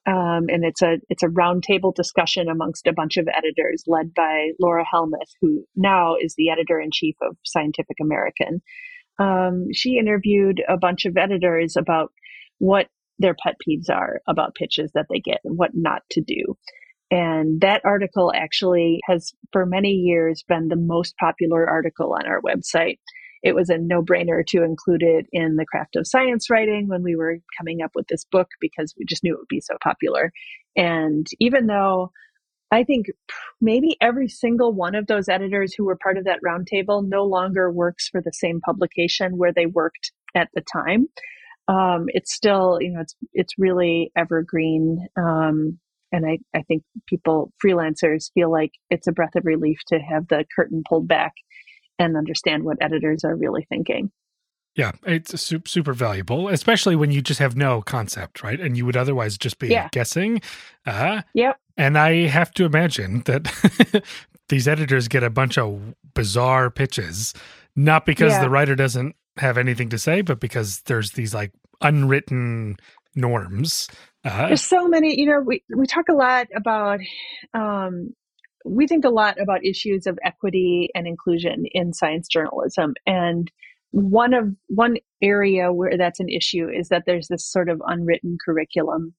Um, 0.05 0.49
and 0.49 0.65
it's 0.65 0.81
a 0.81 0.97
it's 1.09 1.23
a 1.23 1.27
roundtable 1.27 1.95
discussion 1.95 2.49
amongst 2.49 2.87
a 2.87 2.93
bunch 2.93 3.15
of 3.15 3.27
editors 3.29 3.83
led 3.87 4.13
by 4.13 4.49
Laura 4.59 4.83
Helmuth, 4.83 5.31
who 5.39 5.63
now 5.75 6.15
is 6.19 6.35
the 6.35 6.49
editor 6.49 6.79
in 6.79 6.89
chief 6.91 7.15
of 7.21 7.37
Scientific 7.45 7.97
American. 8.01 8.61
Um, 9.17 9.67
she 9.71 9.97
interviewed 9.97 10.61
a 10.67 10.77
bunch 10.77 11.05
of 11.05 11.15
editors 11.15 11.77
about 11.77 12.11
what 12.57 12.87
their 13.19 13.35
pet 13.43 13.55
peeves 13.67 13.89
are 13.89 14.21
about 14.27 14.55
pitches 14.55 14.91
that 14.93 15.07
they 15.09 15.19
get 15.19 15.39
and 15.43 15.57
what 15.57 15.71
not 15.73 16.01
to 16.11 16.21
do. 16.21 16.57
And 17.11 17.61
that 17.61 17.81
article 17.85 18.31
actually 18.35 18.99
has, 19.07 19.33
for 19.51 19.65
many 19.65 19.91
years, 19.91 20.43
been 20.47 20.69
the 20.69 20.75
most 20.75 21.15
popular 21.17 21.69
article 21.69 22.13
on 22.13 22.25
our 22.25 22.41
website. 22.41 22.97
It 23.43 23.53
was 23.53 23.69
a 23.69 23.77
no 23.77 24.01
brainer 24.01 24.43
to 24.47 24.63
include 24.63 25.03
it 25.03 25.27
in 25.31 25.57
the 25.57 25.65
craft 25.65 25.95
of 25.95 26.07
science 26.07 26.49
writing 26.49 26.87
when 26.87 27.03
we 27.03 27.15
were 27.15 27.37
coming 27.57 27.81
up 27.81 27.91
with 27.93 28.07
this 28.07 28.25
book 28.31 28.47
because 28.59 28.95
we 28.97 29.05
just 29.05 29.23
knew 29.23 29.33
it 29.33 29.37
would 29.37 29.47
be 29.47 29.61
so 29.61 29.75
popular. 29.83 30.31
And 30.75 31.27
even 31.39 31.67
though 31.67 32.11
I 32.71 32.83
think 32.83 33.07
maybe 33.61 33.95
every 34.01 34.27
single 34.27 34.73
one 34.73 34.95
of 34.95 35.05
those 35.05 35.29
editors 35.29 35.75
who 35.77 35.85
were 35.85 35.97
part 36.01 36.17
of 36.17 36.23
that 36.23 36.39
roundtable 36.43 37.07
no 37.07 37.23
longer 37.23 37.71
works 37.71 38.09
for 38.09 38.19
the 38.19 38.33
same 38.33 38.61
publication 38.61 39.37
where 39.37 39.53
they 39.53 39.67
worked 39.67 40.11
at 40.33 40.49
the 40.55 40.63
time 40.73 41.07
um, 41.67 42.05
it's 42.07 42.33
still 42.33 42.77
you 42.81 42.91
know 42.91 43.01
it's 43.01 43.15
it's 43.33 43.53
really 43.57 44.11
evergreen 44.15 45.07
um, 45.17 45.79
and 46.11 46.25
I, 46.25 46.39
I 46.53 46.61
think 46.63 46.83
people 47.07 47.51
freelancers 47.63 48.31
feel 48.33 48.51
like 48.51 48.71
it's 48.89 49.07
a 49.07 49.11
breath 49.11 49.35
of 49.35 49.45
relief 49.45 49.79
to 49.87 49.99
have 49.99 50.27
the 50.27 50.45
curtain 50.55 50.83
pulled 50.87 51.07
back 51.07 51.33
and 51.99 52.17
understand 52.17 52.63
what 52.63 52.77
editors 52.81 53.23
are 53.23 53.35
really 53.35 53.65
thinking 53.69 54.11
yeah 54.75 54.91
it's 55.05 55.39
super, 55.41 55.93
valuable 55.93 56.49
especially 56.49 56.95
when 56.95 57.11
you 57.11 57.21
just 57.21 57.39
have 57.39 57.55
no 57.55 57.81
concept 57.81 58.43
right 58.43 58.59
and 58.59 58.75
you 58.75 58.85
would 58.85 58.97
otherwise 58.97 59.37
just 59.37 59.59
be 59.59 59.69
yeah. 59.69 59.89
guessing 59.91 60.41
uh, 60.85 61.21
yep 61.33 61.57
and 61.77 61.97
i 61.97 62.27
have 62.27 62.51
to 62.51 62.65
imagine 62.65 63.21
that 63.21 64.03
these 64.49 64.67
editors 64.67 65.07
get 65.07 65.23
a 65.23 65.29
bunch 65.29 65.57
of 65.57 65.93
bizarre 66.13 66.69
pitches 66.69 67.33
not 67.75 68.05
because 68.05 68.33
yeah. 68.33 68.41
the 68.41 68.49
writer 68.49 68.75
doesn't 68.75 69.15
have 69.37 69.57
anything 69.57 69.89
to 69.89 69.97
say, 69.97 70.21
but 70.21 70.39
because 70.39 70.81
there's 70.81 71.11
these 71.11 71.33
like 71.33 71.51
unwritten 71.81 72.77
norms. 73.15 73.87
Uh, 74.25 74.47
there's 74.47 74.61
so 74.61 74.87
many, 74.87 75.19
you 75.19 75.25
know, 75.25 75.41
we, 75.41 75.63
we 75.75 75.85
talk 75.85 76.05
a 76.09 76.13
lot 76.13 76.47
about, 76.55 76.99
um, 77.53 78.13
we 78.65 78.87
think 78.87 79.03
a 79.05 79.09
lot 79.09 79.39
about 79.41 79.65
issues 79.65 80.07
of 80.07 80.17
equity 80.23 80.89
and 80.95 81.07
inclusion 81.07 81.65
in 81.71 81.93
science 81.93 82.27
journalism. 82.27 82.93
And 83.05 83.51
one 83.91 84.33
of 84.33 84.55
one 84.67 84.97
area 85.21 85.71
where 85.71 85.97
that's 85.97 86.19
an 86.19 86.29
issue 86.29 86.69
is 86.69 86.89
that 86.89 87.03
there's 87.05 87.27
this 87.27 87.45
sort 87.45 87.69
of 87.69 87.81
unwritten 87.85 88.37
curriculum 88.43 89.13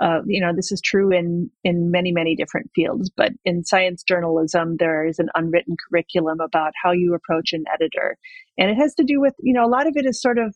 uh, 0.00 0.20
you 0.26 0.40
know 0.40 0.52
this 0.54 0.72
is 0.72 0.80
true 0.80 1.12
in 1.12 1.50
in 1.62 1.90
many 1.90 2.10
many 2.10 2.34
different 2.34 2.70
fields 2.74 3.10
but 3.14 3.32
in 3.44 3.64
science 3.64 4.02
journalism 4.02 4.76
there 4.78 5.06
is 5.06 5.18
an 5.18 5.28
unwritten 5.34 5.76
curriculum 5.88 6.38
about 6.40 6.72
how 6.82 6.92
you 6.92 7.14
approach 7.14 7.52
an 7.52 7.64
editor. 7.72 8.16
And 8.58 8.70
it 8.70 8.76
has 8.76 8.94
to 8.94 9.04
do 9.04 9.20
with 9.20 9.34
you 9.40 9.52
know 9.52 9.64
a 9.64 9.68
lot 9.68 9.86
of 9.86 9.94
it 9.96 10.06
is 10.06 10.20
sort 10.20 10.38
of 10.38 10.54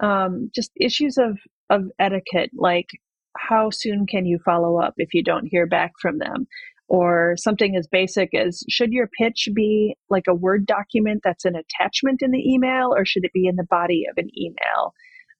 um, 0.00 0.50
just 0.54 0.70
issues 0.80 1.18
of 1.18 1.38
of 1.68 1.84
etiquette 1.98 2.50
like 2.54 2.88
how 3.36 3.70
soon 3.70 4.06
can 4.06 4.26
you 4.26 4.38
follow 4.44 4.80
up 4.80 4.94
if 4.96 5.14
you 5.14 5.22
don't 5.22 5.46
hear 5.46 5.66
back 5.66 5.92
from 6.00 6.18
them? 6.18 6.46
Or 6.88 7.36
something 7.36 7.76
as 7.76 7.86
basic 7.86 8.34
as 8.34 8.64
should 8.68 8.90
your 8.90 9.08
pitch 9.16 9.48
be 9.54 9.94
like 10.08 10.24
a 10.28 10.34
word 10.34 10.66
document 10.66 11.20
that's 11.22 11.44
an 11.44 11.54
attachment 11.54 12.20
in 12.20 12.32
the 12.32 12.52
email 12.52 12.92
or 12.92 13.04
should 13.04 13.24
it 13.24 13.32
be 13.32 13.46
in 13.46 13.54
the 13.54 13.66
body 13.70 14.06
of 14.10 14.18
an 14.18 14.28
email? 14.36 14.92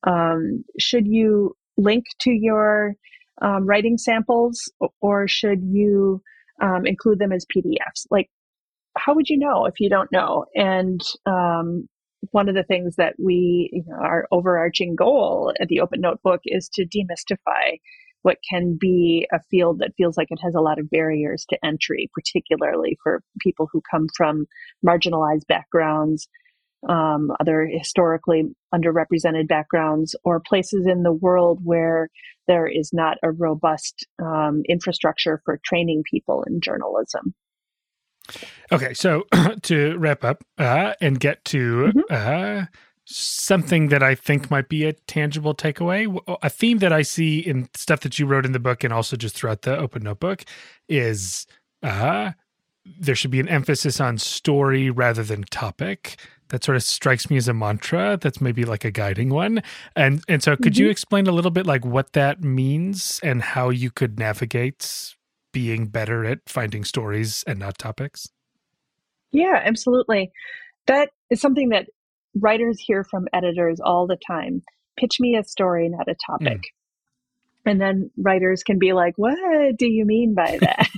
Um, 0.07 0.65
should 0.79 1.09
you 1.09 1.57
link 1.77 2.05
to 2.21 2.31
your 2.31 2.95
um, 3.41 3.67
writing 3.67 3.99
samples 3.99 4.71
or 5.01 5.29
should 5.29 5.63
you 5.63 6.23
um, 6.63 6.87
include 6.87 7.19
them 7.19 7.33
as 7.33 7.47
PDFs? 7.47 8.07
Like, 8.11 8.29
how 8.97 9.15
would 9.15 9.29
you 9.29 9.39
know 9.39 9.67
if 9.67 9.75
you 9.79 9.89
don't 9.89 10.13
know? 10.13 10.47
And 10.55 11.01
um, 11.27 11.89
one 12.33 12.49
of 12.49 12.55
the 12.55 12.65
things 12.65 12.97
that 12.97 13.15
we, 13.19 13.71
you 13.73 13.85
know, 13.87 13.97
our 13.97 14.27
overarching 14.31 14.95
goal 14.95 15.53
at 15.61 15.69
the 15.69 15.81
Open 15.81 16.01
Notebook 16.01 16.41
is 16.45 16.69
to 16.75 16.87
demystify 16.87 17.79
what 18.23 18.37
can 18.49 18.77
be 18.79 19.27
a 19.33 19.41
field 19.51 19.79
that 19.79 19.95
feels 19.97 20.17
like 20.17 20.29
it 20.31 20.41
has 20.43 20.55
a 20.55 20.61
lot 20.61 20.79
of 20.79 20.91
barriers 20.91 21.47
to 21.49 21.59
entry, 21.65 22.11
particularly 22.13 22.99
for 23.03 23.23
people 23.41 23.69
who 23.73 23.81
come 23.91 24.07
from 24.15 24.47
marginalized 24.87 25.47
backgrounds, 25.49 26.29
um, 26.89 27.31
other 27.41 27.67
historically 27.67 28.45
underrepresented 28.75 29.49
backgrounds, 29.49 30.17
or 30.25 30.41
places 30.41 30.87
in 30.87 31.03
the 31.03 31.13
world 31.13 31.61
where 31.63 32.09
there 32.47 32.67
is 32.67 32.91
not 32.93 33.19
a 33.23 33.31
robust 33.31 34.07
um, 34.23 34.63
infrastructure 34.69 35.41
for 35.45 35.61
training 35.65 36.03
people 36.11 36.43
in 36.45 36.61
journalism. 36.61 37.35
Okay, 38.73 38.95
so 38.95 39.25
to 39.63 39.97
wrap 39.99 40.25
up 40.25 40.45
uh, 40.59 40.95
and 41.01 41.21
get 41.21 41.45
to 41.47 41.93
mm-hmm. 41.95 42.01
uh, 42.11 42.67
something 43.05 43.89
that 43.89 44.03
I 44.03 44.15
think 44.15 44.51
might 44.51 44.69
be 44.69 44.85
a 44.85 44.93
tangible 44.93 45.55
takeaway, 45.55 46.19
a 46.43 46.51
theme 46.51 46.79
that 46.79 46.93
I 46.93 47.03
see 47.03 47.41
in 47.41 47.69
stuff 47.75 48.01
that 48.01 48.19
you 48.19 48.27
wrote 48.27 48.47
in 48.47 48.53
the 48.53 48.61
book 48.61 48.85
and 48.85 48.93
also 48.93 49.17
just 49.17 49.37
throughout 49.37 49.63
the 49.63 49.77
open 49.77 50.03
notebook 50.05 50.45
is 50.89 51.47
uh, 51.83 52.33
there 52.85 53.15
should 53.15 53.31
be 53.31 53.41
an 53.41 53.49
emphasis 53.49 54.01
on 54.01 54.19
story 54.19 54.91
rather 54.91 55.23
than 55.23 55.43
topic 55.45 56.17
that 56.51 56.63
sort 56.63 56.77
of 56.77 56.83
strikes 56.83 57.31
me 57.31 57.37
as 57.37 57.49
a 57.49 57.55
mantra 57.55 58.19
that's 58.21 58.41
maybe 58.41 58.65
like 58.65 58.85
a 58.85 58.91
guiding 58.91 59.31
one. 59.31 59.63
And 59.97 60.23
and 60.29 60.43
so 60.43 60.57
could 60.57 60.75
mm-hmm. 60.75 60.85
you 60.85 60.91
explain 60.91 61.27
a 61.27 61.33
little 61.33 61.51
bit 61.51 61.67
like 61.67 61.85
what 61.85 62.13
that 62.13 62.43
means 62.43 63.21
and 63.23 63.43
how 63.43 63.71
you 63.71 63.91
could 63.91 64.19
navigate 64.19 65.15
being 65.53 65.87
better 65.87 66.25
at 66.25 66.41
finding 66.47 66.85
stories 66.85 67.43
and 67.47 67.59
not 67.59 67.79
topics? 67.79 68.29
Yeah 69.33 69.61
absolutely. 69.65 70.31
That 70.87 71.11
is 71.31 71.41
something 71.41 71.71
that 71.71 71.87
writers 72.35 72.79
hear 72.81 73.05
from 73.05 73.27
editors 73.33 73.81
all 73.81 74.07
the 74.07 74.19
time. 74.27 74.63
Pitch 74.99 75.19
me 75.19 75.37
a 75.37 75.45
story 75.45 75.89
not 75.89 76.09
a 76.09 76.17
topic. 76.27 76.59
mm 76.59 76.80
and 77.67 77.81
then 77.81 78.11
writers 78.17 78.63
can 78.63 78.79
be 78.79 78.93
like 78.93 79.15
what 79.17 79.37
do 79.77 79.87
you 79.87 80.05
mean 80.05 80.35
by 80.35 80.59
that? 80.61 80.89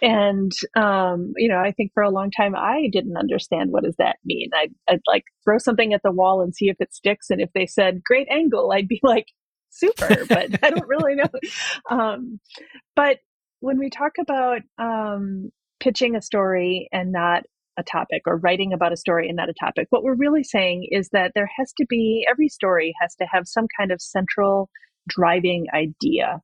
And 0.00 0.52
um, 0.76 1.32
you 1.36 1.48
know 1.48 1.58
i 1.58 1.72
think 1.72 1.92
for 1.94 2.02
a 2.02 2.10
long 2.10 2.30
time 2.30 2.54
i 2.56 2.88
didn't 2.90 3.16
understand 3.16 3.70
what 3.70 3.84
does 3.84 3.96
that 3.98 4.16
mean? 4.24 4.50
I'd, 4.54 4.74
I'd, 4.88 5.00
like 5.06 5.24
throw 5.44 5.58
something 5.58 5.92
at 5.92 6.02
the 6.02 6.12
wall 6.12 6.42
and 6.42 6.54
see 6.54 6.68
if 6.68 6.76
it 6.80 6.94
sticks 6.94 7.30
and 7.30 7.40
if 7.40 7.50
they 7.54 7.66
said 7.66 8.02
great 8.04 8.28
angle 8.30 8.72
i'd 8.72 8.88
be 8.88 9.00
like 9.02 9.26
super 9.70 10.24
but 10.28 10.62
i 10.62 10.70
don't 10.70 10.88
really 10.88 11.14
know. 11.14 11.24
Um, 11.90 12.40
but 12.96 13.18
when 13.60 13.78
we 13.78 13.90
talk 13.90 14.12
about 14.20 14.60
um, 14.78 15.50
pitching 15.80 16.16
a 16.16 16.22
story 16.22 16.88
and 16.92 17.12
not 17.12 17.44
a 17.78 17.82
topic 17.82 18.22
or 18.26 18.36
writing 18.36 18.72
about 18.72 18.92
a 18.92 18.96
story 18.96 19.28
and 19.28 19.36
not 19.36 19.48
a 19.48 19.54
topic 19.54 19.86
what 19.90 20.02
we're 20.02 20.14
really 20.14 20.44
saying 20.44 20.86
is 20.90 21.08
that 21.12 21.32
there 21.34 21.48
has 21.58 21.72
to 21.78 21.86
be 21.88 22.26
every 22.30 22.48
story 22.48 22.94
has 23.00 23.14
to 23.14 23.24
have 23.24 23.44
some 23.46 23.66
kind 23.78 23.90
of 23.90 24.00
central 24.00 24.68
driving 25.08 25.66
idea. 25.74 26.40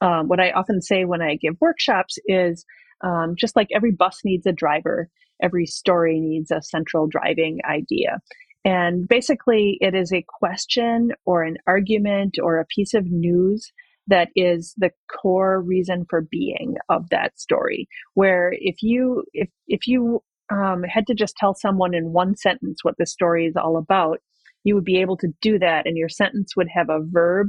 Um, 0.00 0.28
what 0.28 0.40
I 0.40 0.50
often 0.50 0.82
say 0.82 1.04
when 1.04 1.22
I 1.22 1.36
give 1.36 1.56
workshops 1.60 2.18
is 2.26 2.64
um, 3.02 3.34
just 3.38 3.56
like 3.56 3.68
every 3.74 3.92
bus 3.92 4.20
needs 4.24 4.46
a 4.46 4.52
driver, 4.52 5.08
every 5.42 5.66
story 5.66 6.20
needs 6.20 6.50
a 6.50 6.62
central 6.62 7.06
driving 7.06 7.60
idea. 7.68 8.20
And 8.64 9.06
basically, 9.06 9.76
it 9.80 9.94
is 9.94 10.12
a 10.12 10.24
question 10.40 11.10
or 11.26 11.42
an 11.42 11.58
argument 11.66 12.36
or 12.42 12.58
a 12.58 12.66
piece 12.66 12.94
of 12.94 13.06
news 13.06 13.72
that 14.06 14.28
is 14.34 14.74
the 14.76 14.90
core 15.10 15.60
reason 15.60 16.06
for 16.08 16.22
being 16.22 16.76
of 16.88 17.08
that 17.10 17.38
story. 17.38 17.88
Where 18.14 18.54
if 18.58 18.82
you 18.82 19.24
if 19.32 19.48
if 19.66 19.86
you 19.86 20.22
um, 20.50 20.82
had 20.82 21.06
to 21.06 21.14
just 21.14 21.36
tell 21.36 21.54
someone 21.54 21.94
in 21.94 22.12
one 22.12 22.36
sentence 22.36 22.80
what 22.82 22.96
the 22.98 23.06
story 23.06 23.46
is 23.46 23.56
all 23.56 23.76
about, 23.76 24.18
you 24.62 24.74
would 24.74 24.84
be 24.84 25.00
able 25.00 25.16
to 25.18 25.28
do 25.40 25.58
that, 25.58 25.86
and 25.86 25.96
your 25.96 26.08
sentence 26.08 26.56
would 26.56 26.68
have 26.74 26.88
a 26.88 27.00
verb, 27.02 27.48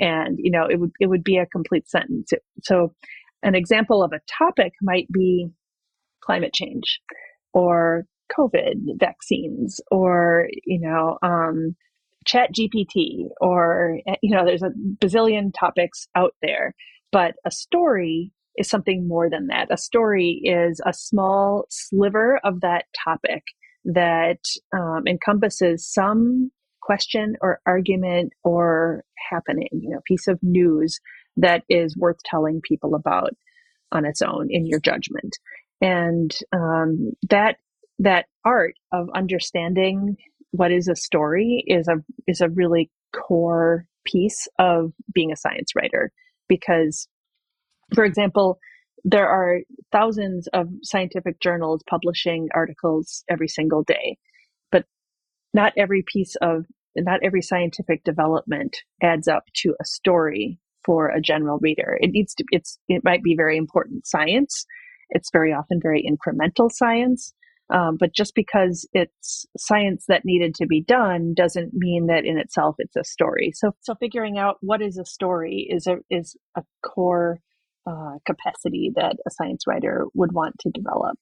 and 0.00 0.38
you 0.38 0.50
know 0.50 0.66
it 0.68 0.80
would 0.80 0.90
it 1.00 1.06
would 1.06 1.24
be 1.24 1.36
a 1.36 1.46
complete 1.46 1.88
sentence. 1.88 2.32
So, 2.62 2.94
an 3.42 3.54
example 3.54 4.02
of 4.02 4.12
a 4.12 4.20
topic 4.38 4.72
might 4.82 5.10
be 5.12 5.48
climate 6.22 6.52
change, 6.52 7.00
or 7.52 8.04
COVID 8.36 8.98
vaccines, 8.98 9.80
or 9.90 10.48
you 10.64 10.80
know. 10.80 11.18
Um, 11.22 11.76
chat 12.26 12.50
gpt 12.52 13.30
or 13.40 13.98
you 14.20 14.36
know 14.36 14.44
there's 14.44 14.62
a 14.62 14.68
bazillion 15.02 15.50
topics 15.58 16.06
out 16.14 16.34
there 16.42 16.74
but 17.12 17.34
a 17.46 17.50
story 17.50 18.30
is 18.56 18.68
something 18.68 19.06
more 19.08 19.30
than 19.30 19.46
that. 19.48 19.68
A 19.70 19.76
story 19.76 20.40
is 20.44 20.80
a 20.86 20.92
small 20.92 21.64
sliver 21.70 22.40
of 22.44 22.60
that 22.60 22.84
topic 23.04 23.42
that 23.84 24.40
um, 24.76 25.04
encompasses 25.06 25.86
some 25.86 26.50
question 26.90 27.36
or 27.40 27.60
argument 27.66 28.32
or 28.42 29.04
happening, 29.30 29.68
you 29.72 29.90
know, 29.90 30.00
piece 30.04 30.26
of 30.26 30.40
news 30.42 30.98
that 31.36 31.62
is 31.68 31.96
worth 31.96 32.18
telling 32.24 32.60
people 32.60 32.96
about 32.96 33.30
on 33.92 34.04
its 34.04 34.20
own 34.22 34.48
in 34.50 34.66
your 34.66 34.80
judgment. 34.80 35.38
And 35.80 36.36
um, 36.52 37.12
that 37.28 37.58
that 38.00 38.26
art 38.44 38.74
of 38.92 39.08
understanding 39.14 40.16
what 40.50 40.72
is 40.72 40.88
a 40.88 40.96
story 40.96 41.62
is 41.66 41.86
a 41.86 42.02
is 42.26 42.40
a 42.40 42.48
really 42.48 42.90
core 43.14 43.86
piece 44.04 44.48
of 44.58 44.92
being 45.14 45.30
a 45.30 45.36
science 45.36 45.76
writer 45.76 46.10
because 46.48 47.06
for 47.94 48.04
example, 48.04 48.58
there 49.04 49.28
are 49.28 49.60
thousands 49.92 50.48
of 50.52 50.68
scientific 50.82 51.40
journals 51.40 51.82
publishing 51.88 52.48
articles 52.54 53.24
every 53.28 53.48
single 53.48 53.82
day, 53.82 54.18
but 54.70 54.84
not 55.54 55.72
every 55.76 56.04
piece 56.06 56.36
of, 56.42 56.66
not 56.96 57.20
every 57.22 57.42
scientific 57.42 58.04
development 58.04 58.76
adds 59.02 59.28
up 59.28 59.44
to 59.56 59.74
a 59.80 59.84
story 59.84 60.58
for 60.84 61.08
a 61.08 61.20
general 61.20 61.58
reader. 61.60 61.98
It 62.00 62.10
needs 62.10 62.34
to, 62.34 62.44
it's, 62.50 62.78
it 62.88 63.02
might 63.04 63.22
be 63.22 63.36
very 63.36 63.56
important 63.56 64.06
science. 64.06 64.64
It's 65.10 65.30
very 65.32 65.52
often 65.52 65.80
very 65.82 66.04
incremental 66.04 66.70
science. 66.70 67.32
Um, 67.72 67.96
but 67.98 68.12
just 68.12 68.34
because 68.34 68.88
it's 68.92 69.46
science 69.56 70.04
that 70.08 70.24
needed 70.24 70.54
to 70.56 70.66
be 70.66 70.82
done 70.82 71.34
doesn't 71.34 71.72
mean 71.72 72.06
that 72.06 72.24
in 72.24 72.36
itself 72.36 72.74
it's 72.78 72.96
a 72.96 73.04
story. 73.04 73.52
So, 73.54 73.72
so 73.80 73.94
figuring 73.94 74.38
out 74.38 74.56
what 74.60 74.82
is 74.82 74.98
a 74.98 75.04
story 75.04 75.68
is 75.70 75.86
a 75.86 75.98
is 76.10 76.36
a 76.56 76.62
core 76.84 77.38
uh, 77.86 78.14
capacity 78.26 78.90
that 78.96 79.16
a 79.24 79.30
science 79.30 79.64
writer 79.68 80.06
would 80.14 80.32
want 80.32 80.56
to 80.60 80.70
develop. 80.70 81.16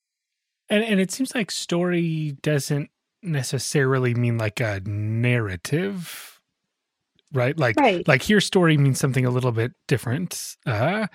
And 0.70 0.82
and 0.82 1.00
it 1.00 1.10
seems 1.10 1.34
like 1.34 1.50
story 1.50 2.36
doesn't 2.40 2.88
necessarily 3.22 4.14
mean 4.14 4.38
like 4.38 4.60
a 4.60 4.80
narrative, 4.84 6.40
right? 7.32 7.58
Like 7.58 7.76
right. 7.76 8.06
like 8.06 8.22
here, 8.22 8.40
story 8.40 8.76
means 8.76 8.98
something 8.98 9.24
a 9.24 9.30
little 9.30 9.52
bit 9.52 9.72
different. 9.86 10.56
Uh, 10.66 11.06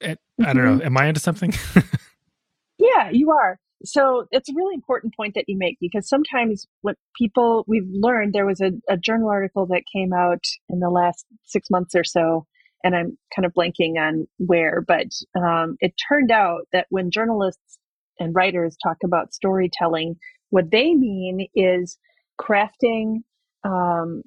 it, 0.00 0.18
mm-hmm. 0.40 0.46
I 0.46 0.52
don't 0.52 0.64
know. 0.64 0.76
Mm-hmm. 0.78 0.86
Am 0.86 0.98
I 0.98 1.06
into 1.06 1.20
something? 1.20 1.52
yeah, 2.78 3.10
you 3.10 3.30
are. 3.30 3.58
So 3.84 4.26
it's 4.30 4.48
a 4.48 4.54
really 4.54 4.74
important 4.74 5.16
point 5.16 5.34
that 5.34 5.44
you 5.48 5.58
make 5.58 5.76
because 5.80 6.08
sometimes 6.08 6.66
what 6.82 6.96
people 7.18 7.64
we've 7.66 7.88
learned 7.90 8.32
there 8.32 8.46
was 8.46 8.60
a, 8.60 8.70
a 8.88 8.96
journal 8.96 9.28
article 9.28 9.66
that 9.66 9.82
came 9.92 10.12
out 10.12 10.44
in 10.68 10.78
the 10.78 10.90
last 10.90 11.26
six 11.44 11.68
months 11.68 11.94
or 11.96 12.04
so 12.04 12.46
and 12.84 12.96
I'm 12.96 13.18
kind 13.34 13.46
of 13.46 13.52
blanking 13.54 13.98
on 13.98 14.26
where, 14.38 14.80
but 14.86 15.06
um, 15.36 15.76
it 15.80 15.94
turned 16.08 16.30
out 16.30 16.62
that 16.72 16.86
when 16.90 17.10
journalists 17.10 17.78
and 18.18 18.34
writers 18.34 18.76
talk 18.82 18.98
about 19.04 19.34
storytelling, 19.34 20.16
what 20.52 20.70
they 20.70 20.94
mean 20.94 21.46
is 21.54 21.96
crafting 22.38 23.22
um, 23.64 24.22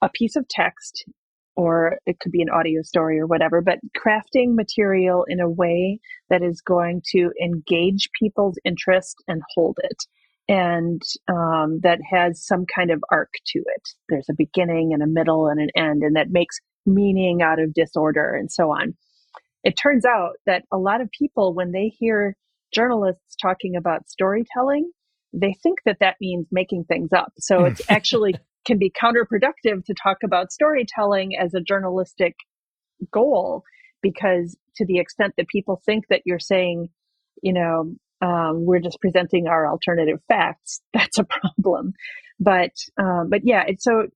a 0.00 0.08
piece 0.08 0.34
of 0.34 0.48
text, 0.48 1.04
or 1.56 1.98
it 2.06 2.18
could 2.20 2.32
be 2.32 2.40
an 2.40 2.48
audio 2.48 2.80
story 2.80 3.20
or 3.20 3.26
whatever, 3.26 3.60
but 3.60 3.78
crafting 3.94 4.54
material 4.54 5.26
in 5.28 5.40
a 5.40 5.48
way 5.48 6.00
that 6.30 6.42
is 6.42 6.62
going 6.62 7.02
to 7.10 7.30
engage 7.42 8.08
people's 8.18 8.58
interest 8.64 9.16
and 9.28 9.42
hold 9.54 9.76
it. 9.84 9.96
And 10.48 11.02
um, 11.28 11.80
that 11.82 11.98
has 12.10 12.46
some 12.46 12.64
kind 12.74 12.90
of 12.90 13.04
arc 13.12 13.28
to 13.48 13.58
it. 13.58 13.88
There's 14.08 14.30
a 14.30 14.34
beginning 14.34 14.94
and 14.94 15.02
a 15.02 15.06
middle 15.06 15.48
and 15.48 15.60
an 15.60 15.68
end, 15.76 16.02
and 16.02 16.16
that 16.16 16.30
makes 16.30 16.56
meaning 16.86 17.42
out 17.42 17.60
of 17.60 17.74
disorder 17.74 18.34
and 18.34 18.50
so 18.50 18.70
on. 18.70 18.94
It 19.64 19.76
turns 19.76 20.06
out 20.06 20.36
that 20.46 20.64
a 20.72 20.78
lot 20.78 21.02
of 21.02 21.10
people, 21.10 21.52
when 21.52 21.72
they 21.72 21.88
hear 21.88 22.34
journalists 22.72 23.36
talking 23.36 23.76
about 23.76 24.08
storytelling, 24.08 24.90
they 25.32 25.54
think 25.62 25.78
that 25.84 25.98
that 26.00 26.16
means 26.20 26.46
making 26.50 26.84
things 26.84 27.10
up. 27.12 27.32
So 27.38 27.64
it's 27.64 27.82
actually 27.88 28.34
can 28.66 28.78
be 28.78 28.90
counterproductive 28.90 29.84
to 29.84 29.94
talk 29.94 30.18
about 30.24 30.52
storytelling 30.52 31.32
as 31.38 31.54
a 31.54 31.60
journalistic 31.60 32.34
goal 33.12 33.62
because 34.02 34.56
to 34.76 34.84
the 34.86 34.98
extent 34.98 35.34
that 35.36 35.48
people 35.48 35.80
think 35.84 36.04
that 36.10 36.22
you're 36.24 36.38
saying, 36.38 36.88
you 37.42 37.52
know, 37.52 37.94
um, 38.20 38.64
we're 38.66 38.80
just 38.80 39.00
presenting 39.00 39.46
our 39.46 39.68
alternative 39.70 40.20
facts, 40.28 40.80
that's 40.92 41.18
a 41.18 41.24
problem. 41.24 41.92
But 42.40 42.72
um, 43.00 43.28
but 43.30 43.40
yeah, 43.44 43.64
it's 43.66 43.84
so 43.84 44.06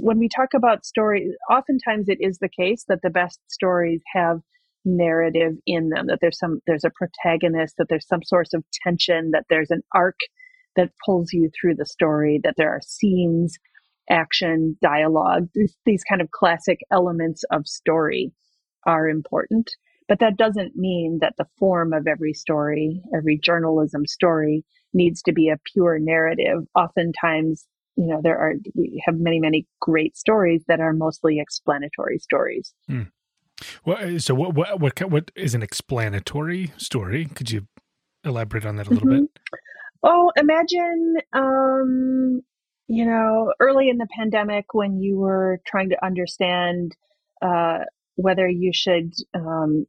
when 0.00 0.18
we 0.18 0.28
talk 0.28 0.50
about 0.54 0.84
stories, 0.84 1.32
oftentimes 1.50 2.08
it 2.08 2.18
is 2.20 2.38
the 2.38 2.48
case 2.48 2.84
that 2.88 3.00
the 3.02 3.10
best 3.10 3.40
stories 3.48 4.02
have 4.14 4.40
narrative 4.84 5.54
in 5.66 5.88
them 5.88 6.06
that 6.06 6.18
there's 6.20 6.38
some 6.38 6.60
there's 6.66 6.84
a 6.84 6.90
protagonist 6.90 7.74
that 7.76 7.88
there's 7.88 8.06
some 8.06 8.22
source 8.22 8.54
of 8.54 8.62
tension 8.84 9.32
that 9.32 9.44
there's 9.50 9.70
an 9.70 9.82
arc 9.92 10.14
that 10.76 10.92
pulls 11.04 11.32
you 11.32 11.50
through 11.50 11.74
the 11.74 11.86
story 11.86 12.40
that 12.44 12.54
there 12.56 12.70
are 12.70 12.80
scenes 12.82 13.58
action 14.08 14.76
dialogue 14.80 15.48
these, 15.54 15.76
these 15.84 16.04
kind 16.04 16.20
of 16.20 16.30
classic 16.30 16.78
elements 16.92 17.44
of 17.50 17.66
story 17.66 18.32
are 18.84 19.08
important. 19.08 19.70
But 20.08 20.20
that 20.20 20.36
doesn't 20.36 20.76
mean 20.76 21.18
that 21.20 21.34
the 21.36 21.48
form 21.58 21.92
of 21.92 22.06
every 22.06 22.32
story 22.32 23.02
every 23.14 23.38
journalism 23.38 24.06
story 24.06 24.64
needs 24.94 25.22
to 25.22 25.32
be 25.32 25.48
a 25.48 25.58
pure 25.72 25.98
narrative. 25.98 26.64
Oftentimes 26.76 27.66
you 27.96 28.06
know 28.06 28.20
there 28.22 28.38
are 28.38 28.54
we 28.74 29.02
have 29.04 29.18
many 29.18 29.40
many 29.40 29.66
great 29.80 30.16
stories 30.16 30.62
that 30.68 30.80
are 30.80 30.92
mostly 30.92 31.40
explanatory 31.40 32.18
stories. 32.18 32.72
Hmm. 32.86 33.02
well 33.84 33.96
uh, 33.96 34.18
so 34.18 34.34
what, 34.34 34.54
what 34.54 34.80
what 34.80 35.10
what 35.10 35.30
is 35.34 35.54
an 35.54 35.62
explanatory 35.62 36.72
story? 36.76 37.24
Could 37.24 37.50
you 37.50 37.66
elaborate 38.24 38.66
on 38.66 38.76
that 38.76 38.86
a 38.86 38.90
little 38.90 39.08
mm-hmm. 39.08 39.22
bit 39.22 39.40
oh 40.02 40.30
imagine 40.36 41.16
um 41.32 42.40
you 42.88 43.04
know 43.04 43.52
early 43.60 43.88
in 43.88 43.98
the 43.98 44.08
pandemic 44.16 44.66
when 44.72 45.00
you 45.00 45.18
were 45.18 45.60
trying 45.66 45.90
to 45.90 46.04
understand 46.04 46.92
uh 47.42 47.78
whether 48.16 48.48
you 48.48 48.72
should 48.72 49.12
um, 49.34 49.86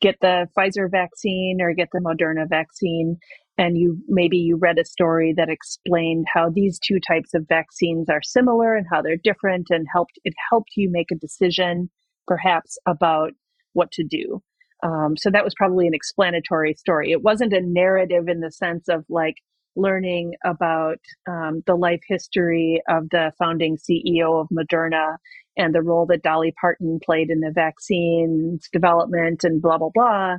get 0.00 0.16
the 0.20 0.48
Pfizer 0.56 0.90
vaccine 0.90 1.58
or 1.60 1.74
get 1.74 1.88
the 1.92 2.00
Moderna 2.00 2.48
vaccine 2.48 3.18
and 3.58 3.78
you 3.78 3.98
maybe 4.08 4.36
you 4.36 4.56
read 4.56 4.78
a 4.78 4.84
story 4.84 5.32
that 5.36 5.48
explained 5.48 6.26
how 6.32 6.50
these 6.50 6.78
two 6.78 6.98
types 7.06 7.34
of 7.34 7.46
vaccines 7.48 8.08
are 8.08 8.22
similar 8.22 8.74
and 8.76 8.86
how 8.90 9.00
they're 9.00 9.16
different 9.16 9.66
and 9.70 9.86
helped 9.92 10.18
it 10.24 10.34
helped 10.50 10.70
you 10.76 10.90
make 10.90 11.10
a 11.10 11.16
decision 11.16 11.90
perhaps 12.26 12.78
about 12.86 13.32
what 13.72 13.90
to 13.92 14.04
do 14.04 14.42
um, 14.82 15.16
so 15.16 15.30
that 15.30 15.44
was 15.44 15.54
probably 15.54 15.86
an 15.86 15.94
explanatory 15.94 16.74
story 16.74 17.10
it 17.10 17.22
wasn't 17.22 17.52
a 17.52 17.60
narrative 17.60 18.28
in 18.28 18.40
the 18.40 18.50
sense 18.50 18.88
of 18.88 19.04
like 19.08 19.36
learning 19.78 20.34
about 20.44 20.98
um, 21.28 21.62
the 21.66 21.74
life 21.74 22.00
history 22.08 22.82
of 22.88 23.08
the 23.10 23.32
founding 23.38 23.76
ceo 23.76 24.40
of 24.40 24.48
moderna 24.48 25.16
and 25.56 25.74
the 25.74 25.82
role 25.82 26.06
that 26.06 26.22
dolly 26.22 26.52
parton 26.60 26.98
played 27.04 27.30
in 27.30 27.40
the 27.40 27.52
vaccine's 27.54 28.68
development 28.72 29.44
and 29.44 29.60
blah 29.62 29.78
blah 29.78 29.90
blah 29.92 30.36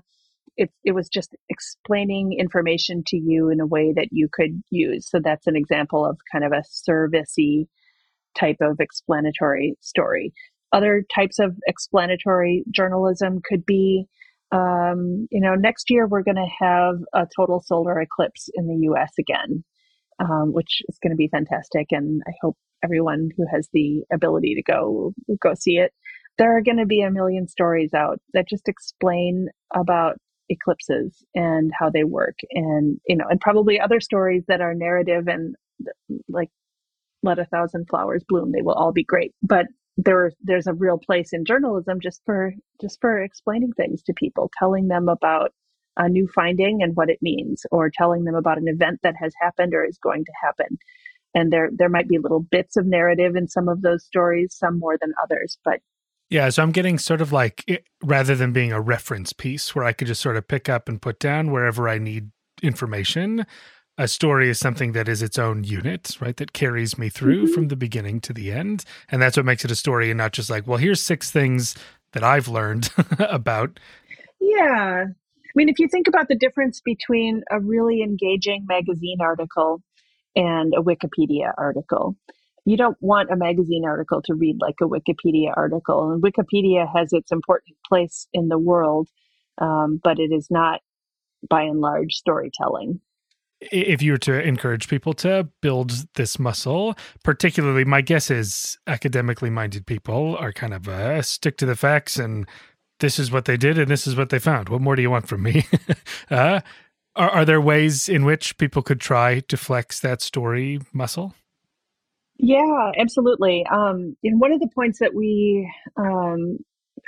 it, 0.58 0.72
it 0.84 0.94
was 0.94 1.08
just 1.08 1.36
explaining 1.50 2.34
information 2.38 3.04
to 3.08 3.18
you 3.18 3.50
in 3.50 3.60
a 3.60 3.66
way 3.66 3.94
that 3.96 4.10
you 4.12 4.28
could 4.32 4.62
use. 4.72 5.08
So 5.10 5.20
that's 5.24 5.48
an 5.48 5.56
example 5.56 6.06
of 6.06 6.18
kind 6.32 6.44
of 6.44 6.52
a 6.52 6.64
servicey 6.90 7.68
type 8.38 8.58
of 8.62 8.80
explanatory 8.80 9.76
story. 9.82 10.34
Other 10.74 11.04
types 11.14 11.40
of 11.40 11.56
explanatory 11.68 12.64
journalism 12.72 13.42
could 13.48 13.66
be, 13.66 14.06
um, 14.52 15.28
you 15.32 15.42
know, 15.42 15.56
next 15.56 15.90
year 15.90 16.08
we're 16.08 16.24
going 16.24 16.36
to 16.36 16.50
have 16.60 16.96
a 17.14 17.28
total 17.36 17.62
solar 17.66 18.00
eclipse 18.00 18.50
in 18.54 18.68
the 18.68 18.88
US 18.92 19.12
again, 19.20 19.64
um, 20.20 20.54
which 20.54 20.82
is 20.88 20.98
going 21.02 21.12
to 21.12 21.18
be 21.18 21.30
fantastic. 21.30 21.88
And 21.92 22.22
I 22.28 22.32
hope 22.42 22.58
everyone 22.84 23.30
who 23.36 23.46
has 23.52 23.68
the 23.74 24.04
ability 24.14 24.56
to 24.56 24.64
go 24.64 25.14
go 25.42 25.54
see 25.54 25.78
it 25.78 25.92
there 26.38 26.56
are 26.56 26.62
going 26.62 26.78
to 26.78 26.86
be 26.86 27.02
a 27.02 27.12
million 27.12 27.48
stories 27.48 27.94
out 27.94 28.20
that 28.34 28.48
just 28.48 28.68
explain 28.68 29.48
about 29.76 30.18
eclipses 30.50 31.26
and 31.36 31.72
how 31.78 31.90
they 31.90 32.04
work 32.04 32.36
and 32.52 33.00
you 33.08 33.16
know 33.16 33.26
and 33.30 33.42
probably 33.42 33.80
other 33.80 34.00
stories 34.00 34.44
that 34.48 34.62
are 34.62 34.74
narrative 34.74 35.28
and 35.28 35.56
like 36.30 36.50
let 37.22 37.40
a 37.40 37.46
thousand 37.46 37.86
flowers 37.90 38.24
bloom 38.30 38.52
they 38.54 38.62
will 38.62 38.74
all 38.74 38.94
be 38.94 39.04
great 39.04 39.34
but 39.44 39.66
there 39.98 40.32
there's 40.42 40.68
a 40.68 40.74
real 40.74 40.98
place 40.98 41.34
in 41.34 41.44
journalism 41.44 42.00
just 42.00 42.22
for 42.26 42.54
just 42.80 43.02
for 43.02 43.22
explaining 43.22 43.74
things 43.74 44.04
to 44.04 44.14
people 44.14 44.52
telling 44.60 44.88
them 44.88 45.10
about 45.10 45.52
a 45.98 46.08
new 46.08 46.28
finding 46.34 46.82
and 46.82 46.96
what 46.96 47.10
it 47.10 47.20
means, 47.22 47.66
or 47.72 47.90
telling 47.90 48.24
them 48.24 48.36
about 48.36 48.58
an 48.58 48.68
event 48.68 49.00
that 49.04 49.16
has 49.20 49.34
happened 49.42 49.74
or 49.74 49.84
is 49.84 49.98
going 49.98 50.24
to 50.24 50.32
happen. 50.42 50.78
And 51.34 51.52
there, 51.52 51.70
there 51.76 51.90
might 51.90 52.08
be 52.08 52.20
little 52.20 52.40
bits 52.40 52.78
of 52.78 52.86
narrative 52.86 53.36
in 53.36 53.48
some 53.48 53.68
of 53.68 53.82
those 53.82 54.06
stories, 54.06 54.56
some 54.58 54.80
more 54.80 54.98
than 55.00 55.14
others, 55.24 55.58
but 55.66 55.80
yeah, 56.30 56.50
so 56.50 56.62
I'm 56.62 56.74
getting 56.74 57.00
sort 57.00 57.22
of 57.22 57.32
like 57.32 57.64
eh, 57.70 57.78
rather 58.04 58.36
than 58.36 58.52
being 58.52 58.74
a 58.74 58.82
reference 58.82 59.32
piece 59.32 59.74
where 59.74 59.86
I 59.86 59.94
could 59.94 60.08
just 60.08 60.22
sort 60.22 60.36
of 60.36 60.46
pick 60.46 60.68
up 60.68 60.90
and 60.90 61.02
put 61.02 61.20
down 61.20 61.52
wherever 61.52 61.88
I 61.88 62.00
need 62.00 62.32
information, 62.62 63.46
a 63.98 64.08
story 64.08 64.50
is 64.50 64.60
something 64.60 64.92
that 64.92 65.10
is 65.10 65.24
its 65.24 65.40
own 65.40 65.64
unit, 65.64 66.18
right? 66.22 66.38
That 66.38 66.54
carries 66.54 66.98
me 66.98 67.10
through 67.10 67.46
mm-hmm. 67.46 67.54
from 67.54 67.68
the 67.70 67.76
beginning 67.76 68.22
to 68.22 68.34
the 68.34 68.52
end. 68.52 68.86
And 69.10 69.22
that's 69.22 69.38
what 69.38 69.46
makes 69.46 69.66
it 69.66 69.72
a 69.72 69.76
story 69.76 70.12
and 70.12 70.18
not 70.18 70.34
just 70.34 70.50
like, 70.50 70.68
well, 70.68 70.78
here's 70.78 71.02
six 71.02 71.32
things 71.32 71.76
that 72.14 72.24
I've 72.24 72.48
learned 72.48 72.90
about. 73.20 73.80
Yeah. 74.40 75.06
I 75.08 75.52
mean, 75.56 75.70
if 75.70 75.80
you 75.80 75.88
think 75.88 76.08
about 76.08 76.28
the 76.28 76.36
difference 76.36 76.82
between 76.82 77.44
a 77.50 77.60
really 77.60 78.04
engaging 78.04 78.66
magazine 78.68 79.18
article 79.20 79.82
and 80.36 80.74
a 80.76 80.82
Wikipedia 80.82 81.52
article, 81.58 82.16
you 82.66 82.78
don't 82.78 82.98
want 83.02 83.32
a 83.32 83.36
magazine 83.36 83.84
article 83.86 84.22
to 84.26 84.36
read 84.36 84.58
like 84.60 84.76
a 84.82 84.88
Wikipedia 84.88 85.54
article. 85.56 86.12
And 86.12 86.22
Wikipedia 86.22 86.88
has 86.94 87.14
its 87.14 87.32
important 87.32 87.78
place 87.88 88.28
in 88.34 88.50
the 88.50 88.60
world, 88.60 89.10
um, 89.58 90.00
but 90.04 90.20
it 90.20 90.32
is 90.32 90.48
not 90.52 90.82
by 91.50 91.64
and 91.64 91.80
large 91.80 92.14
storytelling 92.14 93.00
if 93.60 94.02
you 94.02 94.12
were 94.12 94.18
to 94.20 94.42
encourage 94.42 94.88
people 94.88 95.14
to 95.14 95.48
build 95.62 95.92
this 96.16 96.38
muscle, 96.38 96.96
particularly 97.24 97.86
my 97.86 98.02
guess 98.02 98.30
is 98.30 98.78
academically 98.88 99.50
minded 99.50 99.86
people 99.86 100.36
are 100.38 100.54
kind 100.54 100.74
of 100.74 100.88
uh, 100.88 101.22
stick 101.22 101.58
to 101.58 101.66
the 101.66 101.76
facts 101.76 102.18
and 102.18 102.48
this 103.00 103.20
is 103.20 103.32
what 103.32 103.46
they 103.46 103.58
did 103.58 103.78
and 103.78 103.90
this 103.90 104.08
is 104.08 104.16
what 104.16 104.30
they 104.30 104.40
found. 104.40 104.70
What 104.70 104.82
more 104.82 104.96
do 104.96 105.02
you 105.02 105.10
want 105.10 105.28
from 105.28 105.44
me? 105.44 105.66
uh, 106.32 106.62
are, 107.16 107.30
are 107.30 107.46
there 107.46 107.62
ways 107.62 108.08
in 108.08 108.26
which 108.26 108.58
people 108.58 108.82
could 108.82 109.02
try 109.02 109.40
to 109.42 109.58
flex 109.58 110.00
that 110.02 110.22
story 110.22 110.80
muscle? 110.94 111.34
Yeah, 112.40 112.92
absolutely. 113.00 113.66
Um, 113.66 114.16
and 114.24 114.40
one 114.40 114.52
of 114.52 114.60
the 114.60 114.70
points 114.74 115.00
that 115.00 115.16
we 115.16 115.72
um, 115.96 116.60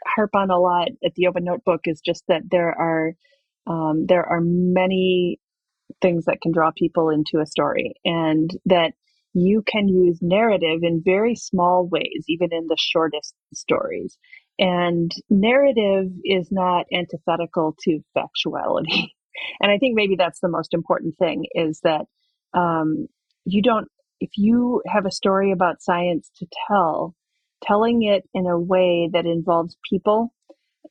harp 0.07 0.31
on 0.33 0.49
a 0.49 0.57
lot 0.57 0.89
at 1.05 1.13
the 1.15 1.27
Open 1.27 1.43
Notebook 1.43 1.81
is 1.85 2.01
just 2.01 2.23
that 2.27 2.41
there 2.49 2.69
are 2.69 3.13
um, 3.67 4.07
there 4.07 4.25
are 4.25 4.41
many 4.41 5.39
things 6.01 6.25
that 6.25 6.41
can 6.41 6.51
draw 6.51 6.71
people 6.75 7.09
into 7.09 7.39
a 7.41 7.45
story 7.45 7.93
and 8.05 8.49
that 8.65 8.93
you 9.33 9.63
can 9.65 9.87
use 9.87 10.19
narrative 10.21 10.79
in 10.81 11.03
very 11.03 11.35
small 11.35 11.87
ways, 11.87 12.25
even 12.27 12.49
in 12.51 12.67
the 12.67 12.77
shortest 12.79 13.35
stories. 13.53 14.17
And 14.57 15.11
narrative 15.29 16.11
is 16.25 16.49
not 16.51 16.85
antithetical 16.93 17.75
to 17.83 17.99
factuality. 18.17 19.07
and 19.61 19.71
I 19.71 19.77
think 19.77 19.95
maybe 19.95 20.15
that's 20.17 20.39
the 20.41 20.49
most 20.49 20.73
important 20.73 21.17
thing 21.17 21.45
is 21.53 21.79
that 21.83 22.05
um, 22.53 23.07
you 23.45 23.61
don't, 23.61 23.87
if 24.19 24.31
you 24.35 24.81
have 24.87 25.05
a 25.05 25.11
story 25.11 25.51
about 25.51 25.81
science 25.81 26.29
to 26.37 26.47
tell, 26.67 27.15
telling 27.63 28.03
it 28.03 28.23
in 28.33 28.47
a 28.47 28.59
way 28.59 29.09
that 29.13 29.25
involves 29.25 29.77
people 29.89 30.33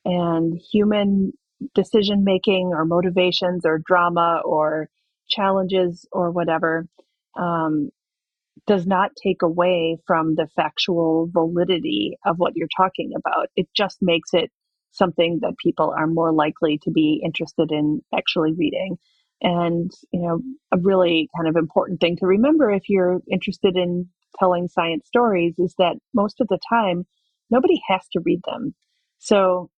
and 0.05 0.59
human 0.73 1.33
decision 1.75 2.25
making 2.25 2.71
or 2.73 2.85
motivations 2.85 3.65
or 3.65 3.81
drama 3.85 4.41
or 4.45 4.89
challenges 5.29 6.07
or 6.13 6.31
whatever 6.31 6.87
um, 7.39 7.91
does 8.67 8.87
not 8.87 9.11
take 9.23 9.43
away 9.43 9.99
from 10.07 10.35
the 10.35 10.49
factual 10.55 11.29
validity 11.33 12.17
of 12.27 12.37
what 12.37 12.53
you're 12.55 12.69
talking 12.77 13.13
about. 13.17 13.49
It 13.57 13.69
just 13.77 13.99
makes 14.01 14.31
it 14.33 14.51
something 14.93 15.39
that 15.43 15.55
people 15.63 15.95
are 15.97 16.07
more 16.07 16.33
likely 16.33 16.79
to 16.83 16.91
be 16.91 17.21
interested 17.25 17.71
in 17.71 18.01
actually 18.15 18.53
reading. 18.53 18.97
And, 19.41 19.91
you 20.13 20.21
know, 20.21 20.41
a 20.73 20.79
really 20.81 21.29
kind 21.37 21.49
of 21.49 21.57
important 21.57 22.01
thing 22.01 22.17
to 22.17 22.27
remember 22.27 22.71
if 22.71 22.89
you're 22.89 23.21
interested 23.31 23.77
in 23.77 24.09
telling 24.39 24.69
science 24.69 25.07
stories 25.07 25.55
is 25.59 25.75
that 25.79 25.97
most 26.15 26.41
of 26.41 26.49
the 26.49 26.59
time, 26.69 27.07
nobody 27.51 27.81
has 27.89 28.03
to 28.13 28.21
read 28.25 28.41
them. 28.45 28.75
So 29.19 29.71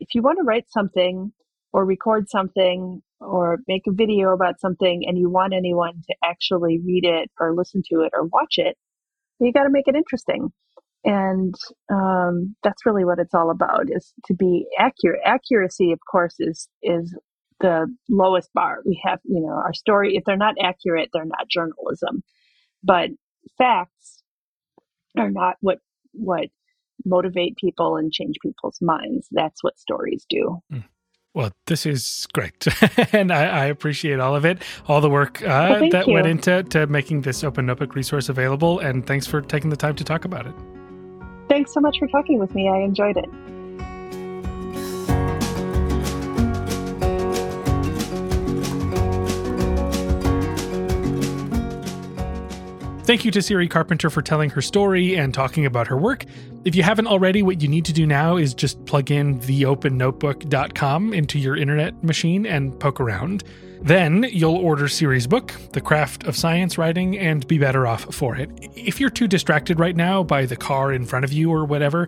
if 0.00 0.14
you 0.14 0.22
want 0.22 0.38
to 0.38 0.44
write 0.44 0.66
something 0.70 1.32
or 1.72 1.84
record 1.84 2.28
something 2.28 3.02
or 3.20 3.58
make 3.68 3.82
a 3.86 3.92
video 3.92 4.32
about 4.32 4.60
something 4.60 5.04
and 5.06 5.18
you 5.18 5.30
want 5.30 5.54
anyone 5.54 6.02
to 6.08 6.14
actually 6.24 6.80
read 6.84 7.04
it 7.04 7.30
or 7.38 7.54
listen 7.54 7.82
to 7.90 8.00
it 8.00 8.10
or 8.14 8.24
watch 8.24 8.54
it, 8.56 8.76
you 9.38 9.52
got 9.52 9.64
to 9.64 9.70
make 9.70 9.86
it 9.86 9.94
interesting. 9.94 10.50
And 11.04 11.54
um, 11.90 12.56
that's 12.62 12.84
really 12.84 13.04
what 13.04 13.18
it's 13.18 13.34
all 13.34 13.50
about 13.50 13.86
is 13.88 14.12
to 14.26 14.34
be 14.34 14.66
accurate. 14.78 15.20
Accuracy, 15.24 15.92
of 15.92 16.00
course, 16.10 16.34
is 16.38 16.68
is 16.82 17.14
the 17.60 17.86
lowest 18.08 18.50
bar. 18.54 18.78
We 18.84 19.00
have, 19.04 19.20
you 19.24 19.40
know, 19.40 19.52
our 19.52 19.74
story, 19.74 20.16
if 20.16 20.24
they're 20.24 20.36
not 20.36 20.56
accurate, 20.62 21.10
they're 21.12 21.24
not 21.24 21.48
journalism. 21.48 22.22
But 22.82 23.10
facts 23.56 24.22
are 25.16 25.30
not 25.30 25.56
what 25.60 25.78
what 26.12 26.48
motivate 27.04 27.56
people 27.56 27.96
and 27.96 28.12
change 28.12 28.36
people's 28.42 28.78
minds. 28.80 29.28
That's 29.30 29.62
what 29.62 29.78
stories 29.78 30.24
do. 30.28 30.60
Mm. 30.72 30.84
Well, 31.32 31.52
this 31.66 31.86
is 31.86 32.26
great, 32.32 32.66
and 33.12 33.32
I, 33.32 33.44
I, 33.44 33.64
appreciate 33.66 34.18
all 34.18 34.34
of 34.34 34.44
it, 34.44 34.58
all 34.88 35.00
the 35.00 35.08
work 35.08 35.40
uh, 35.42 35.78
well, 35.80 35.90
that 35.90 36.08
you. 36.08 36.14
went 36.14 36.26
into 36.26 36.64
to 36.64 36.88
making 36.88 37.20
this 37.20 37.44
open 37.44 37.66
notebook 37.66 37.94
resource 37.94 38.28
available. 38.28 38.80
And 38.80 39.06
thanks 39.06 39.28
for 39.28 39.40
taking 39.40 39.70
the 39.70 39.76
time 39.76 39.94
to 39.94 40.02
talk 40.02 40.24
about 40.24 40.46
it. 40.48 40.54
Thanks 41.48 41.72
so 41.72 41.78
much 41.78 42.00
for 42.00 42.08
talking 42.08 42.40
with 42.40 42.52
me. 42.56 42.68
I 42.68 42.78
enjoyed 42.78 43.16
it. 43.16 43.59
Thank 53.10 53.24
you 53.24 53.32
to 53.32 53.42
Siri 53.42 53.66
Carpenter 53.66 54.08
for 54.08 54.22
telling 54.22 54.50
her 54.50 54.62
story 54.62 55.16
and 55.16 55.34
talking 55.34 55.66
about 55.66 55.88
her 55.88 55.96
work. 55.96 56.24
If 56.64 56.76
you 56.76 56.84
haven't 56.84 57.08
already, 57.08 57.42
what 57.42 57.60
you 57.60 57.66
need 57.66 57.84
to 57.86 57.92
do 57.92 58.06
now 58.06 58.36
is 58.36 58.54
just 58.54 58.84
plug 58.86 59.10
in 59.10 59.40
theopennotebook.com 59.40 61.12
into 61.12 61.40
your 61.40 61.56
internet 61.56 62.04
machine 62.04 62.46
and 62.46 62.78
poke 62.78 63.00
around. 63.00 63.42
Then 63.82 64.26
you'll 64.30 64.54
order 64.54 64.86
Siri's 64.86 65.26
book, 65.26 65.52
The 65.72 65.80
Craft 65.80 66.22
of 66.22 66.36
Science 66.36 66.78
Writing, 66.78 67.18
and 67.18 67.44
be 67.48 67.58
better 67.58 67.84
off 67.84 68.14
for 68.14 68.36
it. 68.36 68.48
If 68.76 69.00
you're 69.00 69.10
too 69.10 69.26
distracted 69.26 69.80
right 69.80 69.96
now 69.96 70.22
by 70.22 70.46
the 70.46 70.54
car 70.54 70.92
in 70.92 71.04
front 71.04 71.24
of 71.24 71.32
you 71.32 71.50
or 71.50 71.64
whatever, 71.64 72.06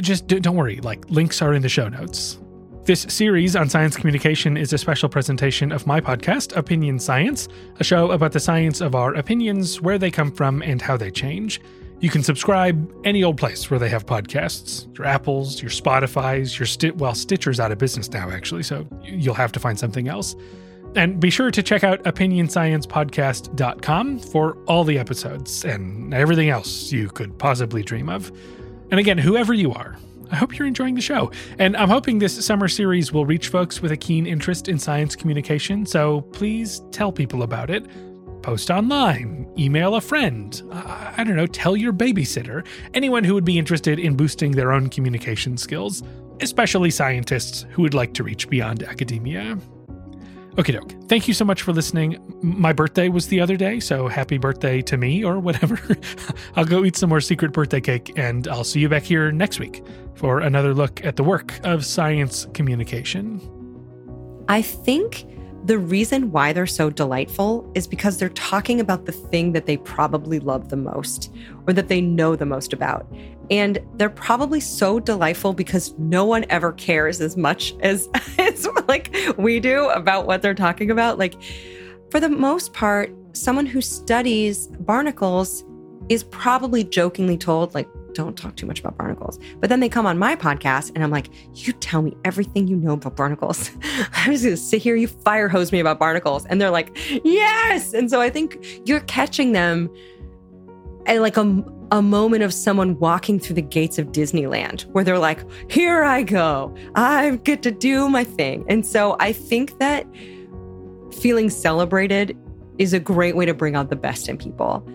just 0.00 0.26
don't 0.26 0.56
worry, 0.56 0.80
like 0.80 1.08
links 1.08 1.40
are 1.40 1.54
in 1.54 1.62
the 1.62 1.68
show 1.68 1.88
notes. 1.88 2.36
This 2.84 3.02
series 3.02 3.54
on 3.54 3.68
science 3.68 3.96
communication 3.96 4.56
is 4.56 4.72
a 4.72 4.78
special 4.78 5.08
presentation 5.08 5.70
of 5.70 5.86
my 5.86 6.00
podcast, 6.00 6.56
Opinion 6.56 6.98
Science, 6.98 7.46
a 7.78 7.84
show 7.84 8.10
about 8.10 8.32
the 8.32 8.40
science 8.40 8.80
of 8.80 8.96
our 8.96 9.14
opinions, 9.14 9.80
where 9.80 9.98
they 9.98 10.10
come 10.10 10.32
from, 10.32 10.62
and 10.62 10.82
how 10.82 10.96
they 10.96 11.12
change. 11.12 11.60
You 12.00 12.10
can 12.10 12.24
subscribe 12.24 12.92
any 13.04 13.22
old 13.22 13.38
place 13.38 13.70
where 13.70 13.78
they 13.78 13.88
have 13.88 14.04
podcasts 14.04 14.88
your 14.98 15.06
Apples, 15.06 15.62
your 15.62 15.70
Spotify's, 15.70 16.58
your 16.58 16.66
Sti- 16.66 16.90
well, 16.96 17.14
Stitcher's 17.14 17.60
out 17.60 17.70
of 17.70 17.78
business 17.78 18.10
now, 18.10 18.30
actually, 18.30 18.64
so 18.64 18.84
you'll 19.04 19.34
have 19.34 19.52
to 19.52 19.60
find 19.60 19.78
something 19.78 20.08
else. 20.08 20.34
And 20.96 21.20
be 21.20 21.30
sure 21.30 21.52
to 21.52 21.62
check 21.62 21.84
out 21.84 22.02
opinionsciencepodcast.com 22.02 24.18
for 24.18 24.56
all 24.66 24.82
the 24.82 24.98
episodes 24.98 25.64
and 25.64 26.12
everything 26.12 26.48
else 26.48 26.90
you 26.90 27.10
could 27.10 27.38
possibly 27.38 27.84
dream 27.84 28.08
of. 28.08 28.32
And 28.90 28.98
again, 28.98 29.18
whoever 29.18 29.54
you 29.54 29.72
are, 29.72 29.96
I 30.32 30.36
hope 30.36 30.58
you're 30.58 30.66
enjoying 30.66 30.94
the 30.94 31.02
show. 31.02 31.30
And 31.58 31.76
I'm 31.76 31.90
hoping 31.90 32.18
this 32.18 32.44
summer 32.44 32.66
series 32.66 33.12
will 33.12 33.26
reach 33.26 33.48
folks 33.48 33.82
with 33.82 33.92
a 33.92 33.96
keen 33.96 34.26
interest 34.26 34.66
in 34.66 34.78
science 34.78 35.14
communication, 35.14 35.84
so 35.84 36.22
please 36.32 36.82
tell 36.90 37.12
people 37.12 37.42
about 37.42 37.68
it. 37.68 37.86
Post 38.42 38.70
online, 38.70 39.46
email 39.56 39.94
a 39.94 40.00
friend, 40.00 40.62
I, 40.72 41.14
I 41.18 41.24
don't 41.24 41.36
know, 41.36 41.46
tell 41.46 41.76
your 41.76 41.92
babysitter, 41.92 42.66
anyone 42.94 43.22
who 43.24 43.34
would 43.34 43.44
be 43.44 43.58
interested 43.58 44.00
in 44.00 44.16
boosting 44.16 44.52
their 44.52 44.72
own 44.72 44.88
communication 44.88 45.56
skills, 45.56 46.02
especially 46.40 46.90
scientists 46.90 47.66
who 47.70 47.82
would 47.82 47.94
like 47.94 48.14
to 48.14 48.24
reach 48.24 48.48
beyond 48.48 48.82
academia. 48.82 49.58
Okay, 50.58 50.72
doke. 50.72 50.92
Thank 51.08 51.28
you 51.28 51.34
so 51.34 51.46
much 51.46 51.62
for 51.62 51.72
listening. 51.72 52.18
My 52.42 52.74
birthday 52.74 53.08
was 53.08 53.28
the 53.28 53.40
other 53.40 53.56
day, 53.56 53.80
so 53.80 54.06
happy 54.06 54.36
birthday 54.36 54.82
to 54.82 54.98
me 54.98 55.24
or 55.24 55.38
whatever. 55.38 55.78
I'll 56.56 56.66
go 56.66 56.84
eat 56.84 56.96
some 56.96 57.08
more 57.08 57.22
secret 57.22 57.52
birthday 57.52 57.80
cake, 57.80 58.12
and 58.16 58.46
I'll 58.48 58.64
see 58.64 58.80
you 58.80 58.88
back 58.90 59.02
here 59.02 59.32
next 59.32 59.58
week 59.58 59.82
for 60.14 60.40
another 60.40 60.74
look 60.74 61.02
at 61.04 61.16
the 61.16 61.24
work 61.24 61.58
of 61.64 61.86
science 61.86 62.46
communication. 62.52 63.40
I 64.48 64.60
think 64.60 65.24
the 65.64 65.78
reason 65.78 66.32
why 66.32 66.52
they're 66.52 66.66
so 66.66 66.90
delightful 66.90 67.70
is 67.74 67.86
because 67.86 68.18
they're 68.18 68.30
talking 68.30 68.80
about 68.80 69.06
the 69.06 69.12
thing 69.12 69.52
that 69.52 69.66
they 69.66 69.76
probably 69.76 70.40
love 70.40 70.70
the 70.70 70.76
most 70.76 71.32
or 71.66 71.72
that 71.72 71.88
they 71.88 72.00
know 72.00 72.34
the 72.34 72.46
most 72.46 72.72
about. 72.72 73.06
And 73.50 73.78
they're 73.94 74.10
probably 74.10 74.58
so 74.58 74.98
delightful 74.98 75.52
because 75.52 75.94
no 75.98 76.24
one 76.24 76.44
ever 76.48 76.72
cares 76.72 77.20
as 77.20 77.36
much 77.36 77.74
as, 77.80 78.08
as 78.38 78.66
like 78.88 79.14
we 79.36 79.60
do 79.60 79.88
about 79.90 80.26
what 80.26 80.42
they're 80.42 80.54
talking 80.54 80.90
about. 80.90 81.18
Like 81.18 81.40
for 82.10 82.18
the 82.18 82.28
most 82.28 82.72
part, 82.72 83.14
someone 83.32 83.66
who 83.66 83.80
studies 83.80 84.66
barnacles 84.80 85.64
is 86.08 86.24
probably 86.24 86.82
jokingly 86.82 87.38
told 87.38 87.72
like 87.74 87.88
don't 88.14 88.36
talk 88.36 88.56
too 88.56 88.66
much 88.66 88.80
about 88.80 88.96
barnacles. 88.96 89.38
But 89.60 89.70
then 89.70 89.80
they 89.80 89.88
come 89.88 90.06
on 90.06 90.18
my 90.18 90.36
podcast 90.36 90.92
and 90.94 91.02
I'm 91.02 91.10
like, 91.10 91.28
you 91.54 91.72
tell 91.74 92.02
me 92.02 92.16
everything 92.24 92.68
you 92.68 92.76
know 92.76 92.94
about 92.94 93.16
barnacles. 93.16 93.70
I'm 94.12 94.32
just 94.32 94.44
to 94.44 94.56
sit 94.56 94.82
here, 94.82 94.96
you 94.96 95.08
fire 95.08 95.48
hose 95.48 95.72
me 95.72 95.80
about 95.80 95.98
barnacles. 95.98 96.46
And 96.46 96.60
they're 96.60 96.70
like, 96.70 96.96
yes. 97.24 97.92
And 97.92 98.10
so 98.10 98.20
I 98.20 98.30
think 98.30 98.82
you're 98.84 99.00
catching 99.00 99.52
them 99.52 99.90
at 101.06 101.20
like 101.20 101.36
a, 101.36 101.64
a 101.90 102.00
moment 102.02 102.42
of 102.42 102.54
someone 102.54 102.98
walking 102.98 103.38
through 103.38 103.56
the 103.56 103.62
gates 103.62 103.98
of 103.98 104.08
Disneyland 104.08 104.82
where 104.92 105.04
they're 105.04 105.18
like, 105.18 105.40
here 105.70 106.02
I 106.02 106.22
go. 106.22 106.74
I 106.94 107.40
get 107.44 107.62
to 107.62 107.70
do 107.70 108.08
my 108.08 108.24
thing. 108.24 108.64
And 108.68 108.86
so 108.86 109.16
I 109.18 109.32
think 109.32 109.78
that 109.78 110.06
feeling 111.12 111.50
celebrated 111.50 112.36
is 112.78 112.92
a 112.92 113.00
great 113.00 113.36
way 113.36 113.44
to 113.44 113.54
bring 113.54 113.76
out 113.76 113.90
the 113.90 113.96
best 113.96 114.28
in 114.28 114.38
people. 114.38 114.86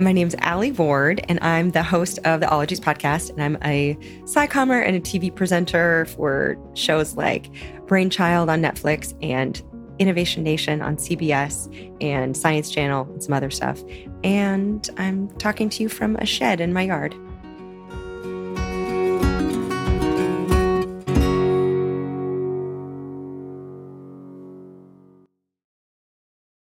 My 0.00 0.12
name's 0.12 0.34
Alie 0.40 0.72
Ward, 0.72 1.22
and 1.28 1.38
I'm 1.42 1.72
the 1.72 1.82
host 1.82 2.18
of 2.24 2.40
the 2.40 2.48
Ologies 2.48 2.80
podcast. 2.80 3.28
And 3.28 3.42
I'm 3.42 3.58
a 3.62 3.96
SciCommer 4.22 4.82
and 4.82 4.96
a 4.96 5.00
TV 5.00 5.34
presenter 5.34 6.06
for 6.06 6.56
shows 6.72 7.16
like 7.16 7.50
Brainchild 7.86 8.48
on 8.48 8.62
Netflix 8.62 9.14
and 9.22 9.60
Innovation 9.98 10.42
Nation 10.42 10.80
on 10.80 10.96
CBS 10.96 11.68
and 12.00 12.34
Science 12.34 12.70
Channel 12.70 13.10
and 13.12 13.22
some 13.22 13.34
other 13.34 13.50
stuff. 13.50 13.82
And 14.24 14.88
I'm 14.96 15.28
talking 15.36 15.68
to 15.68 15.82
you 15.82 15.90
from 15.90 16.16
a 16.16 16.24
shed 16.24 16.62
in 16.62 16.72
my 16.72 16.84
yard. 16.84 17.14